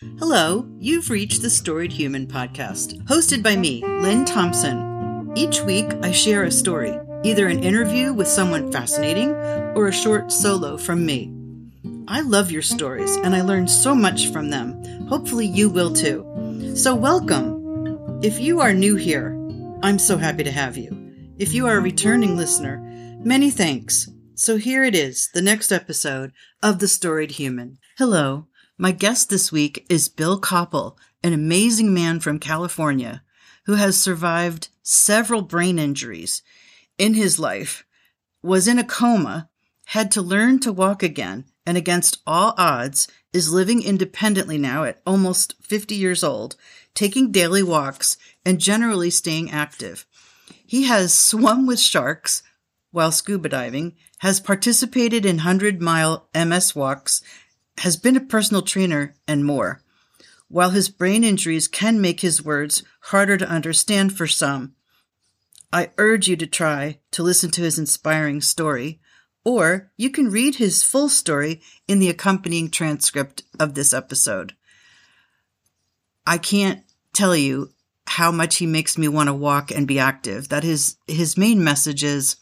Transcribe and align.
Hello, 0.00 0.64
you've 0.78 1.10
reached 1.10 1.42
the 1.42 1.50
Storied 1.50 1.90
Human 1.90 2.28
podcast, 2.28 3.02
hosted 3.06 3.42
by 3.42 3.56
me, 3.56 3.82
Lynn 3.84 4.24
Thompson. 4.24 5.32
Each 5.34 5.60
week, 5.62 5.92
I 6.04 6.12
share 6.12 6.44
a 6.44 6.52
story, 6.52 6.96
either 7.24 7.48
an 7.48 7.64
interview 7.64 8.12
with 8.12 8.28
someone 8.28 8.70
fascinating 8.70 9.30
or 9.74 9.88
a 9.88 9.92
short 9.92 10.30
solo 10.30 10.76
from 10.76 11.04
me. 11.04 11.34
I 12.06 12.20
love 12.20 12.52
your 12.52 12.62
stories 12.62 13.16
and 13.16 13.34
I 13.34 13.40
learn 13.40 13.66
so 13.66 13.92
much 13.92 14.30
from 14.30 14.50
them. 14.50 14.80
Hopefully, 15.08 15.46
you 15.46 15.68
will 15.68 15.92
too. 15.92 16.76
So, 16.76 16.94
welcome. 16.94 18.20
If 18.22 18.38
you 18.38 18.60
are 18.60 18.72
new 18.72 18.94
here, 18.94 19.36
I'm 19.82 19.98
so 19.98 20.16
happy 20.16 20.44
to 20.44 20.52
have 20.52 20.76
you. 20.76 20.92
If 21.38 21.52
you 21.52 21.66
are 21.66 21.78
a 21.78 21.80
returning 21.80 22.36
listener, 22.36 22.78
many 23.24 23.50
thanks. 23.50 24.08
So, 24.36 24.58
here 24.58 24.84
it 24.84 24.94
is, 24.94 25.28
the 25.34 25.42
next 25.42 25.72
episode 25.72 26.30
of 26.62 26.78
The 26.78 26.86
Storied 26.86 27.32
Human. 27.32 27.78
Hello. 27.96 28.46
My 28.80 28.92
guest 28.92 29.28
this 29.28 29.50
week 29.50 29.84
is 29.88 30.08
Bill 30.08 30.40
Copple, 30.40 30.96
an 31.24 31.32
amazing 31.32 31.92
man 31.92 32.20
from 32.20 32.38
California 32.38 33.24
who 33.66 33.74
has 33.74 34.00
survived 34.00 34.68
several 34.84 35.42
brain 35.42 35.80
injuries 35.80 36.42
in 36.96 37.14
his 37.14 37.40
life, 37.40 37.84
was 38.40 38.68
in 38.68 38.78
a 38.78 38.84
coma, 38.84 39.50
had 39.86 40.12
to 40.12 40.22
learn 40.22 40.60
to 40.60 40.72
walk 40.72 41.02
again, 41.02 41.46
and 41.66 41.76
against 41.76 42.18
all 42.24 42.54
odds 42.56 43.08
is 43.32 43.52
living 43.52 43.82
independently 43.82 44.58
now 44.58 44.84
at 44.84 45.02
almost 45.04 45.56
50 45.60 45.96
years 45.96 46.22
old, 46.22 46.54
taking 46.94 47.32
daily 47.32 47.64
walks 47.64 48.16
and 48.46 48.60
generally 48.60 49.10
staying 49.10 49.50
active. 49.50 50.06
He 50.64 50.84
has 50.84 51.12
swum 51.12 51.66
with 51.66 51.80
sharks 51.80 52.44
while 52.92 53.10
scuba 53.10 53.48
diving, 53.48 53.96
has 54.18 54.40
participated 54.40 55.26
in 55.26 55.36
100 55.36 55.82
mile 55.82 56.28
MS 56.34 56.74
walks, 56.74 57.22
has 57.78 57.96
been 57.96 58.16
a 58.16 58.20
personal 58.20 58.62
trainer, 58.62 59.14
and 59.26 59.44
more. 59.44 59.82
While 60.48 60.70
his 60.70 60.88
brain 60.88 61.24
injuries 61.24 61.68
can 61.68 62.00
make 62.00 62.20
his 62.20 62.42
words 62.42 62.82
harder 63.00 63.36
to 63.36 63.48
understand 63.48 64.16
for 64.16 64.26
some, 64.26 64.74
I 65.72 65.90
urge 65.98 66.28
you 66.28 66.36
to 66.36 66.46
try 66.46 67.00
to 67.10 67.22
listen 67.22 67.50
to 67.52 67.62
his 67.62 67.78
inspiring 67.78 68.40
story 68.40 69.00
or 69.48 69.90
you 69.96 70.10
can 70.10 70.30
read 70.30 70.56
his 70.56 70.82
full 70.82 71.08
story 71.08 71.62
in 71.86 72.00
the 72.00 72.10
accompanying 72.10 72.70
transcript 72.70 73.44
of 73.58 73.72
this 73.72 73.94
episode. 73.94 74.54
I 76.26 76.36
can't 76.36 76.84
tell 77.14 77.34
you 77.34 77.70
how 78.06 78.30
much 78.30 78.56
he 78.56 78.66
makes 78.66 78.98
me 78.98 79.08
want 79.08 79.28
to 79.28 79.32
walk 79.32 79.70
and 79.70 79.88
be 79.88 79.98
active. 79.98 80.50
That 80.50 80.64
his 80.64 80.96
his 81.06 81.38
main 81.38 81.64
message 81.64 82.04
is 82.04 82.36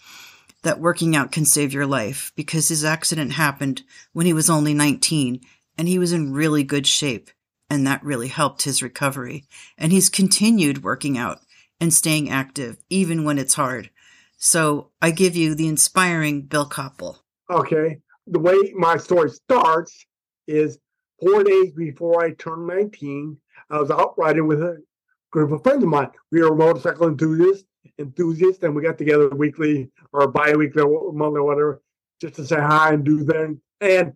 that 0.62 0.80
working 0.80 1.14
out 1.14 1.32
can 1.32 1.44
save 1.44 1.72
your 1.72 1.86
life 1.86 2.32
because 2.36 2.68
his 2.68 2.84
accident 2.84 3.32
happened 3.32 3.82
when 4.12 4.26
he 4.26 4.32
was 4.32 4.50
only 4.50 4.74
19 4.74 5.40
and 5.78 5.88
he 5.88 5.98
was 5.98 6.12
in 6.12 6.32
really 6.32 6.64
good 6.64 6.86
shape 6.86 7.30
and 7.68 7.86
that 7.86 8.02
really 8.02 8.28
helped 8.28 8.62
his 8.62 8.82
recovery. 8.82 9.44
And 9.76 9.92
he's 9.92 10.08
continued 10.08 10.82
working 10.82 11.18
out 11.18 11.40
and 11.80 11.92
staying 11.92 12.30
active 12.30 12.78
even 12.90 13.24
when 13.24 13.38
it's 13.38 13.54
hard. 13.54 13.90
So 14.38 14.90
I 15.00 15.10
give 15.10 15.36
you 15.36 15.54
the 15.54 15.68
inspiring 15.68 16.42
Bill 16.42 16.68
Copple. 16.68 17.18
Okay. 17.50 17.98
The 18.26 18.38
way 18.38 18.72
my 18.74 18.96
story 18.96 19.30
starts 19.30 20.06
is 20.46 20.78
four 21.20 21.44
days 21.44 21.72
before 21.72 22.22
I 22.22 22.32
turned 22.32 22.66
19, 22.66 23.38
I 23.70 23.80
was 23.80 23.90
out 23.90 24.14
riding 24.18 24.46
with 24.46 24.62
a 24.62 24.82
group 25.30 25.52
of 25.52 25.62
friends 25.62 25.82
of 25.82 25.88
mine. 25.88 26.10
We 26.30 26.42
were 26.42 26.54
motorcycle 26.54 27.08
enthusiasts, 27.08 27.64
enthusiasts, 27.98 28.62
and 28.62 28.74
we 28.74 28.82
got 28.82 28.98
together 28.98 29.28
weekly 29.30 29.90
or 30.12 30.28
bi-weekly 30.28 30.82
or 30.82 31.12
monthly 31.12 31.40
or 31.40 31.44
whatever, 31.44 31.82
just 32.20 32.34
to 32.34 32.46
say 32.46 32.56
hi 32.56 32.94
and 32.94 33.04
do 33.04 33.24
things. 33.24 33.58
And 33.80 34.12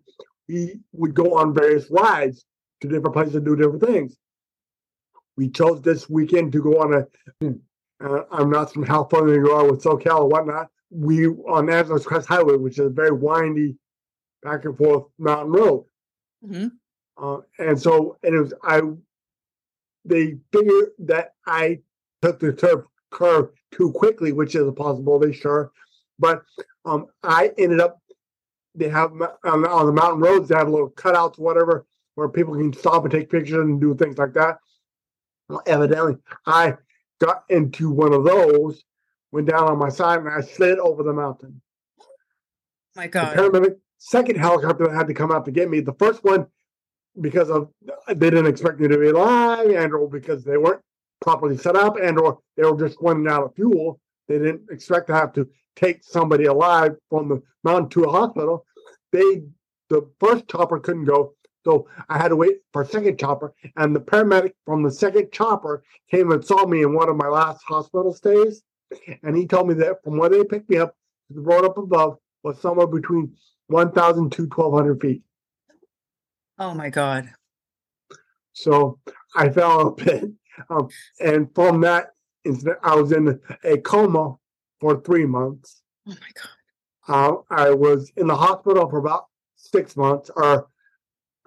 we 0.48 0.81
would 0.92 1.14
go 1.14 1.37
on 1.39 1.55
various 1.55 1.91
rides 1.91 2.45
to 2.81 2.89
different 2.89 3.14
places 3.14 3.37
and 3.37 3.45
do 3.45 3.56
different 3.56 3.83
things. 3.83 4.17
We 5.37 5.48
chose 5.48 5.81
this 5.83 6.09
weekend 6.09 6.53
to 6.53 6.62
go 6.62 6.81
on 6.81 6.95
a 6.95 7.47
uh, 8.04 8.25
I'm 8.31 8.50
not 8.50 8.72
from 8.72 8.84
California 8.84 9.34
you 9.34 9.50
are 9.50 9.71
with 9.71 9.83
SoCal 9.83 10.21
or 10.21 10.28
whatnot. 10.28 10.69
We 10.91 11.27
on 11.27 11.71
Angeles 11.71 12.04
Crest 12.04 12.28
Highway, 12.28 12.56
which 12.56 12.78
is 12.78 12.87
a 12.87 12.91
very 12.91 13.12
windy 13.12 13.77
back 14.43 14.65
and 14.65 14.77
forth 14.77 15.04
mountain 15.19 15.53
road. 15.53 15.84
Mm-hmm. 16.44 16.69
Uh, 17.22 17.41
and 17.59 17.81
so, 17.81 18.16
and 18.22 18.34
it 18.34 18.41
was 18.41 18.54
I. 18.62 18.81
They 20.06 20.38
figured 20.50 20.91
that 21.00 21.34
I 21.47 21.81
took 22.22 22.41
the 22.41 22.54
turf 22.54 22.87
curve 23.10 23.50
too 23.72 23.93
quickly, 23.93 24.32
which 24.32 24.54
is 24.54 24.66
a 24.66 24.72
possibility, 24.72 25.32
sure. 25.32 25.72
But 26.19 26.43
um, 26.84 27.06
I 27.22 27.53
ended 27.59 27.81
up. 27.81 27.98
They 28.75 28.88
have 28.88 29.12
on, 29.12 29.66
on 29.66 29.87
the 29.87 29.93
mountain 29.93 30.21
roads. 30.21 30.48
They 30.48 30.54
have 30.54 30.69
little 30.69 30.91
cutouts, 30.91 31.38
whatever, 31.38 31.87
where 32.15 32.28
people 32.28 32.54
can 32.54 32.72
stop 32.72 33.03
and 33.04 33.10
take 33.10 33.31
pictures 33.31 33.65
and 33.65 33.81
do 33.81 33.94
things 33.94 34.16
like 34.16 34.34
that. 34.34 34.59
Well, 35.48 35.62
evidently, 35.66 36.16
I 36.47 36.76
got 37.21 37.44
into 37.48 37.91
one 37.91 38.12
of 38.12 38.25
those, 38.25 38.84
went 39.32 39.48
down 39.48 39.65
on 39.65 39.78
my 39.78 39.88
side, 39.88 40.21
and 40.21 40.28
I 40.28 40.41
slid 40.41 40.78
over 40.78 41.03
the 41.03 41.12
mountain. 41.12 41.60
My 42.94 43.09
God. 43.09 43.37
The 43.37 43.42
paramedic, 43.42 43.77
second 43.98 44.38
helicopter 44.38 44.87
that 44.87 44.94
had 44.94 45.09
to 45.09 45.15
come 45.15 45.32
out 45.32 45.44
to 45.47 45.50
get 45.50 45.69
me. 45.69 45.81
The 45.81 45.94
first 45.94 46.22
one, 46.22 46.47
because 47.21 47.50
of 47.50 47.71
they 48.06 48.31
didn't 48.31 48.47
expect 48.47 48.78
me 48.78 48.88
to 48.88 48.98
be 48.98 49.09
alive, 49.09 49.69
and 49.69 49.92
or 49.92 50.09
because 50.09 50.44
they 50.44 50.56
weren't 50.56 50.82
properly 51.20 51.56
set 51.56 51.76
up, 51.76 51.97
and 52.00 52.19
or 52.19 52.38
they 52.56 52.64
were 52.64 52.78
just 52.78 52.98
running 53.00 53.28
out 53.28 53.44
of 53.44 53.54
fuel. 53.54 54.00
They 54.28 54.38
didn't 54.38 54.70
expect 54.70 55.08
to 55.08 55.14
have 55.14 55.32
to 55.34 55.48
take 55.76 56.03
somebody 56.03 56.44
alive 56.44 56.97
from 57.08 57.28
the 57.28 57.42
mountain 57.64 57.88
to 57.91 58.04
a 58.04 58.10
hospital. 58.10 58.64
They 59.12 59.42
the 59.88 60.09
first 60.20 60.48
chopper 60.48 60.78
couldn't 60.78 61.04
go. 61.04 61.34
So 61.64 61.88
I 62.09 62.16
had 62.16 62.28
to 62.28 62.36
wait 62.36 62.59
for 62.72 62.82
a 62.82 62.86
second 62.86 63.19
chopper, 63.19 63.53
and 63.76 63.94
the 63.94 64.00
paramedic 64.00 64.53
from 64.64 64.82
the 64.82 64.91
second 64.91 65.30
chopper 65.30 65.82
came 66.10 66.30
and 66.30 66.44
saw 66.44 66.64
me 66.64 66.82
in 66.82 66.94
one 66.94 67.10
of 67.10 67.16
my 67.16 67.28
last 67.28 67.62
hospital 67.66 68.14
stays. 68.14 68.62
And 69.22 69.36
he 69.36 69.47
told 69.47 69.69
me 69.69 69.75
that 69.75 70.03
from 70.03 70.16
where 70.16 70.30
they 70.30 70.42
picked 70.42 70.70
me 70.70 70.78
up 70.78 70.97
to 71.28 71.34
the 71.34 71.41
road 71.41 71.64
up 71.64 71.76
above 71.76 72.16
was 72.42 72.59
somewhere 72.60 72.86
between 72.86 73.36
1,000 73.66 74.32
to 74.32 74.42
1,200 74.42 75.00
feet. 75.00 75.22
Oh 76.59 76.75
my 76.75 76.91
God. 76.91 77.30
So 78.53 78.98
I 79.36 79.50
fell 79.50 79.88
a 79.88 79.92
bit. 79.92 80.25
Um, 80.69 80.88
and 81.21 81.48
from 81.54 81.81
that 81.82 82.10
incident, 82.44 82.78
I 82.82 82.94
was 82.94 83.12
in 83.12 83.41
a 83.65 83.78
coma 83.78 84.37
for 84.81 85.00
three 85.00 85.26
months. 85.26 85.82
Oh 86.09 86.12
my 86.12 86.31
God. 86.34 86.48
Uh, 87.09 87.37
I 87.50 87.71
was 87.71 88.12
in 88.16 88.26
the 88.26 88.37
hospital 88.37 88.88
for 88.88 88.98
about 88.98 89.26
six 89.56 89.97
months, 89.97 90.31
or 90.34 90.69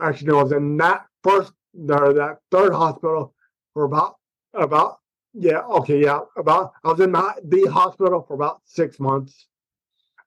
actually 0.01 0.27
no, 0.27 0.39
I 0.39 0.43
was 0.43 0.51
in 0.51 0.77
that 0.77 1.05
first 1.23 1.53
or 1.75 2.13
that 2.13 2.37
third 2.51 2.73
hospital 2.73 3.33
for 3.73 3.85
about 3.85 4.17
about 4.53 4.99
yeah 5.33 5.61
okay 5.61 6.01
yeah 6.01 6.19
about 6.37 6.73
I 6.83 6.89
was 6.89 6.99
in 6.99 7.11
the, 7.11 7.33
the 7.43 7.71
hospital 7.71 8.23
for 8.27 8.33
about 8.33 8.61
six 8.65 8.99
months. 8.99 9.47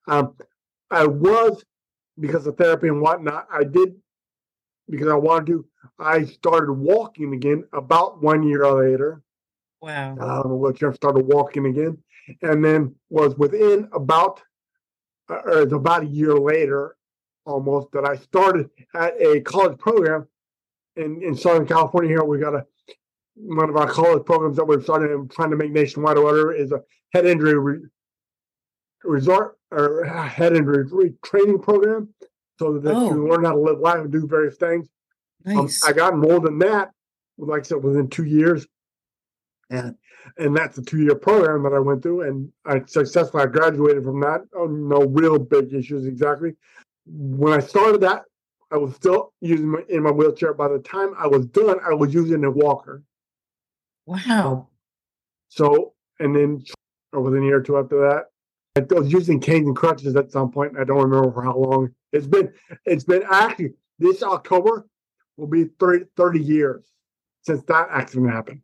Um, 0.08 0.34
I 0.90 1.06
was 1.06 1.64
because 2.18 2.46
of 2.46 2.56
therapy 2.56 2.88
and 2.88 3.00
whatnot. 3.00 3.46
I 3.52 3.64
did 3.64 3.94
because 4.88 5.08
I 5.08 5.14
wanted 5.14 5.46
to. 5.46 5.66
I 5.98 6.24
started 6.24 6.72
walking 6.72 7.34
again 7.34 7.64
about 7.72 8.22
one 8.22 8.42
year 8.42 8.70
later. 8.70 9.22
Wow. 9.80 10.16
Um, 10.18 10.58
wheelchair 10.58 10.94
started 10.94 11.26
walking 11.26 11.66
again, 11.66 11.98
and 12.42 12.64
then 12.64 12.94
was 13.10 13.36
within 13.36 13.88
about 13.92 14.42
uh, 15.28 15.40
or 15.44 15.60
about 15.62 16.02
a 16.02 16.06
year 16.06 16.34
later 16.34 16.96
almost 17.44 17.92
that 17.92 18.04
I 18.04 18.16
started 18.16 18.68
at 18.94 19.14
a 19.20 19.40
college 19.40 19.78
program 19.78 20.26
in, 20.96 21.22
in 21.22 21.36
Southern 21.36 21.66
California. 21.66 22.10
Here 22.10 22.24
we 22.24 22.38
got 22.38 22.54
a 22.54 22.66
one 23.36 23.68
of 23.68 23.76
our 23.76 23.88
college 23.88 24.24
programs 24.24 24.56
that 24.56 24.64
we're 24.64 24.82
starting 24.82 25.12
and 25.12 25.30
trying 25.30 25.50
to 25.50 25.56
make 25.56 25.70
nationwide 25.70 26.16
or 26.16 26.24
whatever 26.24 26.54
is 26.54 26.72
a 26.72 26.80
head 27.12 27.26
injury 27.26 27.58
re, 27.58 27.78
resort 29.04 29.58
or 29.70 30.04
head 30.04 30.56
injury 30.56 31.14
training 31.22 31.58
program 31.58 32.08
so 32.58 32.78
that 32.78 32.94
oh. 32.94 33.10
you 33.10 33.28
learn 33.28 33.44
how 33.44 33.52
to 33.52 33.60
live 33.60 33.78
life 33.78 33.98
and 33.98 34.12
do 34.12 34.26
various 34.26 34.56
things. 34.56 34.88
Um, 35.46 35.54
nice. 35.54 35.84
Um, 35.84 35.90
I 35.90 35.92
got 35.92 36.16
more 36.16 36.40
than 36.40 36.58
that, 36.58 36.90
like 37.38 37.60
I 37.60 37.62
said, 37.64 37.82
within 37.82 38.08
two 38.08 38.24
years. 38.24 38.66
And 39.70 39.96
and 40.38 40.56
that's 40.56 40.78
a 40.78 40.82
two 40.82 41.00
year 41.00 41.16
program 41.16 41.62
that 41.64 41.72
I 41.72 41.80
went 41.80 42.02
through, 42.02 42.22
and 42.22 42.52
I 42.64 42.82
successfully 42.86 43.42
I 43.42 43.46
graduated 43.46 44.04
from 44.04 44.20
that. 44.20 44.42
Oh, 44.54 44.66
no 44.66 45.06
real 45.06 45.38
big 45.38 45.72
issues 45.72 46.06
exactly 46.06 46.54
when 47.06 47.52
I 47.52 47.60
started 47.60 48.00
that, 48.02 48.24
I 48.70 48.76
was 48.76 48.94
still 48.94 49.32
using 49.40 49.70
my, 49.70 49.80
in 49.88 50.02
my 50.02 50.10
wheelchair. 50.10 50.52
By 50.52 50.68
the 50.68 50.80
time 50.80 51.14
I 51.18 51.26
was 51.26 51.46
done, 51.46 51.78
I 51.84 51.94
was 51.94 52.12
using 52.12 52.44
a 52.44 52.50
walker. 52.50 53.02
Wow. 54.06 54.52
Um, 54.52 54.66
so, 55.48 55.94
and 56.18 56.34
then 56.34 56.64
within 57.12 57.42
a 57.42 57.46
year 57.46 57.58
or 57.58 57.62
two 57.62 57.78
after 57.78 58.00
that, 58.00 58.26
I 58.76 58.98
was 58.98 59.12
using 59.12 59.40
canes 59.40 59.66
and 59.66 59.76
crutches 59.76 60.16
at 60.16 60.32
some 60.32 60.50
point. 60.50 60.78
I 60.78 60.84
don't 60.84 61.02
remember 61.02 61.32
for 61.32 61.42
how 61.42 61.56
long. 61.56 61.94
It's 62.16 62.26
been, 62.26 62.52
it's 62.84 63.04
been 63.04 63.22
actually 63.30 63.74
this 63.98 64.22
October 64.22 64.86
will 65.36 65.46
be 65.46 65.64
30, 65.78 66.06
30 66.16 66.40
years 66.40 66.84
since 67.42 67.62
that 67.64 67.88
accident 67.90 68.30
happened. 68.30 68.60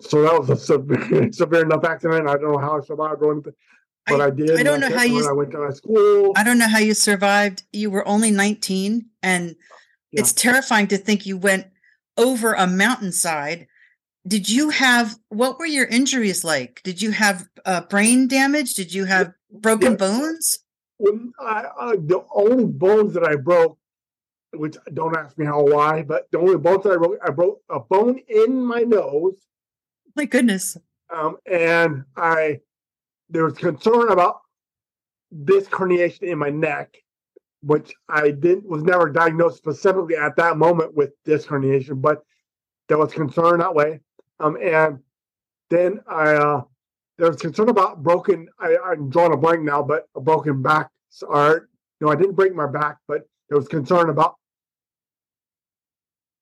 So 0.00 0.22
that 0.22 0.38
was 0.38 0.50
a 0.50 0.56
severe, 0.56 1.32
severe 1.32 1.62
enough 1.62 1.84
accident. 1.84 2.28
I 2.28 2.34
don't 2.34 2.52
know 2.52 2.58
how 2.58 2.78
I 2.78 2.84
survived 2.84 3.22
or 3.22 3.32
anything, 3.32 3.54
but 4.06 4.20
I, 4.20 4.26
I 4.26 4.30
did. 4.30 4.58
I 4.58 4.62
don't 4.62 4.80
know 4.80 4.90
how 4.90 5.02
you. 5.02 5.28
I 5.28 5.32
went 5.32 5.50
to 5.52 5.58
my 5.58 5.72
school. 5.72 6.32
I 6.36 6.44
don't 6.44 6.58
know 6.58 6.68
how 6.68 6.78
you 6.78 6.94
survived. 6.94 7.64
You 7.72 7.90
were 7.90 8.06
only 8.06 8.30
19, 8.30 9.06
and 9.22 9.56
yeah. 10.12 10.20
it's 10.20 10.32
terrifying 10.32 10.86
to 10.88 10.98
think 10.98 11.26
you 11.26 11.36
went 11.36 11.66
over 12.16 12.52
a 12.52 12.66
mountainside. 12.66 13.66
Did 14.26 14.48
you 14.48 14.70
have 14.70 15.16
what 15.30 15.58
were 15.58 15.66
your 15.66 15.86
injuries 15.86 16.44
like? 16.44 16.80
Did 16.84 17.02
you 17.02 17.10
have 17.10 17.48
uh, 17.64 17.80
brain 17.82 18.28
damage? 18.28 18.74
Did 18.74 18.94
you 18.94 19.04
have 19.06 19.32
broken 19.50 19.92
Yeah. 19.92 19.96
bones? 19.96 20.60
When 21.02 21.32
I, 21.40 21.64
I, 21.80 21.96
the 21.96 22.24
only 22.32 22.64
bones 22.64 23.12
that 23.14 23.24
I 23.24 23.34
broke, 23.34 23.76
which 24.52 24.76
don't 24.94 25.16
ask 25.16 25.36
me 25.36 25.44
how 25.44 25.62
why, 25.64 26.02
but 26.02 26.30
the 26.30 26.38
only 26.38 26.58
bones 26.58 26.84
that 26.84 26.92
I 26.92 26.96
broke, 26.96 27.18
I 27.26 27.30
broke 27.30 27.60
a 27.68 27.80
bone 27.80 28.20
in 28.28 28.64
my 28.64 28.82
nose, 28.82 29.34
My 30.14 30.26
goodness. 30.26 30.76
um, 31.12 31.38
and 31.50 32.04
I 32.16 32.60
there 33.30 33.44
was 33.44 33.54
concern 33.54 34.10
about 34.12 34.42
disc 35.44 35.70
herniation 35.72 36.22
in 36.22 36.38
my 36.38 36.50
neck, 36.50 36.98
which 37.62 37.92
I 38.08 38.30
didn't 38.30 38.68
was 38.68 38.84
never 38.84 39.08
diagnosed 39.10 39.56
specifically 39.56 40.16
at 40.16 40.36
that 40.36 40.56
moment 40.56 40.94
with 40.94 41.10
disc 41.24 41.48
herniation, 41.48 42.00
but 42.00 42.22
there 42.88 42.98
was 42.98 43.12
concern 43.12 43.58
that 43.58 43.74
way. 43.74 44.00
Um, 44.38 44.56
and 44.62 45.00
then 45.70 46.00
I 46.06 46.34
uh, 46.34 46.62
there 47.18 47.28
was 47.28 47.36
concern 47.36 47.68
about 47.68 48.02
broken. 48.02 48.48
I, 48.58 48.76
I'm 48.84 49.10
drawing 49.10 49.32
a 49.32 49.36
blank 49.36 49.62
now, 49.62 49.82
but 49.82 50.08
a 50.16 50.20
broken 50.20 50.62
back. 50.62 50.90
Or 51.22 51.68
no, 52.00 52.08
I 52.08 52.16
didn't 52.16 52.34
break 52.34 52.54
my 52.54 52.66
back, 52.66 52.98
but 53.06 53.22
there 53.48 53.58
was 53.58 53.68
concern 53.68 54.10
about 54.10 54.36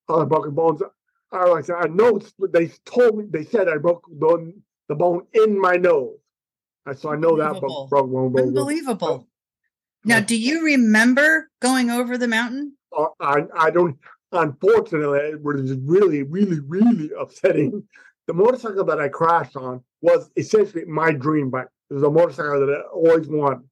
other 0.08 0.26
broken 0.26 0.54
bones. 0.54 0.82
I 1.32 1.44
like 1.44 1.64
I 1.64 1.66
said, 1.66 1.76
I 1.76 1.86
know 1.86 2.20
they 2.52 2.68
told 2.84 3.18
me 3.18 3.24
they 3.30 3.44
said 3.44 3.68
I 3.68 3.76
broke 3.78 4.04
the, 4.06 4.52
the 4.88 4.94
bone 4.94 5.26
in 5.32 5.60
my 5.60 5.76
nose. 5.76 6.18
I 6.86 6.94
so 6.94 7.10
I 7.10 7.16
know 7.16 7.36
that 7.36 7.56
Unbelievable. 7.56 7.88
broke, 7.88 8.10
broke 8.10 8.10
bone. 8.10 8.32
broke 8.32 8.32
bone. 8.32 8.48
Unbelievable. 8.48 9.28
Now, 10.04 10.20
do 10.20 10.36
you 10.36 10.64
remember 10.64 11.50
going 11.60 11.90
over 11.90 12.16
the 12.16 12.28
mountain? 12.28 12.74
Uh, 12.96 13.06
I 13.20 13.42
I 13.54 13.70
don't. 13.70 13.98
Unfortunately, 14.32 15.18
it 15.18 15.42
was 15.42 15.72
really, 15.72 16.22
really, 16.22 16.60
really 16.60 17.10
upsetting. 17.18 17.82
The 18.30 18.34
motorcycle 18.34 18.84
that 18.84 19.00
I 19.00 19.08
crashed 19.08 19.56
on 19.56 19.82
was 20.02 20.30
essentially 20.36 20.84
my 20.84 21.10
dream 21.10 21.50
bike. 21.50 21.66
It 21.90 21.94
was 21.94 22.04
a 22.04 22.10
motorcycle 22.12 22.64
that 22.64 22.72
I 22.72 22.82
always 22.94 23.26
wanted. 23.26 23.68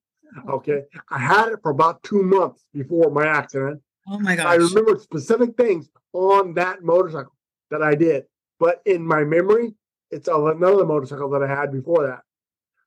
Okay, 0.50 0.82
I 1.08 1.19
had 1.20 1.50
it 1.52 1.60
for 1.62 1.70
about 1.70 2.02
two 2.02 2.25
months 2.25 2.64
before 2.75 3.08
my 3.12 3.25
accident. 3.25 3.81
Oh 4.08 4.19
my 4.19 4.34
gosh. 4.34 4.46
I 4.46 4.56
remember 4.56 4.99
specific 4.99 5.56
things 5.56 5.88
on 6.12 6.55
that 6.55 6.82
motorcycle 6.82 7.37
that 7.70 7.84
I 7.84 7.94
did, 7.94 8.25
but 8.58 8.82
in 8.84 9.06
my 9.06 9.22
memory, 9.22 9.75
it's 10.10 10.26
another 10.26 10.84
motorcycle 10.84 11.31
that 11.31 11.44
I 11.44 11.46
had 11.46 11.70
before 11.70 12.08
that. 12.08 12.22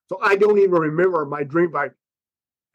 So 0.09 0.19
I 0.21 0.35
don't 0.35 0.59
even 0.59 0.71
remember 0.71 1.25
my 1.25 1.45
dream 1.45 1.71
bike, 1.71 1.93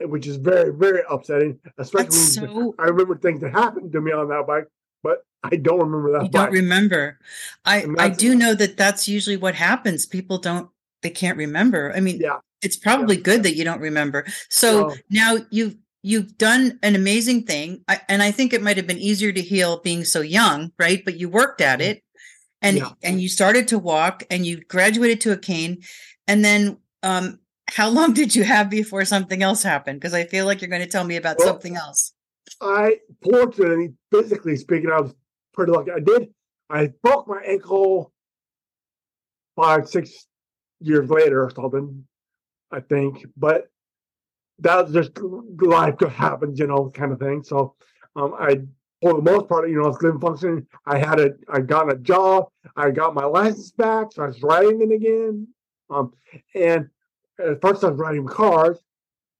which 0.00 0.26
is 0.26 0.37
very, 0.37 0.72
very 0.72 1.02
upsetting. 1.10 1.58
Especially 1.76 2.16
when 2.16 2.54
so 2.54 2.75
I 2.78 2.84
remember 2.84 3.19
things 3.19 3.43
that 3.43 3.52
happened 3.52 3.93
to 3.93 4.00
me 4.00 4.12
on 4.12 4.28
that 4.28 4.46
bike, 4.46 4.69
but 5.02 5.19
I 5.52 5.56
don't 5.56 5.81
remember 5.81 6.12
that 6.12 6.25
you 6.25 6.31
don't 6.31 6.52
remember. 6.52 7.19
I 7.64 7.87
I 7.98 8.08
do 8.08 8.34
know 8.34 8.54
that 8.54 8.76
that's 8.76 9.08
usually 9.08 9.37
what 9.37 9.54
happens. 9.54 10.06
People 10.06 10.38
don't 10.38 10.69
they 11.02 11.10
can't 11.10 11.38
remember. 11.38 11.93
I 11.94 12.00
mean, 12.00 12.19
yeah, 12.20 12.38
it's 12.62 12.76
probably 12.76 13.16
good 13.16 13.43
that 13.44 13.54
you 13.56 13.64
don't 13.64 13.81
remember. 13.81 14.26
So 14.48 14.88
No. 14.88 14.94
now 15.10 15.37
you've 15.50 15.76
you've 16.02 16.38
done 16.38 16.78
an 16.82 16.94
amazing 16.94 17.43
thing, 17.44 17.82
I, 17.88 18.00
and 18.08 18.22
I 18.22 18.31
think 18.31 18.52
it 18.52 18.62
might 18.62 18.76
have 18.76 18.87
been 18.87 18.98
easier 18.98 19.32
to 19.32 19.40
heal 19.43 19.81
being 19.81 20.04
so 20.04 20.20
young, 20.20 20.72
right? 20.78 21.04
But 21.04 21.19
you 21.19 21.28
worked 21.28 21.60
at 21.60 21.81
it, 21.81 22.02
and 22.62 22.78
Yeah. 22.78 22.93
and 23.02 23.20
you 23.20 23.28
started 23.28 23.69
to 23.69 23.78
walk, 23.78 24.25
and 24.31 24.46
you 24.46 24.60
graduated 24.64 25.20
to 25.22 25.32
a 25.32 25.37
cane, 25.37 25.82
and 26.26 26.44
then 26.44 26.78
um, 27.02 27.40
how 27.70 27.88
long 27.98 28.14
did 28.14 28.34
you 28.34 28.44
have 28.44 28.70
before 28.70 29.04
something 29.04 29.43
else 29.43 29.62
happened? 29.62 30.00
Because 30.00 30.14
I 30.14 30.25
feel 30.25 30.46
like 30.46 30.60
you're 30.60 30.70
going 30.70 30.82
to 30.82 30.88
tell 30.88 31.04
me 31.04 31.16
about 31.16 31.38
Well, 31.38 31.48
something 31.48 31.76
else. 31.76 32.12
I 32.60 32.98
fortunately, 33.22 33.94
physically 34.10 34.56
speaking, 34.56 34.90
I 34.90 35.00
was 35.00 35.14
pretty 35.56 35.73
lucky. 35.73 35.91
I 35.91 36.00
did. 36.00 36.29
I 36.70 36.93
broke 37.03 37.26
my 37.26 37.41
ankle 37.41 38.12
five, 39.56 39.88
six 39.88 40.26
years 40.81 41.08
later 41.08 41.43
or 41.43 41.50
something, 41.50 42.05
I 42.70 42.81
think. 42.81 43.25
But 43.37 43.69
that 44.61 44.85
was 44.85 44.93
just 44.93 45.12
life 45.61 45.97
could 45.97 46.11
happen, 46.11 46.55
you 46.56 46.67
know, 46.67 46.91
kind 46.91 47.12
of 47.12 47.19
thing. 47.19 47.43
So 47.43 47.75
um, 48.14 48.35
I, 48.38 48.61
for 49.03 49.14
the 49.14 49.23
most 49.23 49.49
part, 49.49 49.69
you 49.69 49.76
know, 49.76 49.85
I 49.85 49.88
was 49.88 50.03
living 50.03 50.20
functioning. 50.20 50.67
I 50.87 50.99
had 50.99 51.20
a, 51.20 51.31
I 51.49 51.61
got 51.61 51.93
a 51.93 51.97
job. 51.97 52.49
I 52.76 52.91
got 52.91 53.14
my 53.14 53.25
license 53.25 53.70
back, 53.73 54.12
so 54.12 54.23
I 54.23 54.26
was 54.29 54.43
riding 54.43 54.82
it 54.82 54.94
again. 54.94 55.49
Um, 55.91 56.12
and 56.55 56.88
at 57.38 57.61
first 57.61 57.85
I 57.85 57.91
was 57.91 57.99
riding 57.99 58.26
cars. 58.26 58.79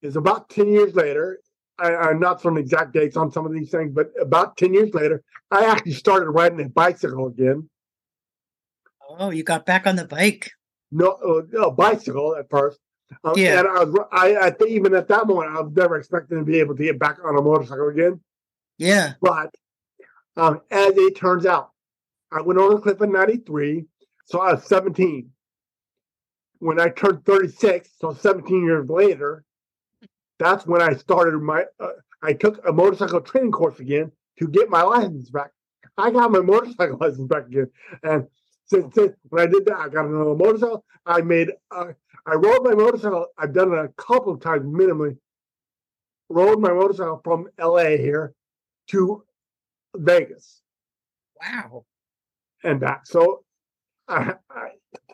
Is 0.03 0.17
about 0.17 0.51
ten 0.51 0.69
years 0.69 0.95
later. 0.95 1.41
I, 1.79 1.95
I'm 1.95 2.21
not 2.21 2.41
certain 2.41 2.59
exact 2.59 2.93
dates 2.93 3.17
on 3.17 3.31
some 3.31 3.47
of 3.47 3.53
these 3.53 3.71
things, 3.71 3.93
but 3.93 4.13
about 4.21 4.57
ten 4.57 4.73
years 4.73 4.93
later, 4.95 5.23
I 5.51 5.65
actually 5.67 5.93
started 5.93 6.31
riding 6.31 6.61
a 6.61 6.69
bicycle 6.69 7.27
again. 7.27 7.69
Oh, 9.09 9.31
you 9.31 9.43
got 9.45 9.67
back 9.67 9.87
on 9.87 9.97
the 9.97 10.05
bike. 10.05 10.53
No, 10.91 11.13
uh, 11.13 11.67
a 11.67 11.71
bicycle 11.71 12.37
at 12.37 12.49
first. 12.51 12.79
Um, 13.25 13.35
Yeah. 13.37 13.61
And 13.61 13.69
I 13.69 13.85
was, 13.85 14.07
I, 14.13 14.37
I 14.37 14.51
think 14.51 14.71
even 14.71 14.95
at 14.95 15.09
that 15.09 15.27
moment, 15.27 15.57
I 15.57 15.61
was 15.61 15.73
never 15.75 15.97
expecting 15.97 16.39
to 16.39 16.45
be 16.45 16.59
able 16.59 16.77
to 16.77 16.83
get 16.83 16.99
back 16.99 17.19
on 17.25 17.37
a 17.37 17.43
motorcycle 17.43 17.89
again. 17.89 18.21
Yeah. 18.79 19.15
But 19.21 19.55
um, 20.37 20.61
as 20.71 20.93
it 20.97 21.17
turns 21.17 21.47
out, 21.47 21.71
I 22.33 22.43
went 22.43 22.59
on 22.59 22.73
a 22.73 22.81
cliff 22.81 23.01
in 23.01 23.13
'93, 23.13 23.85
so 24.27 24.41
I 24.41 24.55
was 24.55 24.65
17. 24.65 25.31
When 26.59 26.81
I 26.81 26.89
turned 26.89 27.25
36, 27.25 27.89
so 28.01 28.15
17 28.15 28.65
years 28.65 28.89
later, 28.89 29.45
that's 30.39 30.67
when 30.67 30.83
I 30.83 30.95
started 30.95 31.39
my. 31.41 31.65
Uh, 31.81 31.89
I 32.23 32.33
took 32.33 32.67
a 32.67 32.73
motorcycle 32.73 33.21
training 33.21 33.53
course 33.53 33.79
again 33.81 34.11
to 34.39 34.49
get 34.49 34.71
my 34.71 34.83
license 34.83 35.31
back. 35.31 35.51
I 35.99 36.11
got 36.11 36.31
my 36.31 36.41
motorcycle 36.41 36.97
license 37.01 37.29
back 37.29 37.47
again, 37.47 37.71
and 38.03 38.27
since, 38.67 38.95
since 38.95 39.15
when 39.29 39.43
I 39.43 39.51
did 39.51 39.65
that, 39.67 39.77
I 39.77 39.89
got 39.89 40.07
another 40.07 40.35
motorcycle. 40.35 40.85
I 41.05 41.21
made. 41.23 41.53
Uh, 41.71 41.93
I 42.27 42.35
rode 42.35 42.65
my 42.65 42.75
motorcycle. 42.75 43.27
I've 43.39 43.53
done 43.55 43.73
it 43.73 43.79
a 43.79 43.89
couple 43.97 44.33
of 44.33 44.41
times 44.41 44.65
minimally. 44.65 45.17
Rode 46.29 46.61
my 46.61 46.73
motorcycle 46.73 47.21
from 47.23 47.49
LA 47.59 47.97
here 47.97 48.35
to 48.89 49.23
Vegas 49.95 50.63
Wow. 51.41 51.85
and 52.65 52.81
back. 52.81 53.07
So 53.07 53.45
I, 54.09 54.35
I 54.51 54.71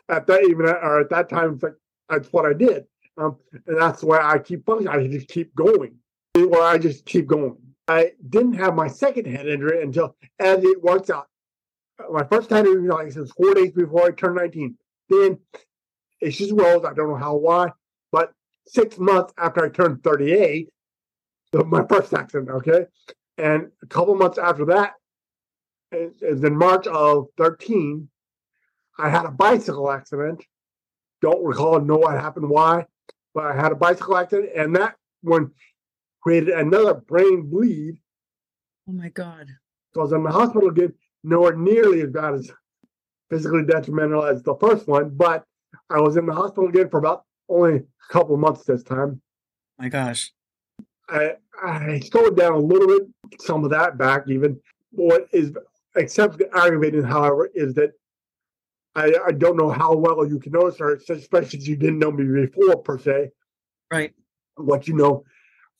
at 0.09 0.27
that 0.27 0.43
even 0.43 0.65
or 0.67 1.01
at 1.01 1.09
that 1.09 1.29
time, 1.29 1.53
it's 1.53 1.63
like 1.63 1.73
that's 2.09 2.31
what 2.33 2.45
I 2.45 2.53
did, 2.53 2.85
um, 3.17 3.37
and 3.67 3.79
that's 3.79 4.03
why 4.03 4.19
I 4.21 4.39
keep 4.39 4.65
functioning. 4.65 4.93
I 4.93 5.07
just 5.07 5.27
keep 5.27 5.53
going. 5.55 5.95
Well, 6.35 6.63
I 6.63 6.77
just 6.77 7.05
keep 7.05 7.27
going. 7.27 7.57
I 7.87 8.11
didn't 8.29 8.53
have 8.53 8.75
my 8.75 8.87
second 8.87 9.27
head 9.27 9.47
injury 9.47 9.83
until, 9.83 10.15
as 10.39 10.63
it 10.63 10.81
works 10.81 11.09
out, 11.09 11.27
my 12.11 12.23
first 12.23 12.49
head 12.49 12.65
injury, 12.65 12.89
like 12.89 13.15
was 13.15 13.31
four 13.31 13.53
days 13.53 13.71
before 13.71 14.07
I 14.07 14.11
turned 14.11 14.37
19. 14.37 14.75
Then 15.09 15.39
it 16.21 16.31
just 16.31 16.51
arose. 16.51 16.85
I 16.85 16.93
don't 16.93 17.09
know 17.09 17.15
how, 17.15 17.35
why, 17.35 17.69
but 18.11 18.33
six 18.65 18.97
months 18.97 19.33
after 19.37 19.65
I 19.65 19.69
turned 19.69 20.03
38, 20.03 20.69
my 21.65 21.85
first 21.87 22.13
accident, 22.13 22.49
okay? 22.49 22.85
And 23.37 23.69
a 23.83 23.85
couple 23.87 24.15
months 24.15 24.37
after 24.37 24.65
that, 24.65 24.93
was 25.91 26.43
in 26.43 26.57
March 26.57 26.87
of 26.87 27.27
13, 27.37 28.07
I 28.97 29.09
had 29.09 29.25
a 29.25 29.31
bicycle 29.31 29.91
accident. 29.91 30.43
Don't 31.21 31.43
recall, 31.43 31.79
know 31.79 31.97
what 31.97 32.19
happened, 32.19 32.49
why, 32.49 32.85
but 33.33 33.45
I 33.45 33.55
had 33.55 33.71
a 33.71 33.75
bicycle 33.75 34.17
accident, 34.17 34.51
and 34.55 34.75
that 34.75 34.95
one 35.21 35.51
created 36.21 36.49
another 36.49 36.95
brain 36.95 37.49
bleed. 37.49 37.95
Oh 38.87 38.93
my 38.93 39.09
God. 39.09 39.47
So 39.93 40.01
I 40.01 40.03
was 40.03 40.13
in 40.13 40.23
the 40.23 40.31
hospital 40.31 40.69
again, 40.69 40.93
nowhere 41.23 41.55
nearly 41.55 42.01
as 42.01 42.09
bad 42.09 42.33
as 42.33 42.51
physically 43.29 43.63
detrimental 43.65 44.23
as 44.23 44.43
the 44.43 44.55
first 44.55 44.87
one, 44.87 45.09
but 45.15 45.43
I 45.89 45.99
was 45.99 46.17
in 46.17 46.25
the 46.25 46.33
hospital 46.33 46.69
again 46.69 46.89
for 46.89 46.99
about 46.99 47.23
only 47.49 47.77
a 47.77 48.13
couple 48.13 48.37
months 48.37 48.63
this 48.63 48.83
time. 48.83 49.21
My 49.77 49.89
gosh. 49.89 50.31
I 51.09 51.35
I 51.61 51.99
slowed 51.99 52.37
down 52.37 52.53
a 52.53 52.59
little 52.59 52.87
bit, 52.87 53.03
some 53.41 53.63
of 53.63 53.71
that 53.71 53.97
back 53.97 54.23
even. 54.27 54.59
What 54.91 55.27
is 55.31 55.51
except 55.95 56.41
aggravating, 56.53 57.03
however, 57.03 57.49
is 57.53 57.73
that 57.75 57.91
I, 58.95 59.13
I 59.27 59.31
don't 59.31 59.57
know 59.57 59.69
how 59.69 59.95
well 59.95 60.27
you 60.27 60.39
can 60.39 60.51
notice 60.51 60.77
her, 60.79 60.95
especially 60.95 61.49
since 61.49 61.67
you 61.67 61.75
didn't 61.75 61.99
know 61.99 62.11
me 62.11 62.45
before 62.45 62.77
per 62.77 62.97
se. 62.99 63.31
Right. 63.91 64.13
What 64.55 64.87
you 64.87 64.95
know, 64.95 65.23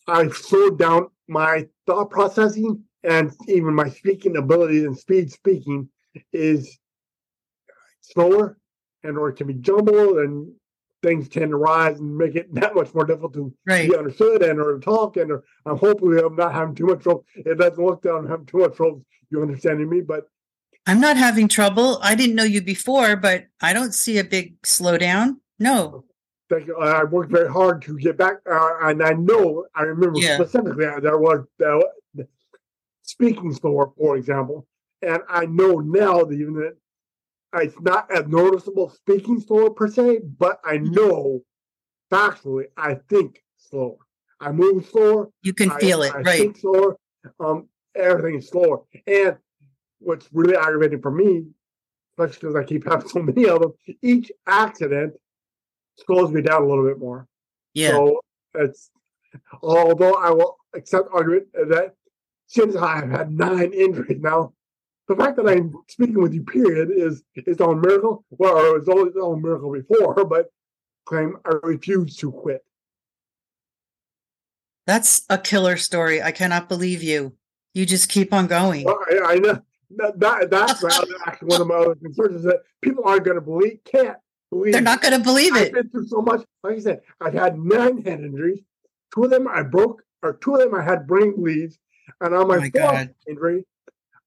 I 0.07 0.27
slowed 0.29 0.79
down 0.79 1.07
my 1.27 1.67
thought 1.85 2.09
processing 2.09 2.83
and 3.03 3.31
even 3.47 3.73
my 3.75 3.89
speaking 3.89 4.37
ability 4.37 4.85
and 4.85 4.97
speed 4.97 5.31
speaking 5.31 5.89
is 6.31 6.77
slower 8.01 8.57
and 9.03 9.17
or 9.17 9.29
it 9.29 9.35
can 9.35 9.47
be 9.47 9.53
jumbled 9.53 10.17
and 10.17 10.51
things 11.01 11.27
tend 11.29 11.51
to 11.51 11.57
rise 11.57 11.99
and 11.99 12.17
make 12.17 12.35
it 12.35 12.53
that 12.55 12.75
much 12.75 12.93
more 12.93 13.05
difficult 13.05 13.33
to 13.33 13.53
Right. 13.67 13.89
be 13.89 13.95
understood 13.95 14.41
and 14.41 14.59
or 14.59 14.73
to 14.75 14.79
talk 14.79 15.17
and 15.17 15.31
or 15.31 15.43
I'm 15.65 15.77
hopefully 15.77 16.19
I'm 16.19 16.35
not 16.35 16.53
having 16.53 16.75
too 16.75 16.87
much 16.87 17.03
trouble. 17.03 17.25
It 17.35 17.57
doesn't 17.57 17.83
look 17.83 18.01
that 18.03 18.13
I'm 18.13 18.27
having 18.27 18.45
too 18.45 18.59
much 18.59 18.75
trouble 18.75 19.05
you 19.29 19.41
understanding 19.41 19.89
me, 19.89 20.01
but 20.01 20.27
I'm 20.85 20.99
not 20.99 21.15
having 21.17 21.47
trouble. 21.47 21.99
I 22.01 22.15
didn't 22.15 22.35
know 22.35 22.43
you 22.43 22.61
before, 22.61 23.15
but 23.15 23.45
I 23.61 23.73
don't 23.73 23.93
see 23.93 24.17
a 24.17 24.23
big 24.23 24.61
slowdown. 24.63 25.37
No. 25.59 26.03
thank 26.49 26.67
you. 26.67 26.77
I 26.77 27.03
worked 27.05 27.31
very 27.31 27.49
hard 27.49 27.81
to 27.83 27.97
get 27.97 28.17
back, 28.17 28.37
uh, 28.49 28.73
and 28.81 29.01
I 29.01 29.13
know 29.13 29.65
I 29.75 29.83
remember 29.83 30.19
Yeah. 30.19 30.35
specifically 30.35 30.85
there 31.01 31.17
was 31.17 31.45
uh, 31.65 31.79
speaking 33.01 33.53
slower, 33.53 33.91
for 33.97 34.17
example, 34.17 34.67
and 35.01 35.21
I 35.29 35.45
know 35.45 35.79
now 35.79 36.23
that 36.23 36.33
even 36.33 36.53
that 36.55 36.75
it's 37.61 37.79
not 37.81 38.11
a 38.15 38.27
noticeable 38.27 38.89
speaking 38.89 39.39
slower 39.39 39.69
per 39.69 39.87
se, 39.87 40.19
but 40.37 40.59
I 40.65 40.77
Mm-hmm. 40.77 40.93
know 40.93 41.41
factually 42.11 42.65
I 42.77 42.95
think 43.09 43.41
slower. 43.57 43.97
I 44.39 44.51
move 44.51 44.85
slower. 44.87 45.29
You 45.43 45.53
can 45.53 45.71
I- 45.71 45.79
feel 45.79 46.01
it, 46.03 46.13
I 46.13 46.21
right? 46.21 46.39
think 46.39 46.57
slower. 46.57 46.97
Um, 47.39 47.69
everything 47.95 48.39
is 48.39 48.49
slower. 48.49 48.81
And 49.07 49.37
what's 50.03 50.29
really 50.31 50.55
aggravating 50.55 51.01
for 51.01 51.11
me, 51.11 51.45
especially 52.17 52.39
because 52.49 52.55
I 52.55 52.63
keep 52.63 52.83
having 52.89 53.07
so 53.07 53.19
many 53.19 53.47
of 53.47 53.61
them, 53.61 53.73
each 54.01 54.31
accident 54.47 55.13
slows 56.05 56.31
me 56.31 56.41
down 56.41 56.63
a 56.63 56.67
little 56.67 56.85
bit 56.85 56.99
more. 56.99 57.27
Yeah. 57.73 57.91
So 57.91 58.21
it's 58.55 58.91
although 59.61 60.15
I 60.15 60.29
will 60.29 60.57
accept 60.75 61.09
argument 61.11 61.47
that 61.53 61.95
since 62.47 62.75
I 62.75 62.97
have 62.97 63.09
had 63.09 63.31
nine 63.31 63.73
injuries 63.73 64.21
now, 64.21 64.53
the 65.07 65.15
fact 65.15 65.37
that 65.37 65.47
I'm 65.47 65.73
speaking 65.89 66.21
with 66.21 66.33
you, 66.33 66.43
period, 66.43 66.89
is 66.95 67.23
its 67.35 67.59
own 67.59 67.81
miracle. 67.81 68.23
Well, 68.29 68.57
it 68.57 68.73
was 68.73 68.87
always 68.87 69.09
its 69.09 69.17
own 69.21 69.41
miracle 69.41 69.71
before, 69.71 70.23
but 70.29 70.47
claim 71.05 71.37
I 71.45 71.55
refuse 71.63 72.15
to 72.17 72.31
quit. 72.31 72.63
That's 74.85 75.23
a 75.29 75.37
killer 75.37 75.77
story. 75.77 76.21
I 76.21 76.31
cannot 76.31 76.67
believe 76.67 77.03
you. 77.03 77.35
You 77.73 77.85
just 77.85 78.09
keep 78.09 78.33
on 78.33 78.47
going. 78.47 78.85
Well, 78.85 78.99
I, 79.09 79.33
I 79.33 79.35
know 79.35 79.59
that, 79.91 80.19
that 80.19 80.49
that's 80.49 80.83
actually 80.83 81.47
one 81.47 81.61
of 81.61 81.67
my 81.67 81.75
other 81.75 81.95
concerns 81.95 82.35
is 82.35 82.43
that 82.43 82.61
people 82.81 83.03
aren't 83.05 83.23
going 83.25 83.35
to 83.35 83.41
believe, 83.41 83.79
can't 83.85 84.17
believe. 84.49 84.73
They're 84.73 84.81
not 84.81 85.01
going 85.01 85.17
to 85.17 85.23
believe 85.23 85.53
I've 85.53 85.67
it. 85.67 85.73
been 85.73 85.89
through 85.89 86.07
so 86.07 86.21
much. 86.21 86.41
Like 86.63 86.77
I 86.77 86.79
said, 86.79 87.01
I've 87.21 87.33
had 87.33 87.57
nine 87.57 88.01
head 88.03 88.21
injuries. 88.21 88.61
Two 89.13 89.23
of 89.23 89.29
them 89.29 89.47
I 89.47 89.63
broke, 89.63 90.01
or 90.21 90.33
two 90.33 90.55
of 90.55 90.61
them 90.61 90.73
I 90.73 90.83
had 90.83 91.07
brain 91.07 91.35
bleeds. 91.35 91.77
And 92.19 92.33
on 92.33 92.47
my, 92.47 92.57
Oh 92.57 92.59
my 92.59 92.69
fourth 92.69 92.73
God. 92.73 93.15
injury, 93.27 93.65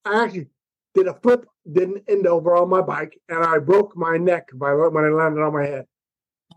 I 0.05 0.23
actually 0.23 0.47
did 0.95 1.07
a 1.07 1.13
flip, 1.13 1.45
didn't 1.71 2.03
end 2.07 2.25
over 2.25 2.55
on 2.55 2.69
my 2.69 2.81
bike, 2.81 3.19
and 3.29 3.43
I 3.43 3.59
broke 3.59 3.95
my 3.95 4.17
neck 4.17 4.49
by 4.53 4.73
when 4.73 5.03
I 5.03 5.09
landed 5.09 5.41
on 5.41 5.53
my 5.53 5.65
head. 5.65 5.85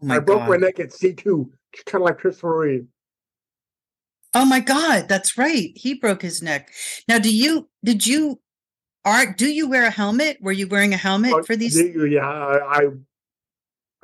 Oh 0.03 0.07
my 0.07 0.17
I 0.17 0.19
broke 0.21 0.49
my 0.49 0.57
neck 0.57 0.81
at 0.81 0.93
C 0.93 1.13
two, 1.13 1.53
kind 1.85 2.03
of 2.03 2.07
like 2.07 2.19
Christopher 2.19 2.59
Reeve. 2.59 2.87
Oh 4.33 4.45
my 4.45 4.61
God. 4.61 5.09
That's 5.09 5.37
right. 5.37 5.73
He 5.75 5.95
broke 5.95 6.23
his 6.23 6.41
neck. 6.41 6.71
Now, 7.09 7.19
do 7.19 7.35
you, 7.35 7.69
did 7.85 8.07
you, 8.07 8.41
are, 9.05 9.33
do 9.33 9.49
you 9.51 9.69
wear 9.69 9.87
a 9.87 9.91
helmet? 9.91 10.39
Were 10.41 10.53
you 10.53 10.67
wearing 10.69 10.93
a 10.93 10.97
helmet 10.99 11.33
But 11.33 11.47
for 11.47 11.57
these? 11.57 11.75
the- 11.75 12.09
yeah, 12.09 12.29
I, 12.29 12.79
I 12.79 12.81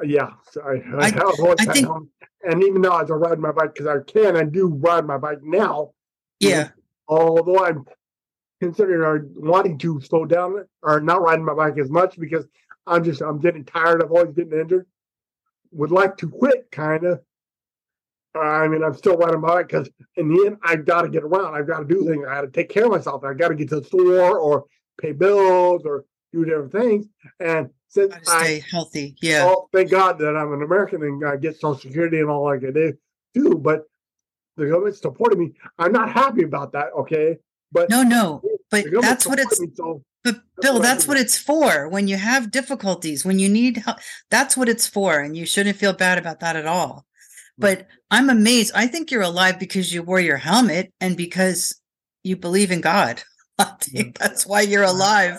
yeah, 0.04 0.30
I, 0.64 0.68
I, 0.68 0.96
I- 0.98 1.10
have 1.10 1.22
always 1.40 1.56
I 1.60 1.64
had 1.64 1.72
think- 1.72 1.86
helmet. 1.86 2.08
and 2.44 2.62
even 2.64 2.82
though 2.82 2.92
I 2.92 3.02
ride 3.02 3.38
my 3.38 3.52
bike, 3.52 3.74
because 3.74 3.86
I 3.86 3.98
can, 4.10 4.36
I 4.36 4.44
do 4.44 4.68
ride 4.68 5.04
my 5.06 5.18
bike 5.18 5.42
now. 5.42 5.92
Yeah. 6.40 6.68
although 7.08 7.64
I'm 7.64 7.84
considering 8.60 9.00
or 9.02 9.26
wanting 9.36 9.78
to 9.78 10.00
slow 10.02 10.24
down 10.26 10.64
or 10.82 11.00
not 11.00 11.22
riding 11.22 11.44
my 11.44 11.54
bike 11.54 11.78
as 11.78 11.88
much 11.90 12.18
because 12.18 12.44
I'm 12.86 13.04
just 13.04 13.20
I'm 13.22 13.38
getting 13.40 13.64
tired 13.64 14.02
of 14.02 14.10
always 14.12 14.34
getting 14.34 14.58
injured. 14.58 14.86
Would 15.72 15.90
like 15.90 16.16
to 16.18 16.28
quit, 16.28 16.70
kind 16.70 17.04
of. 17.04 17.20
I 18.34 18.68
mean, 18.68 18.84
I'm 18.84 18.94
still 18.94 19.16
riding 19.16 19.40
my 19.40 19.48
bike 19.48 19.68
because 19.68 19.88
in 20.16 20.28
the 20.28 20.44
end, 20.46 20.58
I've 20.62 20.84
got 20.84 21.02
to 21.02 21.08
get 21.08 21.22
around. 21.22 21.54
I've 21.54 21.66
got 21.66 21.78
to 21.80 21.84
do 21.86 22.06
things. 22.06 22.24
I 22.28 22.34
got 22.34 22.40
to 22.42 22.48
take 22.48 22.68
care 22.68 22.84
of 22.84 22.90
myself. 22.90 23.24
I 23.24 23.32
got 23.32 23.48
to 23.48 23.54
get 23.54 23.70
to 23.70 23.80
the 23.80 23.84
store 23.86 24.38
or 24.38 24.64
pay 25.00 25.12
bills 25.12 25.82
or 25.84 26.04
do 26.32 26.44
different 26.44 26.72
things. 26.72 27.06
And 27.40 27.70
since 27.88 28.14
I 28.28 28.42
stay 28.42 28.64
healthy. 28.70 29.16
Yeah. 29.20 29.44
Oh, 29.46 29.68
thank 29.72 29.90
God 29.90 30.18
that 30.18 30.36
I'm 30.36 30.52
an 30.52 30.62
American 30.62 31.02
and 31.02 31.24
I 31.26 31.36
get 31.36 31.60
Social 31.60 31.80
Security 31.80 32.20
and 32.20 32.28
all 32.30 32.44
like 32.44 32.64
I 32.64 32.70
do, 32.70 32.94
too. 33.34 33.54
But 33.56 33.84
the 34.56 34.66
government's 34.66 35.00
supporting 35.00 35.38
me. 35.38 35.52
I'm 35.78 35.92
not 35.92 36.10
happy 36.12 36.42
about 36.42 36.72
that. 36.72 36.88
Okay, 36.98 37.36
but 37.72 37.88
No, 37.90 38.02
no. 38.02 38.42
But 38.70 38.86
that's 39.00 39.26
what 39.26 39.38
it's, 39.38 39.60
me, 39.60 39.68
so 39.74 40.02
but 40.24 40.34
That's 40.34 40.44
Bill, 40.60 40.74
what 40.74 40.82
that's 40.82 41.06
what 41.06 41.18
it's 41.18 41.38
for. 41.38 41.88
When 41.88 42.08
you 42.08 42.16
have 42.16 42.50
difficulties, 42.50 43.24
when 43.24 43.38
you 43.38 43.48
need 43.48 43.76
help, 43.76 43.98
that's 44.30 44.56
what 44.56 44.68
it's 44.68 44.86
for. 44.86 45.20
And 45.20 45.36
you 45.36 45.46
shouldn't 45.46 45.76
feel 45.76 45.92
bad 45.92 46.18
about 46.18 46.40
that 46.40 46.56
at 46.56 46.66
all. 46.66 47.06
But 47.58 47.86
I'm 48.10 48.28
amazed. 48.28 48.72
I 48.74 48.86
think 48.86 49.10
you're 49.10 49.22
alive 49.22 49.58
because 49.58 49.92
you 49.92 50.02
wore 50.02 50.20
your 50.20 50.36
helmet 50.36 50.92
and 51.00 51.16
because 51.16 51.80
you 52.22 52.36
believe 52.36 52.70
in 52.70 52.80
God. 52.80 53.22
I 53.58 53.72
think 53.80 54.18
that's 54.18 54.46
why 54.46 54.62
you're 54.62 54.84
alive. 54.84 55.38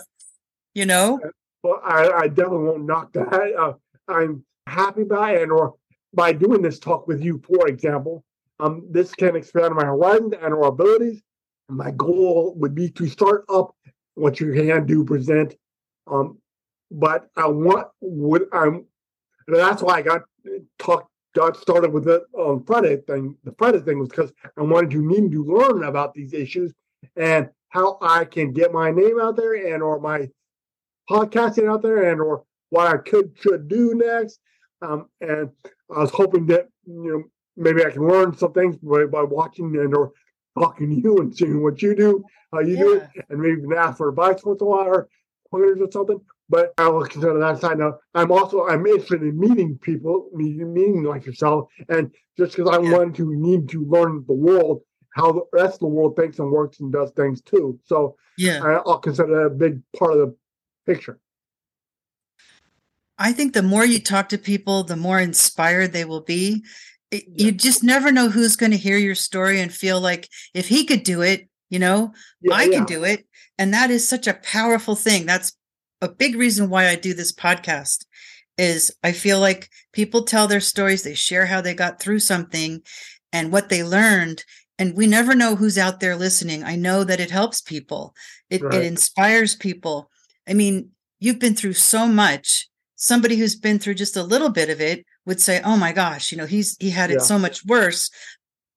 You 0.74 0.86
know? 0.86 1.19
well, 1.63 1.81
I, 1.83 2.09
I 2.09 2.27
definitely 2.27 2.65
won't 2.65 2.86
knock 2.86 3.13
that. 3.13 3.53
Uh, 3.57 3.74
I'm 4.07 4.43
happy 4.67 5.03
by 5.03 5.38
it, 5.38 5.50
or 5.50 5.75
by 6.13 6.33
doing 6.33 6.62
this 6.62 6.79
talk 6.79 7.07
with 7.07 7.24
you, 7.24 7.41
for 7.45 7.67
example. 7.67 8.24
Um, 8.59 8.88
this 8.89 9.13
can 9.13 9.36
expand 9.36 9.75
my 9.75 9.86
horizons 9.86 10.33
and 10.41 10.53
our 10.53 10.65
abilities. 10.65 11.21
My 11.69 11.91
goal 11.91 12.53
would 12.57 12.74
be 12.74 12.89
to 12.91 13.07
start 13.07 13.45
up 13.50 13.75
what 14.15 14.39
you 14.39 14.53
can 14.53 14.86
do, 14.86 15.03
present. 15.03 15.55
Um, 16.09 16.39
but 16.89 17.29
I 17.36 17.47
want 17.47 17.88
what 18.00 18.43
I'm. 18.53 18.86
That's 19.47 19.81
why 19.81 19.97
I 19.97 20.01
got 20.01 20.21
talked 20.79 21.12
got 21.36 21.55
started 21.57 21.93
with 21.93 22.05
the 22.05 22.25
um, 22.38 22.63
Friday 22.65 22.97
thing. 23.07 23.36
The 23.43 23.53
Friday 23.57 23.79
thing 23.79 24.00
was 24.00 24.09
because 24.09 24.31
I 24.57 24.63
wanted 24.63 24.91
to 24.91 25.05
need 25.05 25.31
to 25.31 25.43
learn 25.43 25.83
about 25.83 26.13
these 26.13 26.33
issues 26.33 26.74
and 27.15 27.50
how 27.69 27.97
I 28.01 28.25
can 28.25 28.53
get 28.53 28.74
my 28.74 28.91
name 28.91 29.19
out 29.19 29.36
there 29.36 29.74
and 29.74 29.83
or 29.83 30.00
my 30.00 30.29
podcasting 31.09 31.69
out 31.71 31.81
there 31.81 32.12
and 32.12 32.21
or 32.21 32.43
what 32.69 32.88
I 32.88 32.97
could 32.97 33.31
should 33.39 33.67
do 33.67 33.93
next. 33.95 34.39
Um, 34.81 35.07
and 35.21 35.50
I 35.95 36.00
was 36.00 36.12
hoping 36.12 36.45
that 36.47 36.67
you 36.86 37.12
know 37.12 37.24
maybe 37.55 37.83
I 37.86 37.91
can 37.91 38.07
learn 38.07 38.38
some 38.38 38.53
things 38.53 38.77
by, 38.77 39.05
by 39.05 39.24
watching 39.24 39.75
and 39.77 39.95
or 39.95 40.12
talking 40.57 40.89
to 40.89 41.01
you 41.01 41.17
and 41.17 41.36
seeing 41.36 41.62
what 41.63 41.81
you 41.81 41.95
do, 41.95 42.25
how 42.51 42.59
you 42.59 42.77
do 42.77 42.93
it, 42.93 43.25
and 43.29 43.39
maybe 43.39 43.62
even 43.62 43.74
ask 43.74 43.97
for 43.97 44.09
advice 44.09 44.43
once 44.43 44.62
in 44.62 44.67
a 44.67 44.69
while 44.69 44.88
or 44.88 45.07
pointers 45.50 45.79
or 45.81 45.91
something. 45.91 46.19
But 46.50 46.74
I 46.77 46.88
will 46.88 47.05
consider 47.05 47.38
that 47.39 47.59
side 47.59 47.79
now. 47.79 47.97
I'm 48.13 48.31
also 48.31 48.67
I'm 48.67 48.86
interested 48.86 49.21
in 49.24 49.39
meeting 49.39 49.77
people, 49.81 50.29
meeting, 50.33 50.74
meeting 50.74 51.03
like 51.03 51.25
yourself, 51.25 51.69
and 51.89 52.12
just 52.38 52.55
because 52.55 52.69
I 52.74 52.79
Yeah. 52.81 52.91
want 52.97 53.15
to 53.17 53.36
need 53.36 53.69
to 53.69 53.83
learn 53.86 54.24
the 54.27 54.33
world, 54.33 54.81
how 55.16 55.32
the 55.32 55.42
rest 55.54 55.76
of 55.76 55.80
the 55.80 55.88
world 55.88 56.16
thinks 56.16 56.40
and 56.40 56.52
works 56.52 56.80
and 56.80 56.92
does 56.94 57.12
things 57.12 57.42
too. 57.42 57.80
So 57.86 58.16
Yeah. 58.38 58.62
I, 58.64 58.74
I'll 58.86 59.00
consider 59.00 59.36
that 59.36 59.46
a 59.46 59.50
big 59.50 59.82
part 59.98 60.14
of 60.14 60.20
the 60.20 60.36
picture. 60.86 61.20
I 63.18 63.32
think 63.34 63.54
the 63.54 63.64
more 63.64 63.86
you 63.86 64.00
talk 64.00 64.30
to 64.30 64.38
people, 64.38 64.84
the 64.84 64.96
more 64.96 65.20
inspired 65.20 65.92
they 65.92 66.06
will 66.06 66.22
be. 66.22 66.64
It- 67.10 67.24
You 67.28 67.52
just 67.52 67.84
never 67.84 68.12
know 68.12 68.30
who's 68.30 68.56
going 68.56 68.72
to 68.72 68.78
hear 68.78 68.98
your 68.98 69.16
story 69.16 69.60
and 69.60 69.74
feel 69.74 70.00
like 70.00 70.30
if 70.54 70.68
he 70.68 70.86
could 70.86 71.04
do 71.04 71.22
it, 71.22 71.50
you 71.70 71.80
know, 71.80 72.14
Yeah, 72.42 72.54
I 72.56 72.64
yeah. 72.66 72.72
can 72.78 72.86
do 72.86 73.04
it. 73.04 73.26
And 73.58 73.74
that 73.74 73.90
is 73.90 74.08
such 74.08 74.28
a 74.28 74.36
powerful 74.36 74.96
thing. 74.96 75.26
That's 75.26 75.54
a 76.02 76.10
big 76.10 76.36
reason 76.36 76.70
why 76.70 76.90
I 76.90 76.96
do 76.96 77.14
this 77.16 77.32
podcast 77.34 78.06
is 78.58 78.94
I 79.04 79.12
feel 79.14 79.40
like 79.40 79.70
people 79.94 80.24
tell 80.24 80.48
their 80.48 80.60
stories, 80.60 81.02
they 81.04 81.16
share 81.16 81.48
how 81.48 81.62
they 81.62 81.74
got 81.74 82.00
through 82.00 82.20
something 82.20 82.82
and 83.34 83.52
what 83.52 83.70
they 83.70 83.84
learned 83.84 84.44
and 84.79 84.96
we 84.96 85.07
never 85.07 85.34
know 85.36 85.55
who's 85.55 85.77
out 85.77 86.00
there 86.00 86.15
listening. 86.15 86.63
I 86.63 86.75
know 86.75 87.03
that 87.03 87.19
it 87.19 87.31
helps 87.31 87.62
people. 87.62 88.13
It 88.50 88.62
Right. 88.62 88.75
it 88.75 88.84
inspires 88.86 89.55
people. 89.55 90.10
I 90.48 90.53
mean, 90.53 90.91
you've 91.19 91.39
been 91.39 91.55
through 91.55 91.74
so 91.74 92.07
much. 92.07 92.69
Somebody 92.96 93.36
who's 93.36 93.55
been 93.55 93.79
through 93.79 93.96
just 93.96 94.15
a 94.17 94.24
little 94.24 94.50
bit 94.50 94.69
of 94.69 94.81
it 94.81 95.05
would 95.25 95.41
say, 95.41 95.62
"Oh 95.63 95.77
my 95.77 95.91
gosh, 95.91 96.31
you 96.31 96.38
know, 96.38 96.46
he's 96.46 96.75
he 96.79 96.89
had 96.91 97.12
it 97.12 97.15
Yeah. 97.19 97.24
so 97.24 97.38
much 97.39 97.65
worse. 97.65 98.10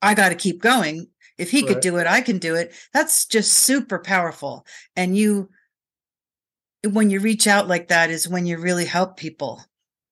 I 0.02 0.14
got 0.14 0.30
to 0.30 0.34
keep 0.34 0.60
going. 0.60 1.08
If 1.38 1.50
he 1.50 1.62
could 1.62 1.80
do 1.80 1.96
it, 1.98 2.06
I 2.06 2.20
can 2.20 2.38
do 2.38 2.54
it." 2.54 2.74
That's 2.92 3.24
just 3.26 3.52
super 3.52 3.98
powerful. 3.98 4.66
And 4.96 5.16
you 5.16 5.48
when 6.88 7.10
you 7.10 7.20
reach 7.20 7.46
out 7.46 7.68
like 7.68 7.88
that 7.88 8.10
is 8.10 8.26
when 8.28 8.46
you 8.46 8.56
really 8.58 8.86
help 8.86 9.16
people. 9.18 9.62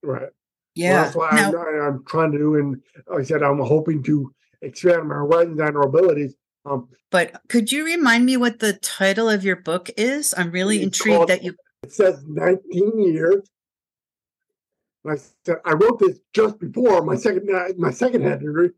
Right. 0.02 0.20
Well, 0.22 0.30
Yeah. 0.74 1.02
that's 1.04 1.16
why 1.16 1.30
Now- 1.32 1.52
I'm, 1.56 1.80
I'm 1.82 2.04
trying 2.04 2.30
to 2.32 2.38
do, 2.38 2.54
and 2.56 2.82
like 3.06 3.20
I 3.20 3.24
said, 3.24 3.42
I'm 3.42 3.58
hoping 3.58 4.02
to 4.04 4.32
expand 4.62 5.08
my 5.08 5.16
horizons 5.16 5.60
and 5.60 5.76
our 5.76 5.86
abilities. 5.86 6.34
Um, 6.64 6.88
but 7.10 7.40
could 7.48 7.72
you 7.72 7.84
remind 7.84 8.26
me 8.26 8.36
what 8.36 8.58
the 8.58 8.74
title 8.74 9.28
of 9.30 9.44
your 9.44 9.56
book 9.56 9.90
is? 9.96 10.34
I'm 10.36 10.50
really 10.50 10.82
intrigued 10.82 11.16
called- 11.16 11.28
that 11.30 11.42
you 11.42 11.54
it 11.84 11.92
says 11.92 12.22
19 12.26 12.98
years. 13.00 13.48
Like 15.04 15.18
I 15.18 15.22
said, 15.46 15.56
I 15.64 15.72
wrote 15.74 16.00
this 16.00 16.18
just 16.34 16.58
before 16.58 17.02
my 17.02 17.14
second 17.16 17.48
my 17.78 17.90
second 17.92 18.22
head 18.22 18.40
injury, 18.40 18.70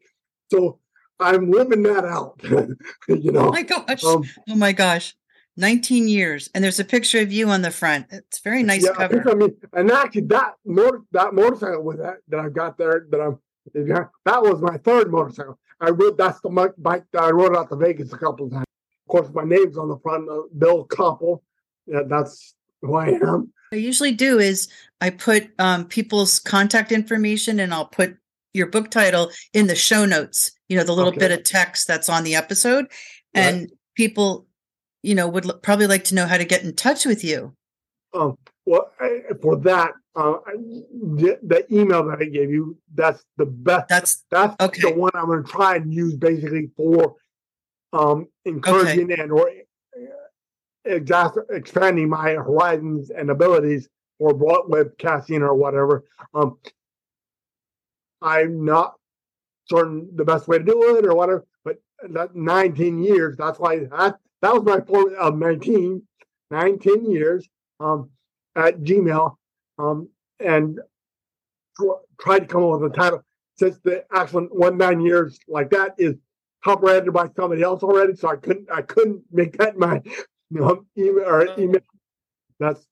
so 0.53 0.79
I'm 1.19 1.51
living 1.51 1.83
that 1.85 2.05
out. 2.05 2.41
you 3.09 3.33
know, 3.33 3.49
Oh 3.49 3.53
my 3.53 3.63
gosh. 3.63 4.05
um, 4.05 4.23
oh 4.49 4.55
my 4.55 4.73
gosh. 4.73 5.17
19 5.57 6.09
years. 6.09 6.49
And 6.55 6.63
there's 6.63 6.79
a 6.79 6.85
picture 6.85 7.21
of 7.21 7.33
you 7.33 7.49
on 7.49 7.63
the 7.63 7.71
front. 7.71 8.07
It's 8.11 8.39
very 8.39 8.63
nice 8.63 8.85
yeah, 8.85 8.93
cover. 8.93 9.15
think 9.23 9.27
I 9.27 9.35
mean, 9.35 9.57
and 9.73 9.91
actually 9.91 10.23
that 10.23 10.55
motor 10.65 11.01
that 11.13 11.35
motorcycle 11.35 11.83
with 11.83 11.99
that 11.99 12.19
that 12.29 12.39
I've 12.41 12.55
got 12.55 12.79
there 12.79 13.07
that 13.11 13.21
I'm 13.21 13.39
that 13.75 14.43
was 14.43 14.61
my 14.63 14.77
third 14.79 15.11
motorcycle. 15.11 15.59
I 15.81 15.91
rode 15.91 16.19
that's 16.19 16.41
the 16.41 16.73
bike 16.79 17.05
that 17.13 17.23
I 17.23 17.31
rode 17.31 17.57
out 17.57 17.69
to 17.71 17.77
Vegas 17.77 18.13
a 18.13 18.19
couple 18.19 18.47
of 18.47 18.53
times. 18.53 18.67
Of 19.07 19.11
course, 19.11 19.29
my 19.35 19.45
name's 19.45 19.77
on 19.77 19.89
the 19.89 19.99
front, 19.99 20.29
Bill 20.59 20.85
Copple. 20.87 21.43
Yeah, 21.87 22.03
that's 22.07 22.55
who 22.83 22.95
I 22.95 23.09
am. 23.09 23.21
What 23.23 23.51
I 23.73 23.77
usually 23.77 24.13
do 24.13 24.39
is 24.39 24.69
I 25.01 25.11
put 25.11 25.49
um, 25.59 25.87
people's 25.87 26.39
contact 26.39 26.93
information 26.93 27.61
and 27.61 27.73
I'll 27.75 27.87
put 27.87 28.17
your 28.53 28.67
book 28.67 28.91
title 28.91 29.31
in 29.53 29.67
the 29.67 29.75
show 29.75 30.05
notes, 30.05 30.53
you 30.69 30.77
know, 30.77 30.85
the 30.85 30.93
little 30.93 31.11
Okay. 31.13 31.21
bit 31.21 31.33
of 31.33 31.45
text 31.45 31.87
that's 31.87 32.09
on 32.09 32.25
the 32.25 32.35
episode. 32.35 32.87
Right. 33.35 33.45
And 33.45 33.73
people 33.97 34.47
you 35.03 35.15
know, 35.15 35.27
would 35.27 35.47
l- 35.47 35.59
probably 35.59 35.87
like 35.87 36.05
to 36.05 36.15
know 36.15 36.27
how 36.27 36.37
to 36.37 36.45
get 36.45 36.63
in 36.63 36.75
touch 36.75 37.07
with 37.07 37.25
you. 37.25 37.55
Um, 38.13 38.37
well, 38.71 38.93
I, 39.00 39.23
for 39.43 39.57
that, 39.57 39.95
uh, 40.15 40.35
the, 40.47 41.41
the 41.43 41.67
email 41.75 42.07
that 42.07 42.21
I 42.21 42.27
gave 42.27 42.53
you, 42.53 42.79
that's 42.95 43.25
the 43.37 43.47
best. 43.47 43.89
That's 43.89 44.25
That's 44.31 44.55
Okay. 44.61 44.83
the 44.83 44.95
one 44.95 45.11
I'm 45.12 45.27
going 45.27 45.43
to 45.43 45.50
try 45.50 45.75
and 45.75 45.93
use 45.93 46.15
basically 46.15 46.71
for 46.77 47.17
um, 47.93 48.29
encouraging 48.45 49.11
and 49.11 49.33
or 49.33 49.50
exas- 50.87 51.50
expanding 51.50 52.09
my 52.09 52.31
horizons 52.35 53.11
and 53.11 53.29
abilities 53.31 53.89
for 54.21 54.35
broad 54.35 54.67
webcasting 54.71 55.41
or 55.41 55.55
whatever. 55.55 56.05
Um, 56.33 56.59
I'm 58.23 58.65
not 58.65 58.95
certain 59.69 60.11
the 60.15 60.25
best 60.25 60.47
way 60.47 60.59
to 60.59 60.65
do 60.65 60.97
it 60.97 61.05
or 61.05 61.17
whatever, 61.17 61.45
but 61.65 61.83
that 62.09 62.37
19 62.37 63.03
years, 63.03 63.37
that's 63.37 63.59
why 63.59 63.81
that, 63.81 64.21
that 64.43 64.55
was 64.55 64.62
my 64.62 64.79
point 64.79 65.15
of 65.17 65.37
19, 65.37 66.03
19 66.53 67.11
years 67.11 67.49
um, 67.81 68.11
at 68.57 68.80
Gmail 68.80 69.37
um, 69.78 70.09
and 70.38 70.80
tr- 71.76 72.02
tried 72.21 72.40
to 72.40 72.47
come 72.47 72.64
up 72.64 72.80
with 72.80 72.92
a 72.92 72.95
title 72.95 73.23
since 73.57 73.78
the 73.85 74.04
actual 74.12 74.42
one 74.47 74.76
nine 74.78 75.00
years 75.00 75.38
like 75.49 75.71
that 75.71 75.95
is 75.99 76.14
copyrighted 76.62 77.12
by 77.12 77.28
somebody 77.37 77.62
else 77.62 77.83
already, 77.83 78.14
so 78.16 78.28
I 78.28 78.37
couldn't 78.37 78.71
I 78.71 78.83
couldn't 78.83 79.23
make 79.30 79.57
that 79.59 79.78
my 79.78 80.02
know, 80.50 80.85
email 80.97 81.25
or 81.25 81.59
email. 81.59 81.80
That's 82.59 82.87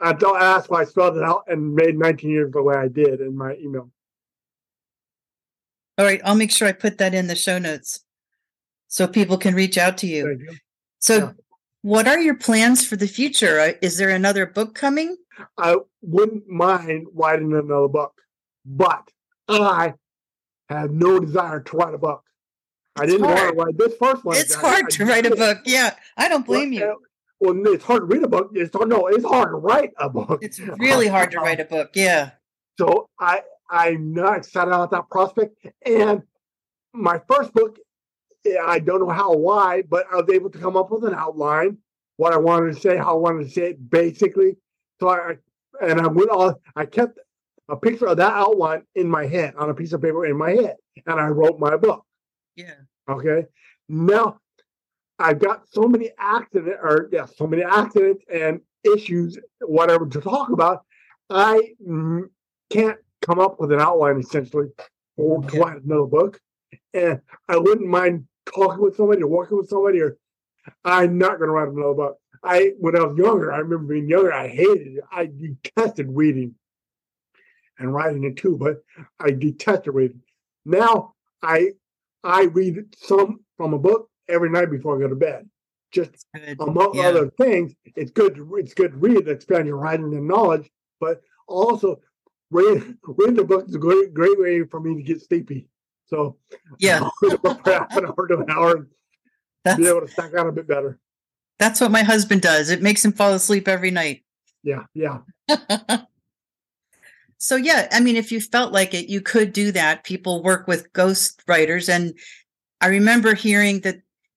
I 0.00 0.12
don't 0.14 0.40
ask 0.40 0.70
why 0.70 0.80
I 0.80 0.84
spelled 0.84 1.16
it 1.16 1.22
out 1.22 1.44
and 1.46 1.74
made 1.74 1.98
19 1.98 2.30
years 2.30 2.52
the 2.52 2.62
way 2.62 2.74
I 2.74 2.88
did 2.88 3.20
in 3.20 3.36
my 3.36 3.54
email. 3.56 3.90
all 5.98 6.04
right. 6.06 6.20
I'll 6.24 6.34
make 6.34 6.50
sure 6.50 6.66
I 6.66 6.72
put 6.72 6.98
that 6.98 7.12
in 7.14 7.26
the 7.26 7.34
show 7.34 7.58
notes 7.58 8.00
so 8.88 9.06
people 9.06 9.36
can 9.36 9.54
reach 9.54 9.76
out 9.76 9.98
to 9.98 10.06
you. 10.06 10.26
You. 10.28 10.56
So, 10.98 11.16
Yeah. 11.16 11.32
What 11.82 12.06
are 12.08 12.18
your 12.20 12.34
plans 12.34 12.86
for 12.86 12.96
the 12.96 13.06
future? 13.08 13.58
Uh, 13.60 13.72
Is 13.82 13.96
there 13.98 14.10
another 14.10 14.46
book 14.46 14.74
coming? 14.74 15.16
I 15.56 15.76
wouldn't 16.02 16.48
mind 16.48 17.06
writing 17.14 17.52
another 17.52 17.88
book, 17.88 18.12
but 18.64 19.08
I 19.48 19.94
have 20.68 20.90
no 20.92 21.18
desire 21.20 21.60
to 21.60 21.76
write 21.76 21.94
a 21.94 21.98
book. 21.98 22.22
I 22.96 23.04
It's 23.04 23.12
didn't 23.12 23.26
hard. 23.28 23.56
want 23.56 23.76
to 23.76 23.84
write 23.84 23.90
this 23.90 23.98
first 23.98 24.24
one. 24.24 24.36
It's 24.36 24.56
I- 24.56 24.60
hard 24.60 24.84
I 24.86 24.88
to 24.96 25.04
write 25.06 25.26
a 25.26 25.34
book. 25.36 25.58
Yeah, 25.64 25.94
I 26.16 26.28
don't 26.28 26.44
blame 26.46 26.70
Well, 26.72 26.80
you. 26.80 26.96
Well, 27.40 27.74
it's 27.74 27.84
hard 27.84 28.00
to 28.02 28.06
read 28.06 28.22
a 28.22 28.28
book. 28.28 28.50
It's 28.54 28.74
hard, 28.76 28.88
no, 28.90 29.06
it's 29.06 29.24
hard 29.24 29.48
to 29.50 29.54
write 29.56 29.92
a 29.98 30.10
book. 30.10 30.40
It's 30.42 30.58
really 30.78 31.06
hard 31.08 31.30
to 31.30 31.38
write 31.38 31.60
a 31.60 31.64
book. 31.64 31.90
Yeah. 31.94 32.32
So 32.78 33.08
I 33.18 33.42
I'm 33.70 34.12
not 34.12 34.38
excited 34.38 34.68
about 34.68 34.90
that 34.90 35.08
prospect. 35.10 35.54
And 35.86 36.22
my 36.92 37.20
first 37.30 37.54
book, 37.54 37.78
I 38.46 38.78
don't 38.78 39.00
know 39.00 39.10
how 39.10 39.34
why, 39.34 39.82
but 39.82 40.06
I 40.10 40.16
was 40.16 40.30
able 40.32 40.50
to 40.50 40.58
come 40.58 40.76
up 40.76 40.90
with 40.90 41.04
an 41.04 41.14
outline, 41.14 41.78
what 42.16 42.32
I 42.32 42.38
wanted 42.38 42.74
to 42.74 42.80
say, 42.80 42.96
how 42.96 43.10
I 43.12 43.18
wanted 43.18 43.44
to 43.44 43.50
say 43.50 43.70
it, 43.70 43.90
basically. 43.90 44.56
So 44.98 45.08
I 45.08 45.36
and 45.82 46.00
I 46.00 46.06
went 46.06 46.30
on. 46.30 46.56
I 46.76 46.86
kept 46.86 47.18
a 47.68 47.76
picture 47.76 48.06
of 48.06 48.16
that 48.16 48.32
outline 48.32 48.82
in 48.94 49.08
my 49.08 49.26
head 49.26 49.54
on 49.56 49.70
a 49.70 49.74
piece 49.74 49.92
of 49.92 50.02
paper 50.02 50.26
in 50.26 50.36
my 50.36 50.50
head, 50.50 50.76
and 51.06 51.20
I 51.20 51.28
wrote 51.28 51.58
my 51.58 51.76
book. 51.76 52.04
Yeah. 52.56 52.74
Okay. 53.08 53.46
Now 53.88 54.38
I've 55.18 55.38
got 55.38 55.68
so 55.68 55.82
many 55.82 56.10
accident 56.18 56.76
or 56.82 57.08
yeah, 57.12 57.26
so 57.26 57.46
many 57.46 57.62
accidents 57.62 58.24
and 58.32 58.60
issues, 58.84 59.38
whatever 59.60 60.06
to 60.06 60.20
talk 60.20 60.50
about. 60.50 60.84
I 61.28 61.74
can't 62.70 62.98
come 63.22 63.38
up 63.38 63.60
with 63.60 63.72
an 63.72 63.80
outline 63.80 64.18
essentially 64.18 64.68
for 65.16 65.42
to 65.42 65.56
Yeah. 65.56 65.62
write 65.62 65.82
another 65.82 66.06
book. 66.06 66.40
And 66.94 67.20
I 67.48 67.56
wouldn't 67.58 67.86
mind 67.88 68.26
talking 68.52 68.82
with 68.82 68.96
somebody 68.96 69.22
or 69.22 69.28
walking 69.28 69.56
with 69.56 69.68
somebody 69.68 70.00
or 70.00 70.16
I'm 70.84 71.18
not 71.18 71.38
gonna 71.38 71.52
write 71.52 71.68
another 71.68 71.94
book. 71.94 72.18
I 72.42 72.72
when 72.78 72.96
I 72.96 73.02
was 73.04 73.16
younger, 73.16 73.52
I 73.52 73.58
remember 73.58 73.94
being 73.94 74.08
younger, 74.08 74.32
I 74.32 74.48
hated 74.48 74.96
it. 74.96 75.04
I 75.10 75.26
detested 75.26 76.08
reading 76.10 76.54
and 77.78 77.94
writing 77.94 78.24
it 78.24 78.36
too, 78.36 78.56
but 78.56 78.82
I 79.18 79.30
detested 79.30 79.94
reading. 79.94 80.22
Now 80.64 81.14
I 81.42 81.72
I 82.22 82.44
read 82.44 82.94
some 82.96 83.40
from 83.56 83.74
a 83.74 83.78
book 83.78 84.10
every 84.28 84.50
night 84.50 84.70
before 84.70 84.96
I 84.96 85.00
go 85.00 85.08
to 85.08 85.16
bed. 85.16 85.48
Just 85.92 86.26
among 86.60 86.94
Yeah. 86.94 87.08
other 87.08 87.30
things, 87.30 87.74
it's 87.96 88.10
good. 88.10 88.36
To, 88.36 88.56
it's 88.56 88.74
good 88.74 88.92
to 88.92 88.98
read 88.98 89.24
to 89.24 89.32
expand 89.32 89.66
your 89.66 89.76
writing 89.76 90.14
and 90.14 90.28
knowledge, 90.28 90.70
but 91.00 91.22
also 91.48 92.00
read 92.50 92.96
reading 93.02 93.36
the 93.36 93.44
book 93.44 93.68
is 93.68 93.74
a 93.74 93.78
great 93.78 94.14
great 94.14 94.38
way 94.38 94.64
for 94.64 94.80
me 94.80 94.94
to 94.94 95.02
get 95.02 95.20
sleepy. 95.20 95.68
So 96.10 96.36
Yeah. 96.78 97.00
I'll 97.04 97.12
read 97.22 97.40
for 97.40 97.60
half 97.64 97.96
an 97.96 98.06
hour 98.06 98.26
to 98.28 98.38
an 98.38 98.50
hour 98.50 98.86
That's 99.64 99.78
be 99.78 99.88
able 99.88 100.02
to 100.02 100.08
stack 100.08 100.34
out 100.34 100.46
a 100.48 100.52
bit 100.52 100.66
better. 100.66 100.98
that's 101.58 101.80
what 101.80 101.90
my 101.90 102.02
husband 102.02 102.42
does. 102.42 102.70
It 102.70 102.82
makes 102.82 103.04
him 103.04 103.12
fall 103.12 103.32
asleep 103.32 103.68
every 103.68 103.90
night. 103.90 104.24
Yeah, 104.62 104.84
yeah. 104.94 105.18
so 107.38 107.56
yeah, 107.56 107.88
I 107.92 108.00
mean, 108.00 108.16
if 108.16 108.30
you 108.32 108.40
felt 108.40 108.72
like 108.72 108.92
it, 108.94 109.08
you 109.08 109.20
could 109.20 109.52
do 109.52 109.72
that. 109.72 110.04
People 110.04 110.42
work 110.42 110.66
with 110.66 110.92
ghost 110.92 111.42
writers, 111.46 111.88
and 111.88 112.14
I 112.80 112.88
remember 112.88 113.34
hearing 113.34 113.80
that 113.80 113.96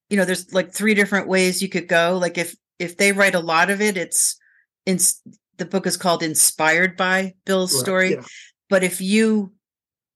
you 0.10 0.18
know 0.18 0.26
there's 0.26 0.54
like 0.54 0.72
three 0.72 0.94
different 0.94 1.28
ways 1.28 1.62
you 1.62 1.70
could 1.70 1.88
go. 1.88 2.18
Like 2.22 2.38
if 2.38 2.56
if 2.80 2.98
they 2.98 3.12
write 3.12 3.36
a 3.36 3.40
lot 3.40 3.70
of 3.70 3.82
it, 3.82 3.98
it's 3.98 4.38
in 4.86 5.00
the 5.58 5.66
book 5.66 5.86
is 5.88 5.98
called 5.98 6.24
"Inspired 6.24 6.96
by 6.96 7.34
Bill's 7.46 7.74
Right, 7.74 7.82
Story." 7.82 8.12
yeah. 8.14 8.24
But 8.70 8.84
if 8.84 9.02
you 9.02 9.54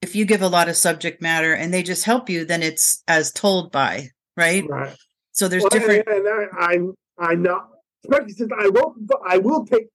if 0.01 0.15
you 0.15 0.25
give 0.25 0.41
a 0.41 0.47
lot 0.47 0.69
of 0.69 0.77
subject 0.77 1.21
matter 1.21 1.53
and 1.53 1.73
they 1.73 1.83
just 1.83 2.03
help 2.05 2.29
you, 2.29 2.45
then 2.45 2.62
it's 2.63 3.03
as 3.07 3.31
told 3.31 3.71
by 3.71 4.10
right. 4.36 4.67
Right. 4.67 4.95
So 5.31 5.47
there's 5.47 5.63
Well, 5.63 5.69
different. 5.69 6.07
and, 6.07 6.25
and 6.25 6.49
I, 6.57 6.65
I'm 6.65 6.93
I'm 7.17 7.43
not 7.43 7.69
especially 8.03 8.33
since 8.33 8.51
I 8.57 8.65
wrote. 8.67 8.95
I 9.25 9.38
will 9.38 9.65
take. 9.65 9.88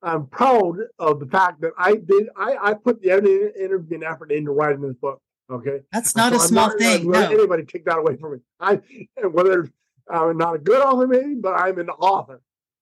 I'm 0.00 0.26
proud 0.26 0.76
of 0.98 1.18
the 1.20 1.26
fact 1.26 1.60
that 1.62 1.72
I 1.76 1.96
did. 1.96 2.28
I 2.36 2.56
I 2.60 2.74
put 2.74 3.02
the 3.02 3.10
energy 3.10 3.94
and 3.94 4.04
effort 4.04 4.30
into 4.32 4.52
writing 4.52 4.82
this 4.82 4.96
book. 4.96 5.20
Okay. 5.50 5.80
That's 5.92 6.14
not 6.14 6.32
a 6.32 6.36
so 6.36 6.42
I'm 6.42 6.48
small 6.48 6.68
gonna 6.68 6.78
thing. 6.78 7.10
No. 7.10 7.20
anybody 7.30 7.64
take 7.64 7.84
that 7.86 7.98
away 7.98 8.16
from 8.16 8.32
me. 8.34 8.38
I 8.60 8.80
whether 9.30 9.68
I'm 10.10 10.36
not 10.36 10.54
a 10.54 10.58
good 10.58 10.80
author, 10.80 11.06
maybe, 11.06 11.34
but 11.34 11.54
I'm 11.54 11.78
an 11.78 11.90
author, 11.90 12.40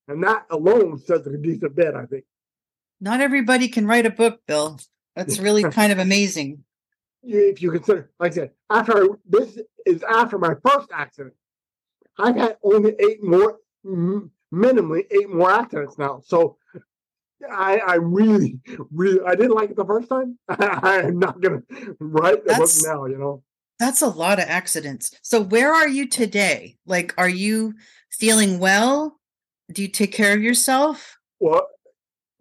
and 0.09 0.23
that 0.25 0.47
alone 0.51 0.99
says 0.99 1.27
a 1.27 1.37
decent 1.37 1.75
bit. 1.75 1.95
I 1.95 2.07
think. 2.07 2.25
Not 3.01 3.21
everybody 3.21 3.69
can 3.69 3.87
write 3.87 4.07
a 4.07 4.11
book, 4.11 4.41
Bill. 4.47 4.79
That's 5.17 5.39
really 5.39 5.63
kind 5.71 5.91
of 5.91 5.99
amazing. 5.99 6.63
If 7.23 7.61
you 7.61 7.73
consider, 7.73 8.13
like 8.21 8.33
I 8.33 8.35
said, 8.35 8.51
after 8.71 9.09
this 9.29 9.59
is 9.85 10.05
after 10.05 10.39
my 10.39 10.55
first 10.65 10.89
accident, 10.93 11.35
I've 12.19 12.37
had 12.37 12.57
only 12.63 12.95
eight 13.01 13.25
more, 13.25 13.59
minimally 13.85 15.07
eight 15.11 15.29
more 15.29 15.51
accidents 15.51 15.99
now. 15.99 16.21
So 16.25 16.59
I, 17.51 17.79
I 17.79 17.95
really, 17.97 18.61
really, 18.93 19.21
I 19.27 19.35
didn't 19.35 19.55
like 19.55 19.71
it 19.71 19.77
the 19.77 19.85
first 19.85 20.09
time. 20.09 20.39
I 20.49 21.03
am 21.05 21.19
not 21.19 21.41
gonna 21.41 21.63
write 21.99 22.45
the 22.47 22.55
book 22.55 22.71
now. 22.85 23.07
You 23.07 23.19
know. 23.19 23.43
That's 23.79 24.03
a 24.03 24.09
lot 24.09 24.39
of 24.39 24.47
accidents. 24.49 25.11
So 25.23 25.41
where 25.41 25.75
are 25.75 25.89
you 25.89 26.09
today? 26.09 26.77
Like 26.87 27.13
are 27.19 27.29
you 27.29 27.75
feeling 28.11 28.59
well? 28.59 29.19
Do 29.73 29.83
you 29.83 29.89
take 29.89 30.13
care 30.13 30.35
of 30.35 30.43
yourself? 30.43 31.19
Well, 31.41 31.67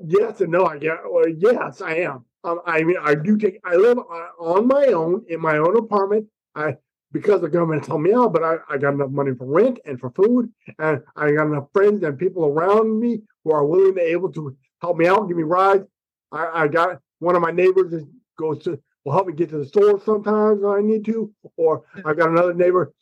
yes 0.06 0.42
and 0.42 0.52
no. 0.52 0.66
I 0.66 0.78
guess. 0.78 1.00
Well, 1.10 1.28
yes, 1.28 1.82
I 1.82 1.96
am. 1.96 2.26
Um, 2.46 2.62
I 2.66 2.84
mean, 2.84 2.98
I 3.02 3.16
do 3.16 3.38
take. 3.38 3.60
I 3.66 3.76
live 3.76 3.98
on- 3.98 4.30
on 4.40 4.68
my 4.68 4.86
own 4.88 5.26
in 5.30 5.42
my 5.42 5.58
own 5.58 5.76
apartment. 5.78 6.28
I 6.56 6.78
because 7.12 7.42
the 7.42 7.50
government 7.50 7.84
told 7.86 8.02
me 8.02 8.14
out, 8.14 8.34
but 8.34 8.44
I, 8.44 8.58
I 8.70 8.78
got 8.78 8.94
enough 8.94 9.10
money 9.10 9.34
for 9.36 9.46
rent 9.46 9.80
and 9.86 10.00
for 10.00 10.12
food, 10.12 10.52
and 10.80 11.02
I 11.16 11.32
got 11.32 11.48
enough 11.48 11.68
friends 11.74 12.04
and 12.04 12.20
people 12.20 12.46
around 12.46 13.00
me 13.00 13.22
who 13.44 13.52
are 13.52 13.66
willing 13.66 13.96
to 13.96 14.02
able 14.02 14.32
to 14.34 14.56
help 14.82 14.98
me 14.98 15.08
out, 15.08 15.28
give 15.28 15.38
me 15.38 15.44
rides. 15.44 15.86
I, 16.32 16.64
I 16.64 16.68
got 16.68 17.00
one 17.20 17.36
of 17.36 17.42
my 17.42 17.52
neighbors 17.52 17.92
that 17.92 18.08
goes 18.38 18.64
to 18.66 18.80
will 19.06 19.14
help 19.14 19.28
me 19.28 19.34
get 19.34 19.50
to 19.50 19.58
the 19.58 19.66
store 19.66 20.00
sometimes 20.04 20.62
when 20.62 20.78
I 20.78 20.82
need 20.82 21.06
to, 21.06 21.32
or 21.58 21.84
I 22.04 22.14
got 22.14 22.30
another 22.30 22.54
neighbor 22.54 22.94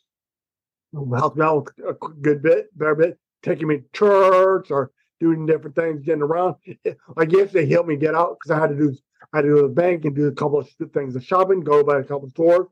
who 0.92 1.12
helps 1.14 1.36
me 1.36 1.44
out 1.44 1.68
a 1.86 1.92
good 1.94 2.40
bit, 2.42 2.76
better 2.78 2.94
bit, 2.94 3.18
taking 3.42 3.68
me 3.68 3.78
to 3.78 3.84
church 3.92 4.70
or 4.70 4.92
doing 5.24 5.46
different 5.46 5.74
things, 5.74 6.02
getting 6.02 6.22
around. 6.22 6.56
Like 7.16 7.32
yesterday, 7.32 7.64
he 7.66 7.72
helped 7.72 7.88
me 7.88 7.96
get 7.96 8.14
out 8.14 8.36
because 8.38 8.50
I 8.56 8.60
had 8.60 8.70
to 8.70 8.76
do 8.76 8.96
I 9.32 9.38
had 9.38 9.42
to 9.42 9.48
go 9.48 9.56
to 9.62 9.68
the 9.68 9.74
bank 9.74 10.04
and 10.04 10.14
do 10.14 10.26
a 10.26 10.32
couple 10.32 10.58
of 10.58 10.68
things 10.92 11.16
of 11.16 11.24
shopping, 11.24 11.60
go 11.60 11.82
by 11.82 11.98
a 11.98 12.04
couple 12.04 12.24
of 12.24 12.30
stores, 12.30 12.66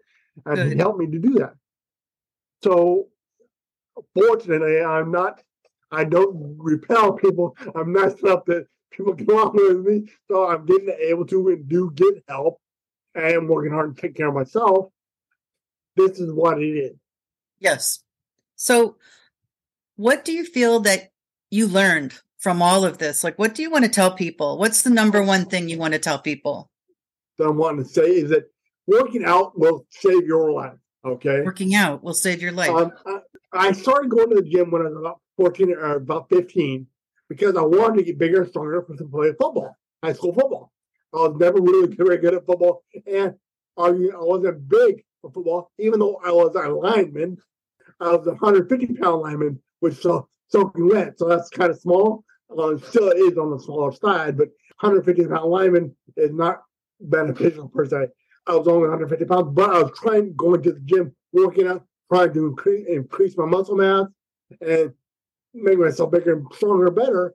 and 0.45 0.71
he 0.71 0.77
helped 0.77 0.99
me 0.99 1.07
to 1.07 1.19
do 1.19 1.35
that. 1.35 1.55
So 2.63 3.09
fortunately, 4.15 4.81
I'm 4.81 5.11
not. 5.11 5.43
I 5.91 6.05
don't 6.05 6.57
repel 6.59 7.13
people. 7.15 7.57
I'm 7.75 7.93
nice 7.93 8.15
enough 8.21 8.45
that 8.47 8.67
people 8.91 9.15
get 9.15 9.29
along 9.33 9.55
with 9.55 9.85
me, 9.85 10.09
so 10.31 10.49
I'm 10.49 10.67
getting 10.67 10.95
able 11.01 11.27
to 11.27 11.49
and 11.49 11.69
do 11.69 11.91
get 11.95 12.23
help. 12.29 12.61
I 13.17 13.33
am 13.33 13.49
working 13.49 13.73
hard 13.73 13.97
to 13.97 14.01
take 14.01 14.17
care 14.17 14.29
of 14.29 14.35
myself. 14.35 14.91
This 15.97 16.19
is 16.19 16.33
what 16.33 16.63
it 16.63 16.77
is. 16.77 16.97
Yes. 17.59 18.03
So 18.57 18.97
what 19.97 20.25
do 20.25 20.33
you 20.33 20.45
feel 20.45 20.81
that 20.81 21.11
you 21.51 21.67
learned 21.67 22.15
from 22.43 22.61
all 22.61 22.85
of 22.85 22.99
this? 22.99 23.23
Like 23.25 23.39
what 23.39 23.55
do 23.55 23.63
you 23.63 23.71
want 23.71 23.85
to 23.85 23.91
tell 23.91 24.13
people? 24.13 24.59
What's 24.59 24.83
the 24.83 24.91
number 24.91 25.23
one 25.23 25.47
thing 25.47 25.69
you 25.69 25.79
want 25.79 25.95
to 25.95 26.01
tell 26.01 26.19
people? 26.19 26.71
that 27.39 27.49
I'm 27.49 27.57
wanting 27.57 27.85
to 27.85 27.91
say 27.91 28.09
is 28.09 28.31
that 28.31 28.51
working 28.87 29.25
out 29.25 29.59
will 29.59 29.87
save 29.91 30.27
your 30.27 30.53
life. 30.53 30.79
Okay. 31.05 31.43
Working 31.43 31.75
out 31.75 32.03
will 32.03 32.15
save 32.15 32.41
your 32.41 32.53
life. 32.53 32.71
Um, 32.71 32.93
I, 33.53 33.69
I 33.69 33.73
started 33.73 34.11
going 34.11 34.31
to 34.31 34.37
the 34.37 34.49
gym 34.49 34.71
when 34.71 34.83
I 34.83 34.89
was 34.89 34.97
about 34.97 35.21
14 35.37 35.73
or 35.73 35.97
about 35.97 36.29
15 36.29 36.87
because 37.29 37.57
I 37.57 37.63
wanted 37.63 37.99
to 37.99 38.05
get 38.05 38.19
bigger 38.19 38.43
and 38.43 38.51
stronger 38.51 38.83
for 38.83 38.97
to 38.97 39.05
play 39.05 39.29
football, 39.31 39.77
high 40.03 40.13
school 40.13 40.35
football. 40.35 40.73
I 41.13 41.19
was 41.19 41.37
never 41.39 41.61
really 41.61 41.95
very 41.97 42.19
good 42.19 42.35
at 42.35 42.47
football, 42.47 42.85
and 43.07 43.35
I, 43.77 43.87
I 43.87 44.23
wasn't 44.23 44.69
big 44.69 45.05
for 45.21 45.33
football, 45.33 45.71
even 45.79 45.99
though 45.99 46.21
I 46.25 46.31
was 46.31 46.55
a 46.55 46.69
lineman. 46.69 47.39
I 48.01 48.11
was 48.17 48.27
a 48.27 48.31
150 48.31 48.95
pound 48.95 49.23
lineman, 49.23 49.61
which 49.81 50.01
so 50.01 50.29
soaking 50.49 50.89
wet, 50.89 51.19
so 51.19 51.29
that's 51.29 51.51
kind 51.51 51.71
of 51.71 51.81
small. 51.81 52.25
Uh, 52.59 52.79
still 52.79 53.11
is 53.11 53.39
on 53.39 53.51
the 53.51 53.59
smaller 53.59 53.93
side, 53.93 54.37
but 54.37 54.49
150 54.81 55.27
pound 55.27 55.51
lineman 55.51 55.97
is 56.17 56.33
not 56.33 56.63
beneficial 57.01 57.69
per 57.69 57.87
se. 57.87 58.09
I 58.47 58.55
was 58.57 58.67
only 58.67 58.89
150 58.89 59.25
pounds, 59.25 59.53
but 59.53 59.71
I 59.71 59.83
was 59.83 59.93
trying 59.99 60.35
going 60.35 60.63
to 60.63 60.73
the 60.73 60.81
gym, 60.81 61.15
working 61.33 61.67
out, 61.67 61.85
trying 62.13 62.33
to 62.35 62.47
increase, 62.47 62.87
increase 62.89 63.37
my 63.37 63.47
muscle 63.47 63.77
mass 63.77 64.07
and 64.61 64.93
make 65.55 65.79
myself 65.79 66.11
bigger 66.11 66.35
and 66.35 66.47
stronger, 66.53 66.91
better. 66.91 67.35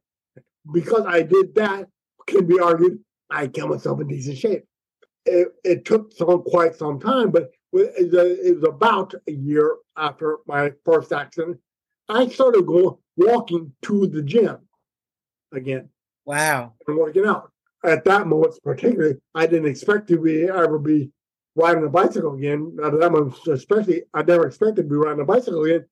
Because 0.71 1.05
I 1.05 1.21
did 1.23 1.55
that, 1.55 1.87
can 2.27 2.45
be 2.45 2.59
argued, 2.59 2.99
I 3.29 3.47
got 3.47 3.69
myself 3.69 4.01
in 4.01 4.07
decent 4.07 4.37
shape. 4.37 4.65
It, 5.25 5.49
it 5.63 5.85
took 5.85 6.13
some 6.13 6.43
quite 6.43 6.75
some 6.75 6.99
time, 6.99 7.31
but 7.31 7.51
it 7.73 8.55
was 8.55 8.63
about 8.63 9.13
a 9.27 9.31
year 9.31 9.75
after 9.97 10.37
my 10.45 10.71
first 10.85 11.11
accident. 11.11 11.57
I 12.09 12.27
started 12.27 12.65
going 12.65 12.97
walking 13.17 13.73
to 13.83 14.07
the 14.07 14.21
gym 14.21 14.57
again. 15.53 15.89
Wow. 16.25 16.73
And 16.87 16.97
working 16.97 17.25
out. 17.25 17.51
At 17.85 18.03
that 18.05 18.27
moment, 18.27 18.55
particularly, 18.63 19.15
I 19.35 19.45
didn't 19.45 19.69
expect 19.69 20.07
to 20.09 20.19
be 20.19 20.43
ever 20.43 20.79
be 20.79 21.11
riding 21.55 21.85
a 21.85 21.89
bicycle 21.89 22.35
again. 22.35 22.77
At 22.83 22.99
that 22.99 23.11
moment, 23.11 23.35
especially, 23.47 24.03
I 24.13 24.23
never 24.23 24.47
expected 24.47 24.83
to 24.83 24.89
be 24.89 24.95
riding 24.95 25.21
a 25.21 25.25
bicycle 25.25 25.63
again. 25.63 25.85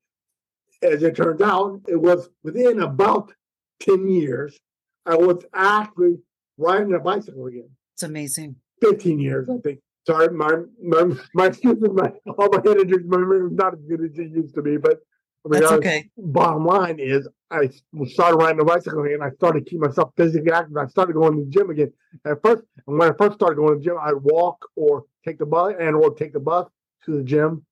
As 0.82 1.02
it 1.02 1.16
turns 1.16 1.40
out, 1.40 1.80
it 1.88 1.96
was 1.96 2.28
within 2.42 2.80
about 2.80 3.32
10 3.80 4.08
years, 4.08 4.58
I 5.04 5.16
was 5.16 5.44
actually 5.54 6.18
riding 6.58 6.94
a 6.94 6.98
bicycle 6.98 7.46
again. 7.46 7.70
It's 7.94 8.02
amazing. 8.02 8.56
15 8.82 9.18
years, 9.18 9.48
I 9.48 9.58
think. 9.58 9.80
Sorry, 10.06 10.28
my 10.28 10.62
my 10.80 11.02
my 11.34 11.48
my 11.64 12.12
all 12.38 12.48
my 12.50 12.60
head 12.64 12.78
injuries, 12.78 13.06
my 13.06 13.16
memory 13.16 13.46
is 13.46 13.52
not 13.52 13.74
as 13.74 13.80
good 13.88 14.02
as 14.02 14.18
it 14.18 14.30
used 14.30 14.54
to 14.54 14.62
be. 14.62 14.76
But 14.76 14.92
I 14.94 15.15
That's 15.48 15.72
okay. 15.72 16.10
Bottom 16.16 16.64
line 16.66 16.98
is, 16.98 17.28
I 17.50 17.70
started 18.06 18.36
riding 18.36 18.60
a 18.60 18.64
bicycle 18.64 19.04
and 19.04 19.22
I 19.22 19.30
started 19.30 19.64
keeping 19.64 19.80
myself 19.80 20.12
physically 20.16 20.50
active. 20.50 20.76
I 20.76 20.86
started 20.86 21.12
going 21.12 21.36
to 21.36 21.44
the 21.44 21.50
gym 21.50 21.70
again. 21.70 21.92
At 22.24 22.42
first, 22.42 22.64
when 22.84 23.08
I 23.08 23.14
first 23.16 23.34
started 23.34 23.56
going 23.56 23.74
to 23.74 23.78
the 23.78 23.84
gym, 23.84 23.96
I'd 24.00 24.14
walk 24.14 24.66
or 24.74 25.04
take 25.24 25.38
the 25.38 25.46
bus 25.46 25.74
and 25.78 25.94
or 25.94 26.14
take 26.14 26.32
the 26.32 26.40
bus 26.40 26.68
to 27.04 27.16
the 27.16 27.22
gym 27.22 27.64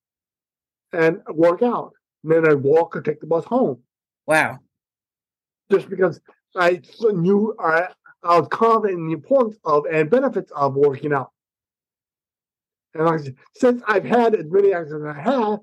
and 0.92 1.20
work 1.28 1.62
out. 1.62 1.92
And 2.22 2.32
then 2.32 2.48
I'd 2.48 2.62
walk 2.62 2.94
or 2.94 3.02
take 3.02 3.20
the 3.20 3.26
bus 3.26 3.44
home. 3.44 3.80
Wow. 4.26 4.60
Just 5.70 5.90
because 5.90 6.20
I 6.54 6.80
knew 7.00 7.56
I, 7.58 7.88
I 8.22 8.38
was 8.38 8.48
confident 8.48 9.00
in 9.00 9.06
the 9.08 9.14
importance 9.14 9.56
of 9.64 9.87
and 9.90 10.08
benefits 10.08 10.52
of 10.52 10.74
working 10.74 11.12
out. 11.12 11.32
And 12.94 13.04
like 13.06 13.20
I 13.20 13.24
said, 13.24 13.34
since 13.56 13.82
I've 13.88 14.04
had 14.04 14.37
as 14.37 14.46
many 14.48 14.72
accidents 14.72 15.04
as 15.04 15.16
I 15.16 15.20
have, 15.20 15.58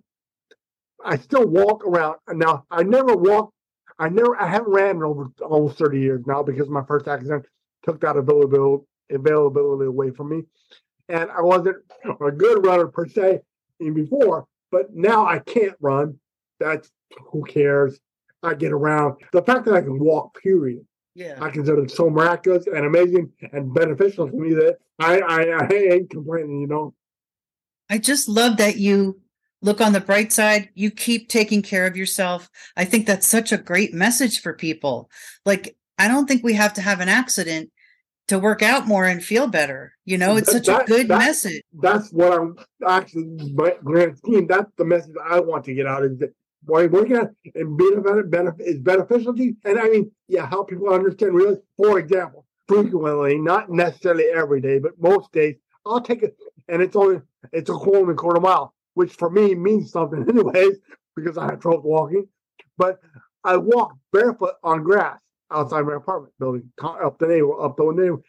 I 1.06 1.18
still 1.18 1.48
walk 1.48 1.86
around. 1.86 2.18
Now 2.30 2.66
I 2.72 2.84
never 2.84 3.16
walk. 3.16 3.54
I 4.00 4.10
never. 4.10 4.40
I 4.40 4.48
haven't 4.48 4.72
ran 4.72 4.98
in 4.98 5.04
over 5.04 5.28
almost 5.42 5.78
thirty 5.78 6.00
years 6.00 6.26
now 6.26 6.44
because 6.44 6.70
my 6.70 6.84
first 6.84 7.08
accident 7.08 7.46
took 7.84 8.02
that 8.02 8.18
availability 8.18 8.84
availability 9.12 9.86
away 9.86 10.12
from 10.12 10.30
me, 10.30 10.44
and 11.10 11.30
I 11.32 11.42
wasn't 11.42 11.78
a 12.06 12.32
good 12.32 12.66
runner 12.66 12.88
per 12.88 13.08
se 13.08 13.42
even 13.80 13.94
before. 13.94 14.46
But 14.72 14.94
now 14.94 15.26
I 15.26 15.40
can't 15.40 15.76
run. 15.82 16.18
That's 16.60 16.90
who 17.32 17.44
cares. 17.44 18.00
I 18.44 18.54
get 18.56 18.72
around. 18.72 19.18
The 19.34 19.44
fact 19.44 19.66
that 19.66 19.76
I 19.76 19.82
can 19.82 20.00
walk, 20.00 20.42
period, 20.42 20.86
yeah. 21.14 21.38
I 21.42 21.50
consider 21.50 21.84
it 21.84 21.92
so 21.92 22.10
miraculous 22.10 22.66
and 22.68 22.86
amazing 22.86 23.32
and 23.52 23.74
beneficial 23.74 24.30
to 24.30 24.36
me 24.36 24.54
that 24.54 24.78
I, 25.00 25.20
I, 25.20 25.66
I 25.66 25.74
ain't 25.74 26.10
complaining, 26.10 26.62
you 26.62 26.68
know. 26.68 26.94
I 27.90 27.98
just 27.98 28.30
love 28.30 28.58
that 28.58 28.78
you 28.78 29.20
look 29.62 29.82
on 29.82 29.93
the 29.93 30.02
bright 30.02 30.32
side. 30.32 30.69
You 30.74 30.91
keep 30.91 31.30
taking 31.30 31.62
care 31.62 31.86
of 31.86 31.97
yourself. 31.97 32.50
I 32.76 32.86
think 32.86 33.06
that's 33.06 33.28
such 33.28 33.52
a 33.52 33.58
great 33.58 33.93
message 33.93 34.41
for 34.41 34.54
people. 34.54 35.10
Like, 35.45 35.76
I 35.97 36.08
don't 36.08 36.28
think 36.28 36.43
we 36.43 36.54
have 36.54 36.74
to 36.74 36.82
have 36.82 37.00
an 37.00 37.10
accident 37.10 37.71
to 38.28 38.39
work 38.39 38.62
out 38.62 38.88
more 38.88 39.06
and 39.06 39.24
feel 39.24 39.47
better. 39.47 39.93
You 40.06 40.17
know, 40.17 40.38
it's 40.38 40.52
such 40.52 40.67
that, 40.67 40.84
a 40.84 40.86
good 40.86 41.08
that, 41.10 41.19
message. 41.19 41.62
That's 41.74 42.10
what 42.12 42.34
I'm 42.34 42.56
actually, 42.88 43.54
my 43.54 43.76
grand 43.84 44.17
scheme, 44.17 44.47
that's 44.47 44.71
the 44.78 44.86
message 44.86 45.15
I 45.24 45.39
want 45.39 45.65
to 45.65 45.74
get 45.74 45.86
out 45.86 46.04
is 46.06 46.17
that 46.19 46.34
why 46.63 46.86
working 46.86 47.17
out 47.17 47.32
and 47.56 47.78
being 47.78 47.97
a 47.97 48.24
benefit 48.24 48.65
is 48.65 48.80
beneficial 48.80 49.36
to 49.36 49.43
you. 49.43 49.56
And 49.65 49.80
I 49.80 49.89
mean, 49.89 50.12
yeah, 50.28 50.45
how 50.45 50.63
people 50.63 50.89
understand 50.89 51.34
really. 51.34 51.58
For 51.76 52.00
example, 52.00 52.45
frequently, 52.67 53.38
not 53.38 53.69
necessarily 53.69 54.26
every 54.26 54.62
day, 54.62 54.80
but 54.80 54.91
most 55.00 55.32
days, 55.32 55.56
I'll 55.86 56.02
take 56.02 56.24
it 56.24 56.38
and 56.67 56.82
it's 56.82 56.95
only 56.95 57.21
it's 57.52 57.69
a 57.69 57.74
quarter 57.74 58.00
and 58.00 58.12
a 58.12 58.15
quarter 58.15 58.39
mile, 58.39 58.74
which 58.93 59.13
for 59.13 59.30
me 59.30 59.56
means 59.56 59.91
something 59.91 60.25
anyways, 60.30 60.77
because 61.15 61.38
I 61.38 61.45
have 61.45 61.60
trouble 61.60 61.84
walking. 61.84 62.27
But 62.77 62.99
I 63.43 63.58
walk 63.58 63.95
barefoot 64.12 64.56
on 64.63 64.84
grass 64.84 65.19
outside 65.51 65.82
my 65.82 65.95
apartment 65.95 66.34
building, 66.39 66.71
up 66.82 67.17
the 67.19 67.27
neighbor, 67.27 67.62
up 67.62 67.77
the 67.77 67.91
neighbor, 67.91 68.21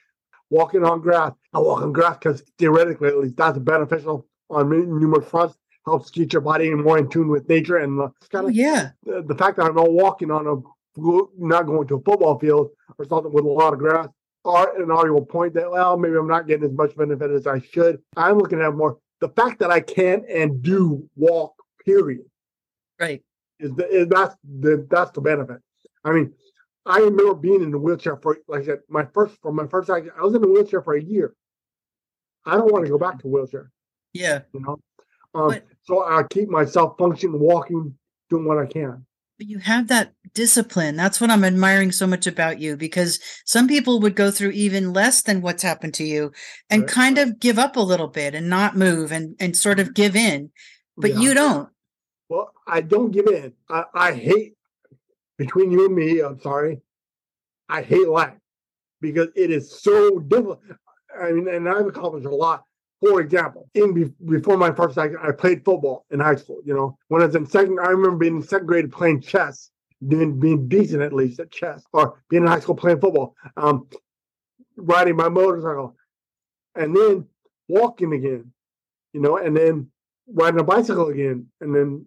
walking 0.51 0.85
on 0.85 1.01
grass. 1.01 1.33
I 1.53 1.59
walk 1.59 1.83
on 1.83 1.92
grass 1.92 2.18
because 2.18 2.42
theoretically, 2.59 3.09
at 3.09 3.18
least, 3.18 3.37
that's 3.37 3.59
beneficial 3.59 4.27
on 4.51 4.70
numerous 4.70 5.29
fronts. 5.29 5.57
Helps 5.85 6.11
keep 6.11 6.33
your 6.33 6.42
body 6.42 6.70
more 6.70 6.98
in 6.98 7.09
tune 7.09 7.29
with 7.29 7.48
nature 7.48 7.79
and 7.79 7.98
the 7.98 8.12
kind 8.31 8.44
of 8.44 8.51
oh, 8.51 8.55
yeah. 8.55 8.90
The, 9.05 9.22
the 9.22 9.35
fact 9.35 9.57
that 9.57 9.66
I'm 9.66 9.75
not 9.75 9.90
walking 9.90 10.31
on 10.31 10.46
a 10.46 10.57
not 11.38 11.66
going 11.66 11.88
to 11.88 11.96
a 11.96 12.01
football 12.03 12.38
field 12.38 12.70
or 12.98 13.05
something 13.07 13.33
with 13.33 13.44
a 13.44 13.48
lot 13.48 13.72
of 13.72 13.79
grass 13.81 14.09
are 14.44 14.81
an 14.81 14.90
arguable 14.90 15.25
point 15.25 15.55
that 15.55 15.70
well 15.70 15.96
maybe 15.96 16.16
I'm 16.16 16.29
not 16.29 16.46
getting 16.46 16.64
as 16.64 16.72
much 16.72 16.94
benefit 16.96 17.31
as 17.31 17.46
I 17.46 17.61
should. 17.61 18.01
I'm 18.16 18.38
looking 18.38 18.61
at 18.61 18.75
more 18.75 18.98
the 19.23 19.29
fact 19.29 19.61
that 19.61 19.71
I 19.71 19.81
can 19.81 20.27
and 20.29 20.63
do 20.63 21.09
walk. 21.17 21.55
Period. 21.87 22.25
Right. 23.01 23.23
Is 23.59 23.73
the 23.75 23.89
is 23.89 24.09
that's 24.09 24.37
the 24.61 24.87
that's 24.91 25.13
the 25.13 25.21
benefit. 25.21 25.59
I 26.05 26.13
mean, 26.13 26.33
I 26.85 26.99
remember 26.99 27.35
being 27.35 27.63
in 27.63 27.71
the 27.71 27.79
wheelchair 27.79 28.17
for 28.17 28.39
like 28.49 28.63
I 28.63 28.67
said, 28.67 28.81
my 28.89 29.07
first 29.15 29.37
for 29.41 29.53
my 29.53 29.67
first 29.67 29.89
accident, 29.89 30.15
I 30.19 30.25
was 30.25 30.35
in 30.35 30.43
the 30.43 30.49
wheelchair 30.49 30.83
for 30.83 30.95
a 30.95 31.03
year. 31.03 31.35
I 32.45 32.57
don't 32.57 32.73
want 32.73 32.85
to 32.85 32.91
go 32.91 32.99
back 32.99 33.21
to 33.21 33.29
wheelchair. 33.29 33.71
Yeah. 34.13 34.41
You 34.53 34.61
know. 34.61 34.79
Um, 35.35 35.49
but, 35.49 35.65
so 35.85 36.05
I 36.05 36.25
keep 36.25 36.49
myself 36.49 36.97
functioning, 36.99 37.41
walking, 37.41 37.97
doing 38.29 38.45
what 38.45 38.59
I 38.59 38.67
can 38.67 39.07
you 39.47 39.59
have 39.59 39.89
that 39.89 40.13
discipline. 40.35 40.97
That's 40.97 41.21
what 41.21 41.31
I'm 41.31 41.45
admiring 41.45 41.93
so 41.93 42.07
much 42.07 42.27
about 42.27 42.61
you 42.61 42.77
because 42.77 43.21
some 43.45 43.69
people 43.69 44.01
would 44.01 44.17
go 44.17 44.31
through 44.31 44.51
even 44.51 44.93
less 44.93 45.23
than 45.23 45.43
what's 45.43 45.63
happened 45.63 45.95
to 45.95 46.05
you 46.05 46.33
and 46.71 46.83
right. 46.83 46.91
kind 46.91 47.19
of 47.19 47.39
give 47.39 47.59
up 47.59 47.77
a 47.77 47.81
little 47.81 48.09
bit 48.09 48.35
and 48.35 48.49
not 48.49 48.77
move 48.77 49.13
and, 49.13 49.37
and 49.39 49.57
sort 49.57 49.81
of 49.81 49.95
give 49.95 50.17
in. 50.17 50.51
But 50.97 51.15
yeah. 51.15 51.21
you 51.21 51.35
don't. 51.35 51.69
Well, 52.29 52.53
I 52.67 52.81
don't 52.81 53.11
give 53.11 53.27
in. 53.27 53.53
I, 53.69 53.85
I 53.95 54.13
hate 54.13 54.55
between 55.37 55.71
you 55.71 55.87
and 55.87 55.95
me, 55.95 56.21
I'm 56.21 56.41
sorry. 56.41 56.81
I 57.69 57.83
hate 57.83 58.09
life 58.09 58.35
because 59.01 59.29
it 59.35 59.51
is 59.51 59.81
so 59.81 60.19
difficult. 60.21 60.61
I 61.21 61.33
mean, 61.33 61.49
and 61.49 61.69
I've 61.69 61.87
accomplished 61.87 62.27
a 62.27 62.35
lot. 62.35 62.65
For 63.03 63.21
example, 63.21 63.69
in 63.75 63.93
be, 63.93 64.05
before 64.25 64.57
my 64.57 64.71
first 64.71 64.95
second, 64.95 65.19
I 65.21 65.33
played 65.33 65.65
football 65.65 66.07
in 66.12 66.21
high 66.21 66.37
school. 66.37 66.61
You 66.65 66.75
know, 66.75 66.97
when 67.09 67.21
I 67.21 67.27
was 67.27 67.35
in 67.35 67.47
second, 67.47 67.81
I 67.81 67.88
remember 67.88 68.17
being 68.17 68.37
in 68.37 68.43
second 68.43 68.69
grade 68.69 68.93
playing 68.93 69.23
chess, 69.23 69.73
being 70.07 70.38
being 70.38 70.69
decent 70.69 71.03
at 71.03 71.12
least 71.12 71.41
at 71.41 71.51
chess, 71.51 71.83
or 71.93 72.23
being 72.29 72.45
in 72.45 72.49
high 72.49 72.61
school 72.61 72.77
playing 72.77 73.01
football, 73.01 73.35
um, 73.57 73.88
riding 74.77 75.17
my 75.17 75.29
motorcycle, 75.29 75.97
and 76.77 76.95
then 76.95 77.27
walking 77.69 78.12
again. 78.12 78.53
You 79.12 79.21
know, 79.21 79.37
and 79.37 79.57
then 79.57 79.91
riding 80.29 80.61
a 80.61 80.65
bicycle 80.65 81.09
again, 81.09 81.49
and 81.61 81.75
then 81.75 82.07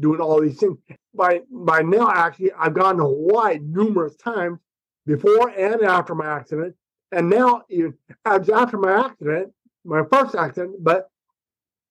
doing 0.00 0.20
all 0.20 0.40
these 0.40 0.58
things. 0.58 0.78
By 1.14 1.42
by 1.48 1.82
now, 1.82 2.10
actually, 2.10 2.50
I've 2.58 2.74
gone 2.74 2.96
to 2.96 3.04
Hawaii 3.04 3.60
numerous 3.62 4.16
times 4.16 4.58
before 5.06 5.50
and 5.50 5.82
after 5.82 6.16
my 6.16 6.26
accident, 6.26 6.74
and 7.12 7.30
now 7.30 7.62
even 7.70 7.94
after 8.24 8.78
my 8.78 9.06
accident, 9.06 9.52
my 9.84 10.02
first 10.10 10.34
accident, 10.34 10.76
but 10.80 11.08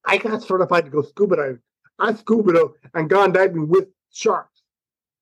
I 0.06 0.18
got 0.18 0.44
certified 0.44 0.86
to 0.86 0.92
go 0.92 1.02
scuba 1.02 1.38
diving. 1.38 1.60
I 2.00 2.14
scuba 2.14 2.54
dove 2.54 2.74
and 2.94 3.10
gone 3.10 3.32
diving 3.32 3.68
with 3.70 3.88
sharks. 4.12 4.62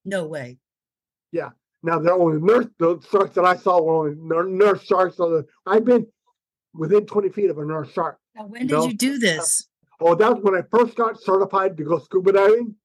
No 0.06 0.26
way. 0.26 0.58
Yeah. 1.32 1.50
Now 1.84 2.00
they're 2.00 2.14
only 2.14 2.42
nurse 2.42 2.68
the 2.80 3.00
sharks 3.12 3.36
that 3.36 3.46
I 3.46 3.56
saw 3.56 3.82
were 3.82 4.10
only 4.10 4.52
nurse 4.52 4.84
sharks. 4.84 5.18
So 5.18 5.44
I've 5.66 5.86
been 5.86 6.08
within 6.74 7.06
20 7.06 7.30
feet 7.30 7.50
of 7.50 7.58
a 7.58 7.66
nurse 7.66 7.92
shark. 7.92 8.18
Now 8.36 8.46
when 8.46 8.62
did 8.62 8.72
you, 8.72 8.78
know? 8.78 8.86
you 8.86 8.94
do 8.94 9.18
this? 9.18 9.68
Oh, 10.00 10.16
that 10.16 10.34
was 10.34 10.44
when 10.44 10.56
I 10.56 10.64
first 10.72 10.96
got 10.96 11.22
certified 11.22 11.78
to 11.78 11.84
go 11.84 12.00
scuba 12.00 12.32
diving. 12.32 12.76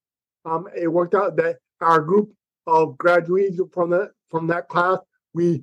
Um, 0.44 0.68
it 0.76 0.88
worked 0.88 1.14
out 1.14 1.36
that 1.36 1.56
our 1.80 2.00
group 2.00 2.32
of 2.66 2.98
graduates 2.98 3.60
from 3.72 3.90
that 3.90 4.10
from 4.30 4.48
that 4.48 4.68
class, 4.68 4.98
we 5.34 5.62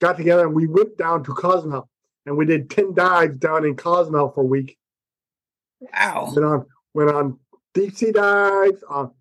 got 0.00 0.16
together 0.16 0.46
and 0.46 0.54
we 0.54 0.66
went 0.66 0.96
down 0.98 1.24
to 1.24 1.32
Cozumel 1.32 1.88
and 2.26 2.36
we 2.36 2.46
did 2.46 2.70
10 2.70 2.94
dives 2.94 3.36
down 3.36 3.64
in 3.64 3.76
Cozumel 3.76 4.30
for 4.30 4.42
a 4.42 4.46
week. 4.46 4.78
Wow. 5.80 6.30
Been 6.34 6.44
on 6.44 6.66
went 6.94 7.10
on 7.10 7.38
deep 7.74 7.96
sea 7.96 8.12
dives, 8.12 8.82
on 8.88 9.12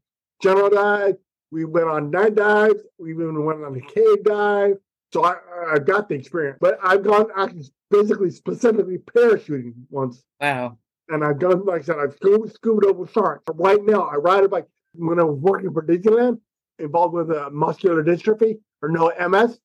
general 0.42 0.70
dives. 0.70 1.18
We 1.52 1.66
went 1.66 1.88
on 1.88 2.12
night 2.12 2.36
dives. 2.36 2.82
We 2.98 3.12
even 3.12 3.44
went 3.44 3.64
on 3.64 3.76
a 3.76 3.82
cave 3.82 4.24
dive. 4.24 4.78
So 5.12 5.26
I, 5.26 5.36
I 5.74 5.80
got 5.80 6.08
the 6.08 6.16
experience. 6.16 6.58
But 6.62 6.78
I've 6.82 7.04
gone 7.04 7.28
actually 7.36 7.66
basically 7.90 8.30
specifically 8.30 8.98
parachuting 8.98 9.74
once. 9.90 10.24
Wow. 10.40 10.78
And 11.10 11.26
I've 11.26 11.40
done, 11.40 11.66
like 11.66 11.82
I 11.82 11.84
said, 11.84 11.98
I've 12.00 12.14
scuba, 12.14 12.50
scuba 12.50 12.88
over 12.88 13.06
sharks. 13.08 13.44
Right 13.54 13.84
now, 13.84 14.04
I 14.04 14.16
ride 14.16 14.46
a 14.46 14.50
bike. 14.50 14.68
When 14.94 15.20
I 15.20 15.24
was 15.24 15.40
working 15.40 15.74
for 15.74 15.86
Disneyland, 15.86 16.40
involved 16.80 17.14
with 17.14 17.32
a 17.32 17.50
muscular 17.50 18.04
dystrophy 18.04 18.60
or 18.82 18.90
no 18.90 19.12
MS, 19.30 19.60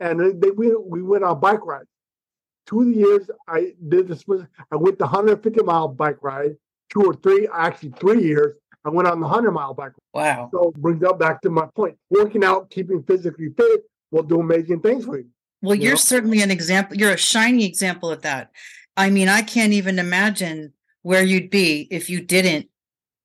and 0.00 0.40
they, 0.40 0.50
we, 0.50 0.74
we 0.74 1.02
went 1.02 1.24
on 1.24 1.40
bike 1.40 1.64
rides. 1.64 1.88
Two 2.66 2.80
of 2.80 2.86
the 2.86 2.94
years 2.94 3.30
I 3.48 3.74
did 3.88 4.08
this, 4.08 4.24
I 4.70 4.76
went 4.76 4.98
the 4.98 5.04
150 5.04 5.62
mile 5.62 5.88
bike 5.88 6.22
ride. 6.22 6.56
Two 6.90 7.04
or 7.04 7.14
three, 7.14 7.48
actually 7.52 7.92
three 7.98 8.22
years, 8.22 8.54
I 8.84 8.90
went 8.90 9.08
on 9.08 9.20
the 9.20 9.26
100 9.26 9.50
mile 9.52 9.74
bike 9.74 9.92
ride. 10.14 10.36
Wow. 10.38 10.50
So 10.52 10.72
brings 10.76 11.02
up 11.02 11.18
back 11.18 11.40
to 11.42 11.50
my 11.50 11.66
point. 11.74 11.96
Working 12.10 12.44
out, 12.44 12.70
keeping 12.70 13.02
physically 13.02 13.48
fit 13.56 13.82
will 14.10 14.22
do 14.22 14.40
amazing 14.40 14.80
things 14.80 15.04
for 15.04 15.18
you. 15.18 15.26
Well, 15.62 15.76
you 15.76 15.92
are 15.92 15.96
certainly 15.96 16.42
an 16.42 16.50
example. 16.50 16.96
You're 16.96 17.12
a 17.12 17.16
shining 17.16 17.62
example 17.62 18.10
of 18.10 18.22
that. 18.22 18.50
I 18.96 19.10
mean, 19.10 19.28
I 19.28 19.42
can't 19.42 19.72
even 19.72 19.98
imagine 19.98 20.72
where 21.02 21.22
you'd 21.22 21.50
be 21.50 21.86
if 21.90 22.10
you 22.10 22.20
didn't 22.20 22.68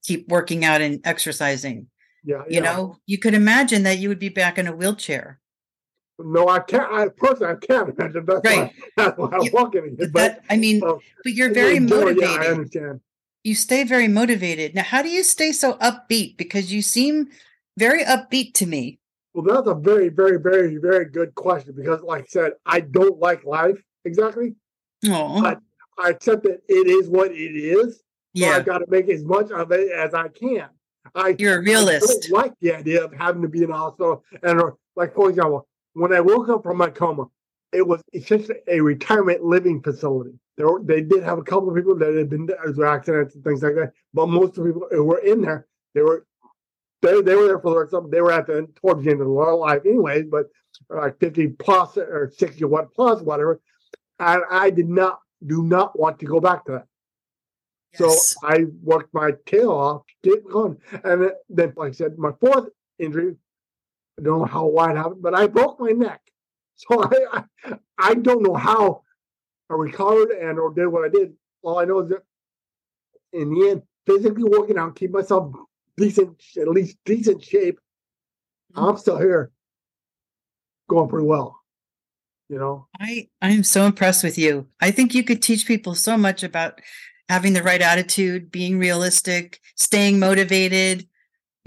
keep 0.04 0.28
working 0.30 0.64
out 0.64 0.82
and 0.82 1.02
exercising. 1.04 1.88
Yeah. 2.24 2.44
You 2.48 2.56
yeah. 2.56 2.60
know, 2.62 2.98
you 3.06 3.18
could 3.18 3.34
imagine 3.34 3.84
that 3.84 3.98
you 3.98 4.10
would 4.10 4.20
be 4.20 4.30
back 4.30 4.58
in 4.58 4.68
a 4.68 4.76
wheelchair. 4.76 5.40
No, 6.20 6.48
I 6.48 6.60
can't. 6.60 6.92
I 6.92 7.10
personally, 7.10 7.54
I 7.54 7.66
can't 7.66 7.90
imagine. 7.90 8.26
That's 8.26 8.42
right. 8.44 8.58
why, 8.58 8.74
that's 8.96 9.18
why 9.18 9.30
I'm 9.34 9.42
you, 9.44 9.52
walking. 9.54 9.96
But, 9.98 10.12
but 10.12 10.42
I 10.50 10.58
mean, 10.58 10.82
uh, 10.84 10.96
but 11.24 11.34
you're 11.34 11.54
very 11.54 11.80
motivated. 11.80 12.24
Yeah, 12.24 12.38
I 12.42 12.48
understand. 12.48 13.02
You 13.44 13.56
stay 13.56 13.84
very 13.84 14.08
motivated. 14.08 14.74
Now, 14.74 14.84
how 14.84 15.02
do 15.04 15.10
you 15.10 15.24
stay 15.24 15.52
so 15.52 15.76
upbeat? 15.76 16.38
Because 16.38 16.74
you 16.74 16.82
seem 16.82 17.30
very 17.78 18.04
upbeat 18.04 18.54
to 18.56 18.66
me. 18.66 19.00
Well, 19.34 19.46
that's 19.46 19.68
a 19.68 19.76
very, 19.76 20.10
very, 20.10 20.40
very, 20.40 20.78
very 20.78 21.06
good 21.06 21.36
question 21.36 21.74
because, 21.78 22.02
like 22.02 22.24
I 22.24 22.28
said, 22.28 22.54
I 22.66 22.80
don't 22.80 23.20
like 23.20 23.46
life 23.46 23.78
exactly. 24.04 24.56
Oh. 25.06 25.42
But 25.42 25.60
I 26.00 26.10
accept 26.10 26.44
that 26.44 26.62
it 26.68 26.88
is 26.88 27.08
what 27.08 27.32
it 27.32 27.56
is. 27.56 28.02
Yeah. 28.34 28.54
So 28.54 28.56
I 28.56 28.60
got 28.62 28.78
to 28.80 28.86
make 28.90 29.08
as 29.10 29.24
much 29.24 29.52
of 29.52 29.72
it 29.72 29.92
as 29.92 30.16
I 30.16 30.30
can. 30.30 30.70
I, 31.14 31.36
You're 31.38 31.60
a 31.60 31.62
realist. 31.62 32.26
I 32.26 32.30
don't 32.30 32.42
like 32.42 32.54
the 32.60 32.74
idea 32.74 33.06
of 33.06 33.14
having 33.14 33.44
to 33.44 33.48
be 33.48 33.64
an 33.64 33.72
a 33.72 33.78
hospital. 33.78 34.24
And, 34.42 34.62
like, 34.96 35.14
for 35.14 35.30
example, 35.30 35.68
when 35.98 36.14
I 36.14 36.22
woke 36.22 36.50
up 36.50 36.64
from 36.64 36.78
my 36.78 36.90
coma, 36.90 37.26
it 37.74 37.86
was 37.86 38.02
essentially 38.14 38.60
a 38.68 38.80
retirement 38.80 39.44
living 39.44 39.82
facility. 39.82 40.38
There 40.56 40.68
were, 40.68 40.82
they 40.84 41.02
did 41.02 41.24
have 41.24 41.38
a 41.38 41.44
couple 41.44 41.70
of 41.70 41.76
people 41.76 41.96
that 41.98 42.14
had 42.14 42.30
been 42.30 42.48
through 42.48 42.88
accidents 42.88 43.36
and 43.36 43.44
things 43.44 43.64
like 43.64 43.76
that, 43.76 43.94
but 44.14 44.28
most 44.28 44.58
of 44.58 44.64
the 44.64 44.72
people 44.72 44.88
who 44.92 45.04
were 45.04 45.20
in 45.20 45.42
there, 45.42 45.68
they 45.94 46.02
were 46.02 46.26
they, 47.02 47.22
they 47.22 47.36
were 47.36 47.48
there 47.48 47.60
for 47.60 47.72
the 47.72 47.80
rest 47.80 47.94
of 47.94 48.10
They 48.10 48.22
were 48.22 48.32
at 48.32 48.48
the 48.48 48.68
towards 48.76 49.04
the 49.04 49.12
end 49.12 49.22
of 49.22 49.28
their 49.28 49.54
life, 49.54 49.82
anyways, 49.86 50.26
but 50.32 50.48
like 50.90 51.20
fifty 51.20 51.48
plus 51.48 51.98
or 51.98 52.32
sixty 52.36 52.64
what 52.66 52.94
plus 52.96 53.22
whatever. 53.22 53.60
And 54.20 54.44
I 54.50 54.70
did 54.70 54.90
not 54.90 55.20
do 55.46 55.64
not 55.64 55.98
want 56.00 56.20
to 56.20 56.26
go 56.26 56.40
back 56.40 56.66
to 56.66 56.72
that. 56.74 56.86
Yes. 58.00 58.36
So 58.36 58.48
I 58.48 58.66
worked 58.82 59.14
my 59.14 59.32
tail 59.46 59.72
off, 59.72 60.04
get 60.24 60.48
going, 60.50 60.78
and 61.04 61.32
then, 61.50 61.74
like 61.76 61.90
I 61.90 61.92
said, 61.92 62.18
my 62.18 62.32
fourth 62.40 62.70
injury 63.00 63.36
I 64.20 64.24
don't 64.24 64.40
know 64.40 64.46
how 64.46 64.66
why 64.66 64.92
it 64.92 64.98
happened, 64.98 65.22
but 65.22 65.36
I 65.36 65.48
broke 65.48 65.80
my 65.80 65.92
neck. 65.92 66.22
So 66.80 67.02
I, 67.02 67.44
I, 67.66 67.74
I 67.98 68.14
don't 68.14 68.44
know 68.44 68.54
how 68.54 69.02
I 69.68 69.74
recovered 69.74 70.30
and 70.30 70.60
or 70.60 70.72
did 70.72 70.86
what 70.86 71.06
I 71.06 71.10
did. 71.10 71.34
All 71.64 71.80
I 71.80 71.86
know 71.86 72.02
is 72.02 72.10
that 72.10 72.22
in 73.34 73.52
the 73.52 73.70
end, 73.70 73.82
physically 74.06 74.44
working 74.44 74.78
out, 74.78 74.96
keep 74.96 75.10
myself 75.10 75.56
decent, 75.98 76.40
at 76.56 76.68
least 76.68 76.98
decent 77.04 77.44
shape. 77.44 77.80
Mm-hmm. 78.76 78.90
I'm 78.90 78.98
still 78.98 79.18
here, 79.18 79.52
going 80.88 81.10
pretty 81.10 81.26
well. 81.26 81.60
You 82.48 82.60
know, 82.60 82.88
I 83.00 83.28
I 83.42 83.50
am 83.50 83.64
so 83.64 83.86
impressed 83.86 84.24
with 84.24 84.38
you. 84.38 84.68
I 84.80 84.92
think 84.92 85.14
you 85.14 85.24
could 85.24 85.42
teach 85.42 85.66
people 85.66 85.96
so 85.96 86.16
much 86.16 86.44
about 86.44 86.80
having 87.28 87.54
the 87.54 87.64
right 87.64 87.82
attitude, 87.82 88.52
being 88.52 88.80
realistic, 88.80 89.60
staying 89.76 90.20
motivated, 90.20 91.08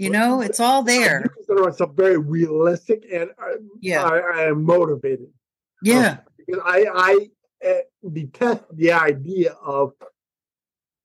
you 0.01 0.09
know, 0.09 0.41
it's 0.41 0.59
all 0.59 0.81
there. 0.81 1.19
I 1.23 1.27
consider 1.27 1.61
myself 1.61 1.91
very 1.95 2.17
realistic, 2.17 3.05
and 3.13 3.29
I, 3.37 3.57
yeah, 3.81 4.03
I, 4.03 4.17
I 4.17 4.41
am 4.47 4.63
motivated. 4.63 5.27
Yeah, 5.83 6.09
um, 6.09 6.17
because 6.39 6.61
I 6.65 6.85
I 6.91 7.69
uh, 7.69 8.09
detest 8.11 8.63
the 8.73 8.93
idea 8.93 9.51
of 9.63 9.93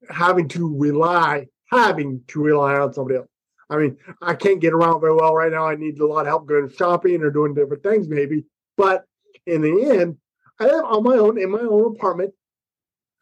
having 0.09 0.48
to 0.48 0.74
rely 0.78 1.46
having 1.70 2.22
to 2.28 2.42
rely 2.42 2.76
on 2.76 2.94
somebody 2.94 3.18
else. 3.18 3.28
I 3.68 3.76
mean, 3.76 3.98
I 4.22 4.35
can't 4.35 4.61
get 4.61 4.72
around 4.72 5.02
very 5.02 5.14
well 5.14 5.35
right 5.35 5.52
now. 5.52 5.66
I 5.66 5.74
need 5.74 5.98
a 5.98 6.06
lot 6.06 6.20
of 6.20 6.28
help 6.28 6.46
going 6.46 6.70
shopping 6.70 7.22
or 7.22 7.30
doing 7.30 7.52
different 7.52 7.82
things, 7.82 8.09
maybe. 8.09 8.46
But 8.78 9.04
in 9.44 9.61
the 9.61 9.90
end, 9.90 10.16
I 10.59 10.66
live 10.68 10.85
on 10.87 11.02
my 11.02 11.16
own 11.16 11.38
in 11.38 11.50
my 11.50 11.61
own 11.61 11.94
apartment. 11.94 12.32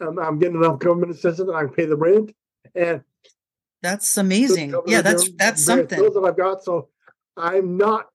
Um, 0.00 0.20
I'm 0.20 0.38
getting 0.38 0.56
enough 0.56 0.78
government 0.78 1.10
assistance 1.10 1.48
that 1.48 1.56
I 1.56 1.64
can 1.64 1.74
pay 1.74 1.86
the 1.86 1.96
rent, 1.96 2.32
and 2.76 3.02
that's 3.84 4.16
amazing. 4.16 4.74
Yeah, 4.86 5.02
that's 5.02 5.30
that's 5.32 5.64
something. 5.64 5.98
Those 5.98 6.14
that 6.14 6.24
I've 6.24 6.36
got, 6.36 6.64
so 6.64 6.88
I'm 7.36 7.76
not 7.76 8.06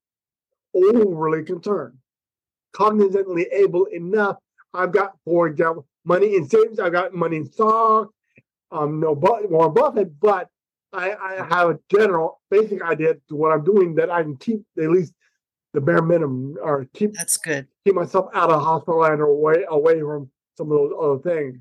overly 0.73 1.43
concerned. 1.43 1.97
Cognizantly 2.75 3.45
able 3.51 3.85
enough. 3.85 4.37
I've 4.73 4.91
got, 4.91 5.13
for 5.25 5.47
example, 5.47 5.87
money 6.05 6.35
in 6.35 6.49
savings. 6.49 6.79
I've 6.79 6.91
got 6.91 7.13
money 7.13 7.37
in 7.37 7.51
stock. 7.51 8.09
Um, 8.71 8.99
no, 8.99 9.15
but 9.15 9.49
Warren 9.49 9.73
Buffett, 9.73 10.19
but 10.19 10.47
I, 10.93 11.13
I 11.13 11.47
have 11.49 11.69
a 11.69 11.79
general 11.91 12.39
basic 12.49 12.81
idea 12.81 13.15
to 13.29 13.35
what 13.35 13.51
I'm 13.51 13.63
doing 13.63 13.95
that 13.95 14.09
I 14.09 14.21
can 14.23 14.37
keep 14.37 14.63
at 14.77 14.89
least 14.89 15.13
the 15.73 15.81
bare 15.81 16.01
minimum 16.01 16.57
or 16.61 16.85
keep 16.93 17.13
that's 17.13 17.37
good. 17.37 17.67
Keep 17.85 17.95
myself 17.95 18.29
out 18.33 18.49
of 18.49 18.61
hospital 18.61 19.03
and 19.03 19.21
away 19.21 19.65
away 19.67 20.01
from 20.01 20.29
some 20.57 20.71
of 20.71 20.77
those 20.77 20.93
other 20.99 21.19
things. 21.19 21.59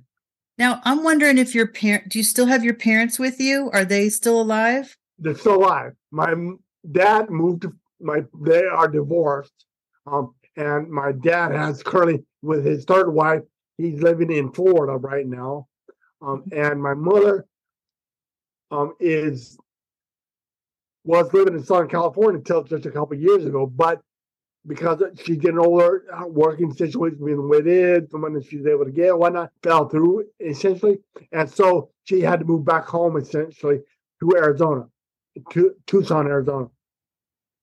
Now, 0.58 0.80
I'm 0.84 1.04
wondering 1.04 1.38
if 1.38 1.54
your 1.54 1.68
parent, 1.68 2.08
do 2.08 2.18
you 2.18 2.24
still 2.24 2.46
have 2.46 2.64
your 2.64 2.74
parents 2.74 3.18
with 3.18 3.40
you? 3.40 3.70
Are 3.72 3.84
they 3.84 4.08
still 4.08 4.40
alive? 4.40 4.96
They're 5.18 5.36
still 5.36 5.56
alive. 5.56 5.92
My 6.10 6.34
dad 6.90 7.30
moved 7.30 7.62
to 7.62 7.72
my, 8.00 8.24
they 8.40 8.64
are 8.64 8.88
divorced. 8.88 9.52
Um, 10.06 10.34
and 10.56 10.90
my 10.90 11.12
dad 11.12 11.52
has 11.52 11.82
currently, 11.82 12.24
with 12.42 12.64
his 12.64 12.84
third 12.84 13.10
wife, 13.10 13.42
he's 13.76 14.02
living 14.02 14.32
in 14.32 14.50
Florida 14.50 14.96
right 14.96 15.26
now. 15.26 15.68
Um, 16.20 16.44
and 16.50 16.82
my 16.82 16.94
mother 16.94 17.46
um, 18.70 18.94
is 18.98 19.56
was 21.04 21.32
living 21.32 21.54
in 21.54 21.64
Southern 21.64 21.88
California 21.88 22.38
until 22.38 22.64
just 22.64 22.84
a 22.84 22.90
couple 22.90 23.16
years 23.16 23.46
ago, 23.46 23.66
but 23.66 24.00
because 24.66 25.02
she's 25.22 25.38
getting 25.38 25.58
older, 25.58 26.04
working 26.26 26.72
situation 26.72 27.24
being 27.24 27.48
way 27.48 27.58
it 27.58 28.10
the 28.10 28.18
money 28.18 28.42
she's 28.42 28.66
able 28.66 28.84
to 28.84 28.90
get, 28.90 29.16
whatnot, 29.16 29.50
fell 29.62 29.88
through 29.88 30.24
essentially. 30.40 30.98
And 31.32 31.50
so 31.50 31.90
she 32.04 32.20
had 32.20 32.40
to 32.40 32.44
move 32.44 32.64
back 32.64 32.84
home 32.84 33.16
essentially 33.16 33.80
to 34.20 34.36
Arizona, 34.36 34.86
to 35.50 35.74
Tucson, 35.86 36.26
Arizona. 36.26 36.68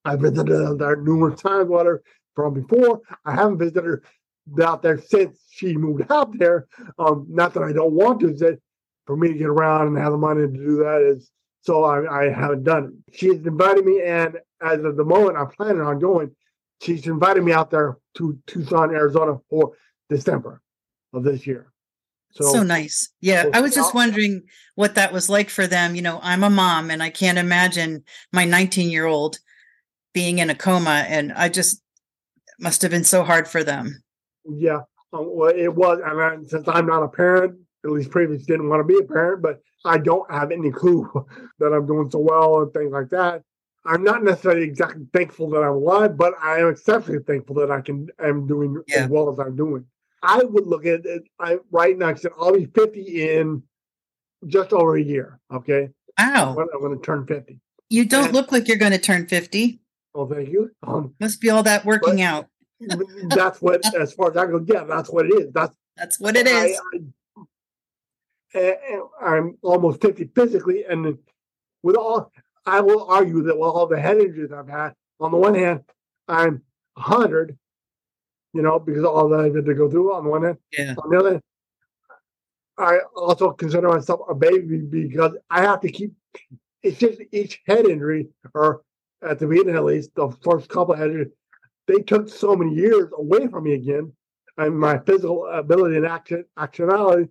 I 0.04 0.16
visited 0.16 0.52
her 0.52 0.76
there 0.76 0.96
numerous 0.96 1.42
times, 1.42 1.70
whatever, 1.70 2.04
from 2.36 2.54
before. 2.54 3.02
I 3.26 3.34
haven't 3.34 3.58
visited 3.58 3.86
her 3.86 4.04
out 4.64 4.84
there 4.84 5.00
since 5.00 5.40
she 5.50 5.76
moved 5.76 6.06
out 6.12 6.38
there. 6.38 6.68
Um, 7.00 7.26
not 7.30 7.54
that 7.56 7.64
I 7.64 7.74
don't 7.74 7.94
want 7.94 8.20
to, 8.22 8.34
that 8.34 8.60
for 9.06 9.18
me 9.18 9.30
to 9.30 9.38
get 9.38 9.48
around 9.48 9.88
and 9.88 9.98
have 9.98 10.12
the 10.12 10.18
money 10.18 10.42
to 10.42 10.48
do 10.48 10.78
that 10.78 11.02
is 11.02 11.32
so 11.62 11.84
I, 11.84 12.26
I 12.26 12.30
haven't 12.32 12.64
done 12.64 13.02
it. 13.08 13.18
She's 13.18 13.46
invited 13.46 13.86
me, 13.86 14.04
and 14.04 14.38
as 14.62 14.84
of 14.84 14.98
the 14.98 15.04
moment, 15.04 15.38
I'm 15.38 15.48
planning 15.48 15.82
on 15.82 15.98
going 15.98 16.30
she's 16.82 17.08
invited 17.08 17.44
me 17.44 17.52
out 17.52 17.72
there 17.72 17.98
to 18.18 18.38
Tucson, 18.48 18.92
Arizona 18.92 19.38
for 19.50 19.74
December 20.10 20.62
of 21.14 21.24
this 21.24 21.46
year. 21.48 21.72
So, 22.32 22.52
so 22.52 22.64
nice. 22.64 23.10
Yeah. 23.22 23.44
So 23.44 23.52
I 23.54 23.62
was 23.62 23.74
just 23.74 23.96
wondering 23.96 24.44
what 24.76 24.96
that 24.96 25.14
was 25.14 25.30
like 25.30 25.50
for 25.50 25.68
them. 25.68 25.96
You 25.96 26.02
know, 26.02 26.20
I'm 26.22 26.44
a 26.44 26.50
mom 26.50 26.92
and 26.92 27.02
I 27.02 27.10
can't 27.10 27.38
imagine 27.38 28.04
my 28.34 28.44
19 28.44 28.90
year 28.90 29.06
old 29.06 29.40
being 30.14 30.40
in 30.40 30.50
a 30.50 30.56
coma. 30.56 31.06
And 31.08 31.32
I 31.32 31.48
just 31.48 31.82
must 32.60 32.82
have 32.82 32.92
been 32.92 33.06
so 33.06 33.24
hard 33.24 33.48
for 33.48 33.64
them. 33.64 34.04
Yeah. 34.44 34.82
Um, 35.14 35.30
well, 35.32 35.54
it 35.56 35.74
was. 35.74 36.00
I 36.06 36.14
mean, 36.14 36.46
since 36.46 36.68
I'm 36.68 36.88
not 36.88 37.04
a 37.04 37.08
parent, 37.08 37.58
at 37.86 37.92
least 37.92 38.12
previously 38.12 38.46
didn't 38.46 38.68
want 38.68 38.82
to 38.82 38.84
be 38.84 39.00
a 39.02 39.08
parent, 39.08 39.42
but 39.42 39.62
I 39.86 39.98
don't 39.98 40.30
have 40.30 40.52
any 40.52 40.72
clue 40.72 41.10
that 41.60 41.72
I'm 41.74 41.86
doing 41.86 42.10
so 42.12 42.20
well 42.20 42.64
and 42.64 42.74
things 42.74 42.92
like 42.92 43.10
that. 43.12 43.44
I'm 43.86 44.04
not 44.04 44.24
necessarily 44.24 44.64
exactly 44.64 45.06
thankful 45.14 45.50
that 45.52 45.62
I'm 45.62 45.74
alive, 45.74 46.18
but 46.18 46.34
I 46.42 46.60
am 46.60 46.70
exceptionally 46.70 47.24
thankful 47.24 47.56
that 47.58 47.72
I 47.72 47.82
can 47.82 48.10
am 48.24 48.48
doing 48.48 48.82
yeah. 48.88 49.04
as 49.04 49.10
well 49.10 49.32
as 49.32 49.40
I'm 49.40 49.56
doing. 49.56 49.86
I 50.24 50.44
would 50.44 50.66
look 50.66 50.86
at 50.86 51.06
it 51.06 51.24
I 51.40 51.60
right 51.72 51.98
now. 51.98 52.10
I 52.10 52.16
said 52.16 52.32
I'll 52.40 52.54
be 52.54 52.66
50 52.66 53.30
in 53.32 53.64
just 54.48 54.74
over 54.74 54.98
a 54.98 55.04
year. 55.04 55.40
Okay. 55.54 55.90
Wow. 56.18 56.58
I'm 56.58 56.80
going 56.80 56.98
to 56.98 57.04
turn 57.04 57.28
50. 57.28 57.60
You 57.90 58.06
don't 58.06 58.26
and, 58.26 58.34
look 58.34 58.52
like 58.52 58.68
you're 58.68 58.78
going 58.78 58.92
to 58.92 58.98
turn 58.98 59.28
50. 59.28 59.80
Oh, 60.16 60.28
thank 60.28 60.50
you. 60.50 60.72
Um, 60.84 61.14
Must 61.20 61.40
be 61.42 61.50
all 61.50 61.64
that 61.64 61.86
working 61.86 62.22
out. 62.22 62.48
that's 63.30 63.62
what, 63.62 63.82
as 64.00 64.14
far 64.14 64.32
as 64.32 64.38
I 64.38 64.46
go, 64.46 64.64
yeah, 64.66 64.84
that's 64.86 65.10
what 65.10 65.26
it 65.26 65.34
is. 65.34 65.54
That's 65.54 65.76
that's 65.98 66.20
what 66.20 66.36
it 66.36 66.48
is. 66.48 66.80
I, 68.54 68.60
I, 68.60 69.00
I'm 69.22 69.58
almost 69.62 70.02
50 70.02 70.32
physically, 70.36 70.84
and 70.84 71.18
with 71.84 71.96
all, 71.96 72.32
I 72.66 72.82
will 72.82 73.06
argue 73.06 73.44
that 73.44 73.58
with 73.58 73.70
all 73.70 73.88
the 73.88 74.00
head 74.00 74.18
injuries 74.18 74.52
I've 74.52 74.68
had, 74.68 74.94
on 75.20 75.32
the 75.32 75.38
one 75.38 75.56
hand, 75.56 75.82
I'm 76.28 76.62
100, 76.96 77.58
you 78.54 78.62
know, 78.62 78.80
because 78.80 79.04
all 79.04 79.30
that 79.30 79.40
I've 79.40 79.56
had 79.56 79.66
to 79.66 79.74
go 79.74 79.90
through 79.90 80.14
on 80.14 80.24
the 80.24 80.30
one 80.30 80.44
hand. 80.44 80.58
Yeah. 80.72 80.96
On 81.04 81.10
the 81.10 81.20
other, 81.20 81.42
I 82.78 83.00
also 83.16 83.52
consider 83.52 83.88
myself 83.88 84.22
a 84.30 84.36
baby 84.36 84.80
because 84.80 85.34
I 85.50 85.62
have 85.62 85.82
to 85.82 85.92
keep. 85.92 86.14
It's 86.84 87.00
just 87.00 87.22
each 87.32 87.62
head 87.68 87.88
injury, 87.88 88.28
or 88.54 88.82
at 89.22 89.40
the 89.40 89.48
beginning 89.48 89.76
at 89.76 89.86
least, 89.86 90.14
the 90.16 90.30
first 90.44 90.70
couple 90.70 90.94
of 90.94 91.00
head 91.00 91.10
injuries, 91.10 91.32
they 91.88 92.02
took 92.02 92.30
so 92.30 92.56
many 92.56 92.74
years 92.76 93.12
away 93.18 93.48
from 93.48 93.64
me 93.64 93.74
again, 93.74 94.12
and 94.58 94.78
my 94.78 94.98
physical 95.00 95.46
ability 95.48 95.98
and 95.98 96.06
action 96.06 96.46
actionality 96.58 97.30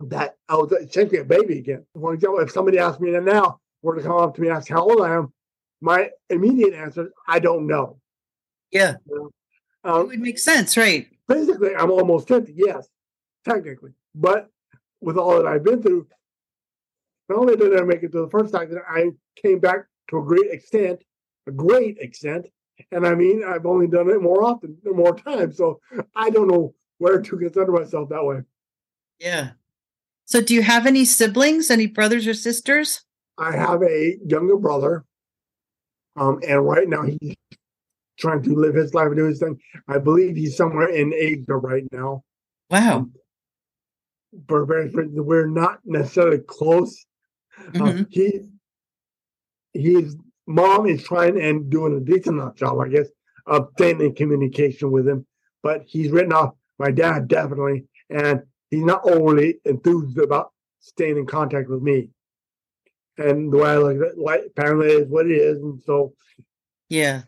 that 0.00 0.36
I 0.48 0.56
was 0.56 0.72
essentially 0.72 1.18
a 1.18 1.24
baby 1.24 1.58
again. 1.58 1.84
For 2.00 2.14
example, 2.14 2.40
if 2.40 2.50
somebody 2.50 2.78
asked 2.78 3.00
me 3.00 3.10
that 3.12 3.24
now 3.24 3.60
were 3.84 3.96
to 3.96 4.02
come 4.02 4.16
up 4.16 4.34
to 4.34 4.40
me 4.40 4.48
and 4.48 4.56
ask 4.56 4.68
how 4.68 4.82
old 4.82 5.02
I 5.02 5.14
am, 5.14 5.32
my 5.80 6.10
immediate 6.30 6.72
answer 6.74 7.02
is 7.06 7.12
I 7.28 7.38
don't 7.38 7.66
know. 7.66 7.98
Yeah. 8.70 8.96
You 9.06 9.30
it 9.84 9.88
Um, 9.88 10.06
would 10.08 10.20
make 10.20 10.38
sense, 10.38 10.76
right? 10.76 11.06
physically, 11.28 11.74
I'm 11.74 11.90
almost 11.90 12.28
50, 12.28 12.52
yes, 12.56 12.86
technically. 13.46 13.92
But 14.14 14.50
with 15.00 15.16
all 15.16 15.36
that 15.36 15.46
I've 15.46 15.64
been 15.64 15.82
through, 15.82 16.06
not 17.28 17.38
only 17.38 17.56
did 17.56 17.78
I 17.78 17.82
make 17.82 18.02
it 18.02 18.12
to 18.12 18.20
the 18.22 18.28
first 18.30 18.54
accident, 18.54 18.84
I 18.88 19.10
came 19.36 19.58
back 19.58 19.86
to 20.10 20.18
a 20.18 20.22
great 20.22 20.50
extent, 20.50 21.02
a 21.46 21.50
great 21.50 21.96
extent. 21.98 22.46
And 22.90 23.06
I 23.06 23.14
mean, 23.14 23.42
I've 23.44 23.64
only 23.66 23.86
done 23.86 24.10
it 24.10 24.20
more 24.20 24.44
often, 24.44 24.76
more 24.84 25.16
times. 25.16 25.56
So 25.58 25.80
I 26.14 26.28
don't 26.30 26.48
know 26.48 26.74
where 26.98 27.20
to 27.22 27.36
consider 27.38 27.70
myself 27.72 28.08
that 28.10 28.24
way. 28.24 28.40
Yeah. 29.18 29.50
So 30.26 30.40
do 30.40 30.54
you 30.54 30.62
have 30.62 30.86
any 30.86 31.04
siblings, 31.04 31.70
any 31.70 31.86
brothers 31.86 32.26
or 32.26 32.34
sisters? 32.34 33.02
I 33.38 33.52
have 33.52 33.82
a 33.82 34.16
younger 34.24 34.56
brother, 34.56 35.04
um, 36.16 36.40
and 36.46 36.64
right 36.64 36.88
now 36.88 37.02
he's 37.02 37.34
trying 38.18 38.42
to 38.42 38.54
live 38.54 38.74
his 38.74 38.94
life 38.94 39.08
and 39.08 39.16
do 39.16 39.24
his 39.24 39.40
thing. 39.40 39.58
I 39.88 39.98
believe 39.98 40.36
he's 40.36 40.56
somewhere 40.56 40.88
in 40.88 41.12
Asia 41.12 41.56
right 41.56 41.84
now. 41.92 42.22
Wow. 42.70 43.06
For 44.48 44.64
various 44.64 44.94
reasons, 44.94 45.20
we're 45.20 45.46
not 45.46 45.80
necessarily 45.84 46.38
close. 46.38 47.04
Uh, 47.58 47.70
Mhm. 47.70 48.06
he, 48.10 48.40
his 49.72 50.16
mom 50.46 50.86
is 50.86 51.02
trying 51.02 51.40
and 51.40 51.70
doing 51.70 51.96
a 51.96 52.00
decent 52.00 52.40
enough 52.40 52.56
job, 52.56 52.78
I 52.80 52.88
guess, 52.88 53.08
of 53.46 53.70
staying 53.76 54.00
in 54.00 54.14
communication 54.14 54.90
with 54.90 55.08
him. 55.08 55.26
But 55.62 55.82
he's 55.86 56.10
written 56.10 56.32
off 56.32 56.54
my 56.78 56.90
dad 56.90 57.28
definitely, 57.28 57.86
and 58.10 58.42
he's 58.70 58.84
not 58.84 59.08
overly 59.08 59.60
enthused 59.64 60.18
about 60.18 60.52
staying 60.80 61.16
in 61.16 61.26
contact 61.26 61.68
with 61.68 61.82
me. 61.82 62.10
And 63.18 63.52
the 63.52 63.58
way 63.58 63.70
I 63.70 63.78
look 63.78 63.96
at 63.96 64.12
it, 64.12 64.18
like 64.18 64.42
apparently 64.46 64.88
it 64.88 65.02
is 65.02 65.08
what 65.08 65.26
it 65.26 65.34
is, 65.34 65.62
and 65.62 65.80
so 65.86 66.14
Yeah. 66.88 67.22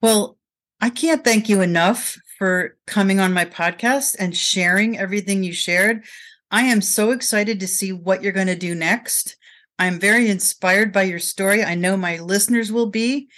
Well, 0.00 0.36
I 0.80 0.90
can't 0.90 1.22
thank 1.24 1.48
you 1.48 1.60
enough 1.60 2.18
for 2.38 2.76
coming 2.86 3.20
on 3.20 3.32
my 3.32 3.44
podcast 3.44 4.16
and 4.18 4.36
sharing 4.36 4.98
everything 4.98 5.44
you 5.44 5.52
shared. 5.52 6.04
I 6.50 6.62
am 6.62 6.80
so 6.80 7.12
excited 7.12 7.60
to 7.60 7.68
see 7.68 7.92
what 7.92 8.22
you're 8.22 8.32
going 8.32 8.48
to 8.48 8.56
do 8.56 8.74
next. 8.74 9.36
I'm 9.78 10.00
very 10.00 10.28
inspired 10.28 10.92
by 10.92 11.04
your 11.04 11.18
story. 11.20 11.62
I 11.62 11.76
know 11.76 11.96
my 11.96 12.18
listeners 12.18 12.72
will 12.72 12.86
be. 12.90 13.28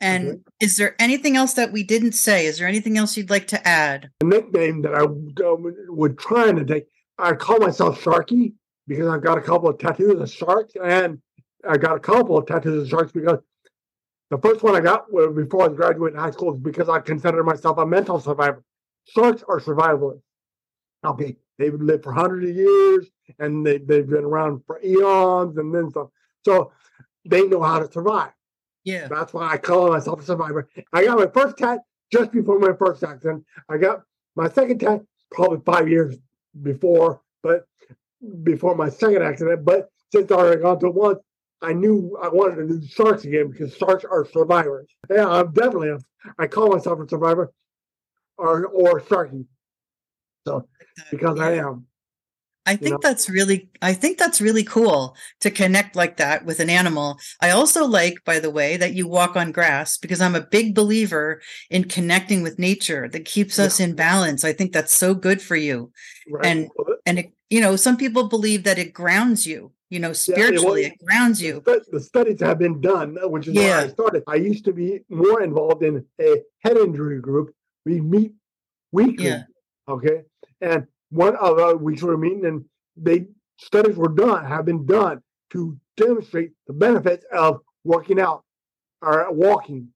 And 0.00 0.28
Okay. 0.28 0.38
is 0.60 0.76
there 0.76 0.96
anything 1.00 1.36
else 1.36 1.54
that 1.54 1.72
we 1.72 1.82
didn't 1.82 2.12
say? 2.12 2.46
Is 2.46 2.58
there 2.58 2.66
anything 2.68 2.96
else 2.96 3.16
you'd 3.16 3.30
like 3.30 3.48
to 3.48 3.68
add? 3.68 4.10
the 4.20 4.26
nickname 4.26 4.82
that 4.82 4.94
I 4.94 5.02
uh, 5.02 5.54
would, 5.56 5.74
would 5.88 6.18
try 6.18 6.50
to 6.52 6.64
take, 6.64 6.86
I 7.18 7.32
call 7.34 7.58
myself 7.58 8.00
Sharky 8.00 8.54
because 8.92 9.08
I've 9.08 9.22
got 9.22 9.38
a 9.38 9.42
couple 9.42 9.68
of 9.68 9.78
tattoos 9.78 10.20
of 10.20 10.30
sharks, 10.30 10.74
and 10.82 11.20
I 11.68 11.76
got 11.76 11.96
a 11.96 12.00
couple 12.00 12.36
of 12.38 12.46
tattoos 12.46 12.82
of 12.82 12.88
sharks 12.88 13.12
because 13.12 13.38
the 14.30 14.38
first 14.38 14.62
one 14.62 14.74
I 14.74 14.80
got 14.80 15.06
before 15.34 15.64
I 15.64 15.68
graduated 15.68 16.18
high 16.18 16.30
school 16.30 16.54
is 16.54 16.60
because 16.60 16.88
I 16.88 17.00
consider 17.00 17.42
myself 17.44 17.78
a 17.78 17.86
mental 17.86 18.20
survivor. 18.20 18.62
Sharks 19.04 19.42
are 19.48 19.60
survivalists. 19.60 20.22
Okay, 21.04 21.36
they've 21.58 21.74
lived 21.74 22.04
for 22.04 22.12
hundreds 22.12 22.48
of 22.48 22.56
years 22.56 23.08
and 23.38 23.66
they, 23.66 23.78
they've 23.78 24.08
been 24.08 24.24
around 24.24 24.62
for 24.66 24.80
eons 24.82 25.58
and 25.58 25.74
then 25.74 25.90
some. 25.90 26.08
So 26.44 26.72
they 27.24 27.46
know 27.46 27.62
how 27.62 27.80
to 27.80 27.92
survive. 27.92 28.30
Yeah. 28.84 29.08
That's 29.08 29.32
why 29.32 29.52
I 29.52 29.58
call 29.58 29.90
myself 29.90 30.20
a 30.20 30.24
survivor. 30.24 30.68
I 30.92 31.04
got 31.04 31.18
my 31.18 31.26
first 31.26 31.58
tat 31.58 31.80
just 32.10 32.32
before 32.32 32.58
my 32.58 32.72
first 32.78 33.02
accident. 33.04 33.44
I 33.68 33.78
got 33.78 34.02
my 34.34 34.48
second 34.48 34.78
tat 34.78 35.02
probably 35.30 35.60
five 35.64 35.88
years 35.88 36.16
before, 36.62 37.20
but 37.42 37.66
before 38.42 38.74
my 38.76 38.88
second 38.88 39.22
accident. 39.22 39.64
But 39.64 39.88
since 40.12 40.30
I 40.30 40.34
already 40.34 40.62
gone 40.62 40.78
through 40.78 40.92
one, 40.92 41.16
I 41.60 41.72
knew 41.72 42.16
I 42.20 42.28
wanted 42.28 42.56
to 42.56 42.78
do 42.78 42.86
sharks 42.86 43.24
again 43.24 43.50
because 43.50 43.74
sharks 43.76 44.04
are 44.04 44.26
survivors. 44.26 44.88
Yeah, 45.10 45.28
I'm 45.28 45.52
definitely. 45.52 45.90
A, 45.90 45.98
I 46.38 46.46
call 46.46 46.70
myself 46.70 47.00
a 47.00 47.08
survivor, 47.08 47.52
or 48.36 48.66
or 48.66 49.00
sharky. 49.00 49.46
So 50.46 50.68
because 51.10 51.38
I 51.38 51.54
am. 51.54 51.86
I 52.64 52.76
think 52.76 52.92
know? 52.92 52.98
that's 53.02 53.28
really 53.28 53.70
I 53.80 53.92
think 53.92 54.18
that's 54.18 54.40
really 54.40 54.62
cool 54.62 55.16
to 55.40 55.50
connect 55.50 55.96
like 55.96 56.18
that 56.18 56.44
with 56.44 56.60
an 56.60 56.70
animal. 56.70 57.18
I 57.40 57.50
also 57.50 57.86
like 57.86 58.14
by 58.24 58.38
the 58.38 58.50
way 58.50 58.76
that 58.76 58.94
you 58.94 59.08
walk 59.08 59.36
on 59.36 59.50
grass 59.50 59.98
because 59.98 60.20
I'm 60.20 60.36
a 60.36 60.46
big 60.46 60.72
believer 60.72 61.42
in 61.70 61.84
connecting 61.84 62.40
with 62.42 62.60
nature 62.60 63.08
that 63.08 63.24
keeps 63.24 63.58
Yeah. 63.58 63.64
us 63.64 63.80
in 63.80 63.96
balance. 63.96 64.44
I 64.44 64.52
think 64.52 64.72
that's 64.72 64.96
so 64.96 65.12
good 65.12 65.42
for 65.42 65.56
you. 65.56 65.90
Right? 66.30 66.46
And- 66.46 66.68
And 67.04 67.18
it, 67.18 67.32
you 67.52 67.60
know, 67.60 67.76
some 67.76 67.98
people 67.98 68.28
believe 68.28 68.64
that 68.64 68.78
it 68.78 68.94
grounds 68.94 69.46
you, 69.46 69.72
you 69.90 70.00
know, 70.00 70.14
spiritually 70.14 70.86
it 70.86 71.04
grounds 71.04 71.42
you. 71.42 71.62
The 71.66 72.00
studies 72.00 72.40
have 72.40 72.58
been 72.58 72.80
done, 72.80 73.18
uh, 73.22 73.28
which 73.28 73.46
is 73.46 73.54
why 73.54 73.82
I 73.82 73.88
started. 73.88 74.22
I 74.26 74.36
used 74.36 74.64
to 74.64 74.72
be 74.72 75.00
more 75.10 75.42
involved 75.42 75.82
in 75.82 76.02
a 76.18 76.36
head 76.64 76.78
injury 76.78 77.20
group. 77.20 77.54
We 77.84 78.00
meet 78.00 78.32
weekly. 78.90 79.26
Yeah. 79.26 79.42
Okay. 79.86 80.22
And 80.62 80.86
one 81.10 81.36
of 81.36 81.58
our 81.58 81.76
weeks 81.76 82.02
we're 82.02 82.16
meeting, 82.16 82.46
and 82.46 82.64
they 82.96 83.26
studies 83.58 83.96
were 83.96 84.08
done, 84.08 84.46
have 84.46 84.64
been 84.64 84.86
done 84.86 85.20
to 85.50 85.76
demonstrate 85.98 86.52
the 86.66 86.72
benefits 86.72 87.26
of 87.34 87.60
working 87.84 88.18
out 88.18 88.44
or 89.02 89.30
walking 89.30 89.88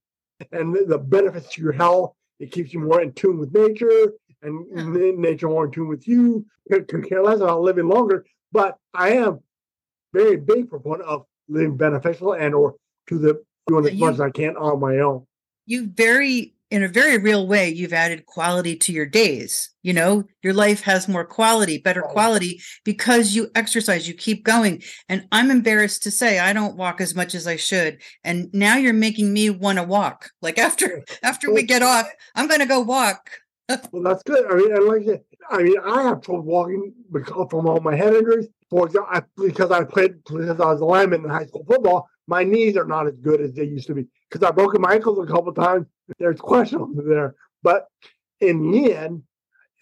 and 0.53 0.77
the 0.89 0.99
benefits 0.99 1.55
to 1.55 1.63
your 1.63 1.73
health. 1.73 2.13
It 2.39 2.53
keeps 2.53 2.75
you 2.75 2.81
more 2.81 3.01
in 3.01 3.15
tune 3.15 3.39
with 3.39 3.55
nature 3.55 4.13
and 4.47 4.95
Yeah. 4.95 5.13
nature 5.17 5.49
more 5.49 5.67
in 5.67 5.71
tune 5.73 5.89
with 5.89 6.07
you. 6.07 6.47
Could, 6.71 6.89
care 7.09 7.23
less 7.23 7.41
about 7.41 7.63
living 7.63 7.89
longer, 7.89 8.25
but 8.53 8.79
I 8.95 9.11
am 9.11 9.41
very 10.13 10.37
big 10.37 10.71
proponent 10.71 11.09
of 11.09 11.27
living 11.49 11.77
beneficial 11.77 12.33
and 12.33 12.55
or 12.55 12.75
to 13.09 13.19
the 13.19 13.43
doing 13.67 13.87
as 13.87 13.95
much 13.95 14.15
as 14.15 14.21
I 14.21 14.31
can 14.31 14.57
on 14.57 14.81
my 14.81 14.99
own. 14.99 15.27
You 15.67 15.89
very 15.89 16.55
in 16.71 16.83
a 16.83 16.89
very 16.89 17.17
real 17.19 17.47
way 17.47 17.69
you've 17.69 17.93
added 17.93 18.27
quality 18.27 18.77
to 18.77 18.93
your 18.93 19.07
days. 19.07 19.71
You 19.83 19.93
know, 19.93 20.25
your 20.43 20.53
life 20.53 20.83
has 20.83 21.07
more 21.07 21.25
quality, 21.25 21.79
better 21.79 22.05
oh. 22.05 22.09
quality 22.09 22.61
because 22.85 23.37
you 23.37 23.51
exercise, 23.55 24.09
you 24.09 24.15
keep 24.15 24.45
going. 24.45 24.83
And 25.09 25.29
I'm 25.31 25.51
embarrassed 25.51 26.03
to 26.05 26.11
say 26.11 26.39
I 26.39 26.53
don't 26.53 26.77
walk 26.77 27.01
as 27.01 27.15
much 27.15 27.35
as 27.35 27.47
I 27.47 27.57
should. 27.57 28.03
And 28.25 28.53
now 28.53 28.77
you're 28.77 28.93
making 28.93 29.33
me 29.33 29.51
want 29.51 29.79
to 29.79 29.85
walk. 29.85 30.31
Like 30.43 30.59
after 30.69 31.05
after 31.23 31.53
we 31.53 31.63
get 31.63 31.83
off, 31.83 32.09
I'm 32.35 32.49
going 32.49 32.61
to 32.61 32.67
go 32.67 32.81
walk. 32.81 33.31
Well, 33.69 34.03
that's 34.03 34.23
good. 34.23 34.47
I 34.51 34.55
mean, 34.55 34.73
and 34.73 34.85
like 34.87 35.03
I 35.51 35.57
I 35.57 35.63
mean, 35.63 35.79
I 35.85 36.03
have 36.03 36.21
trouble 36.23 36.43
walking 36.43 36.93
because 37.13 37.49
from 37.51 37.67
all 37.67 37.81
my 37.81 37.97
head 37.97 38.15
injuries. 38.15 38.49
For 38.71 38.87
example, 38.87 39.11
I, 39.13 39.23
because 39.37 39.71
I 39.71 39.85
played 39.85 40.23
because 40.25 40.61
I 40.61 40.67
was 40.67 40.81
a 40.81 40.85
lineman 40.85 41.25
in 41.25 41.31
high 41.31 41.47
school 41.47 41.65
football, 41.69 42.09
my 42.27 42.45
knees 42.45 42.77
are 42.77 42.85
not 42.85 43.07
as 43.07 43.15
good 43.17 43.41
as 43.41 43.53
they 43.55 43.65
used 43.65 43.87
to 43.89 43.95
be. 43.95 44.07
Because 44.31 44.47
I've 44.49 44.57
broken 44.57 44.81
my 44.81 44.95
ankles 44.95 45.19
a 45.19 45.31
couple 45.31 45.53
times. 45.53 45.87
There's 46.19 46.41
questions 46.41 46.97
there, 47.07 47.35
but 47.63 47.87
in 48.41 48.71
the 48.71 48.95
end, 48.95 49.23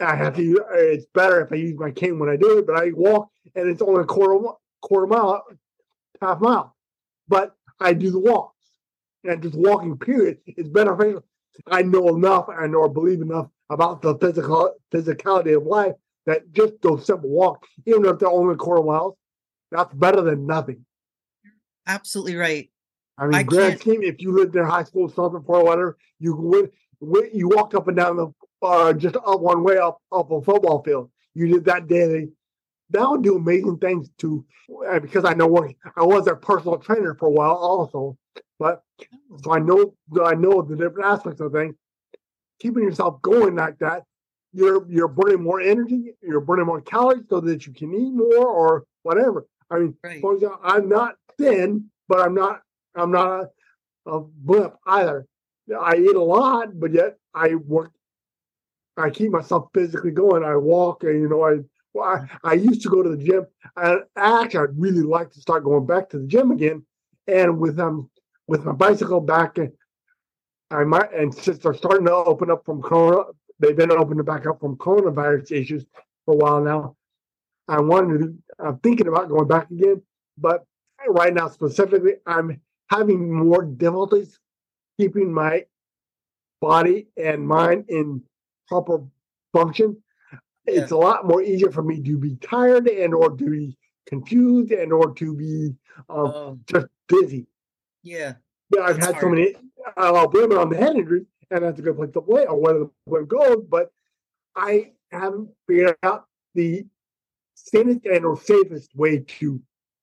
I 0.01 0.17
have 0.17 0.37
to. 0.37 0.65
It's 0.73 1.07
better 1.15 1.43
if 1.43 1.53
I 1.53 1.57
use 1.57 1.79
my 1.79 1.91
cane 1.91 2.19
when 2.19 2.31
I 2.31 2.37
do 2.37 2.59
it. 2.59 2.67
But 2.67 2.77
I 2.77 2.91
walk, 2.95 3.29
and 3.55 3.69
it's 3.69 3.83
only 3.83 4.03
a 4.03 4.07
quarter 4.07 4.49
quarter 4.81 5.07
mile, 5.07 5.45
half 6.23 6.41
mile. 6.41 6.75
But 7.29 7.55
I 7.81 7.93
do 7.93 8.11
the 8.11 8.21
walks, 8.21 8.57
and 9.25 9.43
just 9.43 9.55
walking. 9.57 9.99
Period 9.99 10.39
is 10.47 10.69
beneficial. 10.69 11.25
I 11.71 11.83
know 11.83 12.09
enough 12.17 12.47
and 12.49 12.75
or 12.75 12.89
believe 12.89 13.21
enough 13.21 13.49
about 13.71 14.03
the 14.03 14.17
physical 14.19 14.75
physicality 14.93 15.57
of 15.57 15.65
life 15.65 15.95
that 16.27 16.53
just 16.53 16.75
those 16.83 17.07
simple 17.07 17.31
walks, 17.31 17.69
even 17.87 18.05
if 18.07 18.19
they're 18.19 18.29
only 18.29 18.55
a 18.55 18.57
quarter 18.57 18.83
miles, 18.83 19.15
that's 19.71 19.93
better 19.95 20.23
than 20.23 20.47
nothing. 20.47 20.85
Absolutely 21.87 22.37
right. 22.37 22.71
I 23.19 23.27
mean, 23.27 23.35
I 23.35 23.43
grand 23.43 23.81
scheme, 23.81 24.03
if 24.03 24.21
you 24.21 24.33
lived 24.33 24.57
in 24.57 24.65
high 24.65 24.85
school, 24.85 25.09
something 25.09 25.43
for 25.45 25.63
whatever, 25.63 25.97
you 26.19 26.35
would 26.35 26.71
you 27.33 27.49
walked 27.49 27.75
up 27.75 27.89
and 27.89 27.97
down 27.97 28.17
the 28.17 28.33
uh, 28.63 28.93
just 28.93 29.17
up 29.17 29.41
one 29.41 29.63
way 29.63 29.77
up 29.79 29.99
up 30.11 30.31
a 30.31 30.41
football 30.43 30.83
field. 30.83 31.11
You 31.35 31.49
did 31.49 31.65
that 31.67 31.87
daily. 31.87 32.31
That 32.91 33.09
would 33.09 33.23
do 33.23 33.37
amazing 33.37 33.79
things 33.79 34.09
to 34.19 34.45
uh, 34.89 35.01
because 35.01 35.25
I 35.25 35.35
know 35.35 35.47
what 35.47 35.71
I 35.97 36.05
was 36.05 36.25
their 36.25 36.37
personal 36.37 36.79
trainer 36.79 37.15
for 37.15 37.27
a 37.27 37.31
while 37.31 37.55
also, 37.55 38.17
but 38.59 38.83
so 39.43 39.53
I 39.53 39.59
know 39.59 39.95
I 40.25 40.35
know 40.35 40.63
the 40.63 40.77
different 40.77 41.07
aspects 41.07 41.41
of 41.41 41.53
things. 41.53 41.75
Keeping 42.65 42.83
yourself 42.85 43.21
going 43.23 43.55
like 43.57 43.79
that 43.79 44.03
you're 44.55 44.89
you're 44.89 45.09
burning 45.09 45.43
more 45.43 45.61
energy, 45.61 46.15
you're 46.23 46.41
burning 46.41 46.67
more 46.67 46.81
calories 46.81 47.25
so 47.29 47.41
that 47.41 47.67
you 47.67 47.73
can 47.75 47.93
eat 47.93 48.13
more 48.13 48.47
or 48.47 48.85
whatever. 49.03 49.47
I 49.71 49.79
mean, 49.81 49.97
Right. 50.03 50.21
for 50.21 50.35
example, 50.35 50.61
I'm 50.63 50.89
not 50.89 51.17
thin, 51.37 51.91
but 52.09 52.21
I'm 52.21 52.35
not 52.35 52.63
I'm 52.95 53.11
not 53.11 53.29
a, 54.07 54.11
a 54.11 54.21
blimp 54.21 54.75
either. 54.87 55.27
I 55.79 55.97
eat 55.97 56.15
a 56.15 56.23
lot, 56.23 56.79
but 56.79 56.93
yet 56.93 57.19
I 57.35 57.57
work. 57.57 57.91
I 58.97 59.11
keep 59.11 59.31
myself 59.33 59.71
physically 59.75 60.13
going. 60.13 60.45
I 60.45 60.57
walk, 60.57 61.03
and 61.03 61.21
you 61.21 61.29
know, 61.29 61.43
I 61.45 61.59
well, 61.93 62.27
I, 62.45 62.51
I 62.51 62.53
used 62.55 62.83
to 62.83 62.89
go 62.89 63.03
to 63.03 63.11
the 63.11 63.23
gym. 63.23 63.47
I 63.77 63.97
actually, 64.17 64.69
I'd 64.69 64.81
really 64.81 65.03
like 65.03 65.33
to 65.33 65.41
start 65.41 65.65
going 65.65 65.87
back 65.87 66.11
to 66.11 66.19
the 66.19 66.27
gym 66.27 66.53
again. 66.53 66.87
And 67.27 67.59
with 67.59 67.81
um 67.81 68.09
with 68.47 68.65
my 68.65 68.73
bicycle 68.73 69.21
back, 69.21 69.59
I 70.75 70.85
might 70.85 71.13
and 71.13 71.33
since 71.35 71.59
they're 71.59 71.75
starting 71.75 72.07
to 72.07 72.13
open 72.13 72.51
up 72.51 72.65
from 72.65 72.83
Corona, 72.83 73.25
they've 73.61 73.77
been 73.77 73.93
opening 73.93 74.25
back 74.25 74.47
up 74.47 74.61
from 74.61 74.77
coronavirus 74.77 75.53
issues 75.53 75.85
for 76.25 76.35
a 76.35 76.37
while 76.37 76.63
now. 76.63 76.97
I 77.69 77.81
wanted 77.81 78.19
to. 78.21 78.35
I'm 78.59 78.79
thinking 78.79 79.09
about 79.09 79.29
going 79.29 79.49
back 79.49 79.71
again, 79.71 80.03
but 80.37 80.65
right 81.09 81.33
now 81.33 81.49
specifically, 81.49 82.15
I'm 82.27 82.61
having 82.91 83.33
more 83.33 83.63
difficulties 83.65 84.39
keeping 84.99 85.33
my 85.33 85.65
body 86.61 87.07
and 87.17 87.47
mind 87.47 87.87
in 87.89 88.23
proper 88.69 89.03
function. 89.53 89.97
It's 90.67 90.93
a 90.93 90.97
lot 90.97 91.27
more 91.27 91.43
easier 91.43 91.71
for 91.71 91.83
me 91.83 92.03
to 92.03 92.19
be 92.19 92.37
tired 92.37 92.89
and 92.89 93.13
or 93.15 93.31
to 93.37 93.51
be 93.51 93.77
confused 94.07 94.73
and 94.73 94.93
or 94.93 95.15
to 95.15 95.35
be 95.35 95.75
um, 96.09 96.27
Oh, 96.27 96.59
just 96.67 96.87
busy. 97.09 97.47
yeah. 98.03 98.35
Yeah, 98.75 98.83
I've 98.83 98.99
had 98.99 99.21
so 99.21 99.29
many. 99.29 99.55
I'll 99.97 100.29
blame 100.29 100.53
it 100.53 100.59
on 100.59 100.71
the 100.71 100.77
head 100.77 100.97
injury, 100.97 101.27
and 101.51 101.65
that's 101.65 101.79
a 101.79 101.83
good 101.83 101.97
place 101.97 102.11
to 102.13 102.21
blame 102.21 102.47
or 102.49 102.61
where 102.61 102.75
the 102.75 102.91
blame 103.07 103.27
goes. 103.27 103.65
But 103.69 103.91
I 104.57 104.93
haven't 105.11 105.51
figured 105.69 105.97
out 106.03 106.27
the 106.55 106.87
safest 107.55 108.05
and 108.05 108.25
or 108.25 108.41
safest 108.41 108.95
way 108.95 109.19
to 109.19 109.61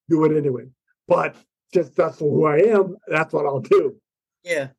do 0.09 0.25
it 0.25 0.37
anyway. 0.37 0.65
But 1.07 1.35
just 1.73 1.95
that's 1.95 2.19
who 2.19 2.45
I 2.45 2.57
am. 2.57 2.97
That's 3.07 3.33
what 3.33 3.45
I'll 3.45 3.59
do. 3.61 3.95
Yeah. 4.43 4.69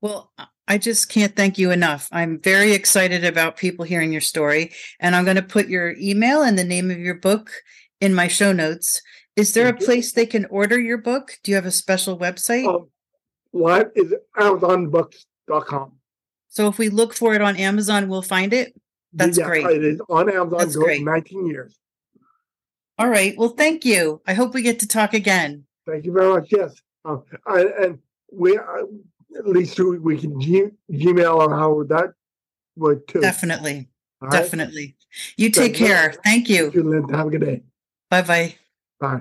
Well, 0.00 0.32
I- 0.38 0.46
I 0.66 0.78
just 0.78 1.10
can't 1.10 1.36
thank 1.36 1.58
you 1.58 1.70
enough. 1.70 2.08
I'm 2.10 2.40
very 2.40 2.72
excited 2.72 3.22
about 3.22 3.58
people 3.58 3.84
hearing 3.84 4.12
your 4.12 4.22
story, 4.22 4.72
and 4.98 5.14
I'm 5.14 5.24
going 5.24 5.36
to 5.36 5.42
put 5.42 5.68
your 5.68 5.94
email 5.98 6.40
and 6.42 6.58
the 6.58 6.64
name 6.64 6.90
of 6.90 6.98
your 6.98 7.16
book 7.16 7.50
in 8.00 8.14
my 8.14 8.28
show 8.28 8.50
notes. 8.50 9.02
Is 9.36 9.52
there 9.52 9.68
a 9.68 9.76
place 9.76 10.12
they 10.12 10.24
can 10.24 10.46
order 10.46 10.80
your 10.80 10.96
book? 10.96 11.32
Do 11.42 11.50
you 11.50 11.56
have 11.56 11.66
a 11.66 11.70
special 11.70 12.18
website? 12.18 12.66
Um, 12.66 12.88
what 13.54 13.92
is 13.94 14.12
AmazonBooks.com? 14.36 15.92
So 16.48 16.66
if 16.66 16.76
we 16.76 16.88
look 16.88 17.14
for 17.14 17.34
it 17.34 17.40
on 17.40 17.56
Amazon, 17.56 18.08
we'll 18.08 18.20
find 18.20 18.52
it. 18.52 18.74
That's 19.12 19.38
yeah, 19.38 19.46
great. 19.46 19.64
It 19.66 19.84
is 19.84 20.00
on 20.08 20.28
Amazon. 20.28 20.58
That's 20.58 20.74
great. 20.74 21.04
19 21.04 21.46
years. 21.46 21.78
All 22.98 23.08
right. 23.08 23.36
Well, 23.38 23.50
thank 23.50 23.84
you. 23.84 24.20
I 24.26 24.34
hope 24.34 24.54
we 24.54 24.62
get 24.62 24.80
to 24.80 24.88
talk 24.88 25.14
again. 25.14 25.64
Thank 25.86 26.04
you 26.04 26.12
very 26.12 26.32
much. 26.32 26.48
Yes, 26.50 26.74
um, 27.04 27.22
I, 27.46 27.64
and 27.80 27.98
we 28.32 28.58
uh, 28.58 28.62
at 29.38 29.46
least 29.46 29.78
we, 29.78 30.18
can 30.18 30.40
G, 30.40 30.64
Gmail 30.90 31.36
or 31.36 31.54
how 31.56 31.84
that 31.84 32.12
would 32.76 33.06
too. 33.06 33.20
Definitely. 33.20 33.88
All 34.20 34.28
right? 34.28 34.42
Definitely. 34.42 34.96
You 35.36 35.50
take 35.50 35.74
care. 35.74 36.12
Thank 36.24 36.48
you. 36.48 36.64
Thank 36.64 36.74
you, 36.74 36.82
Lynn. 36.82 37.08
Have 37.10 37.28
a 37.28 37.30
good 37.30 37.42
day. 37.42 37.62
Bye 38.10 38.22
bye. 38.22 38.54
Bye. 38.98 39.20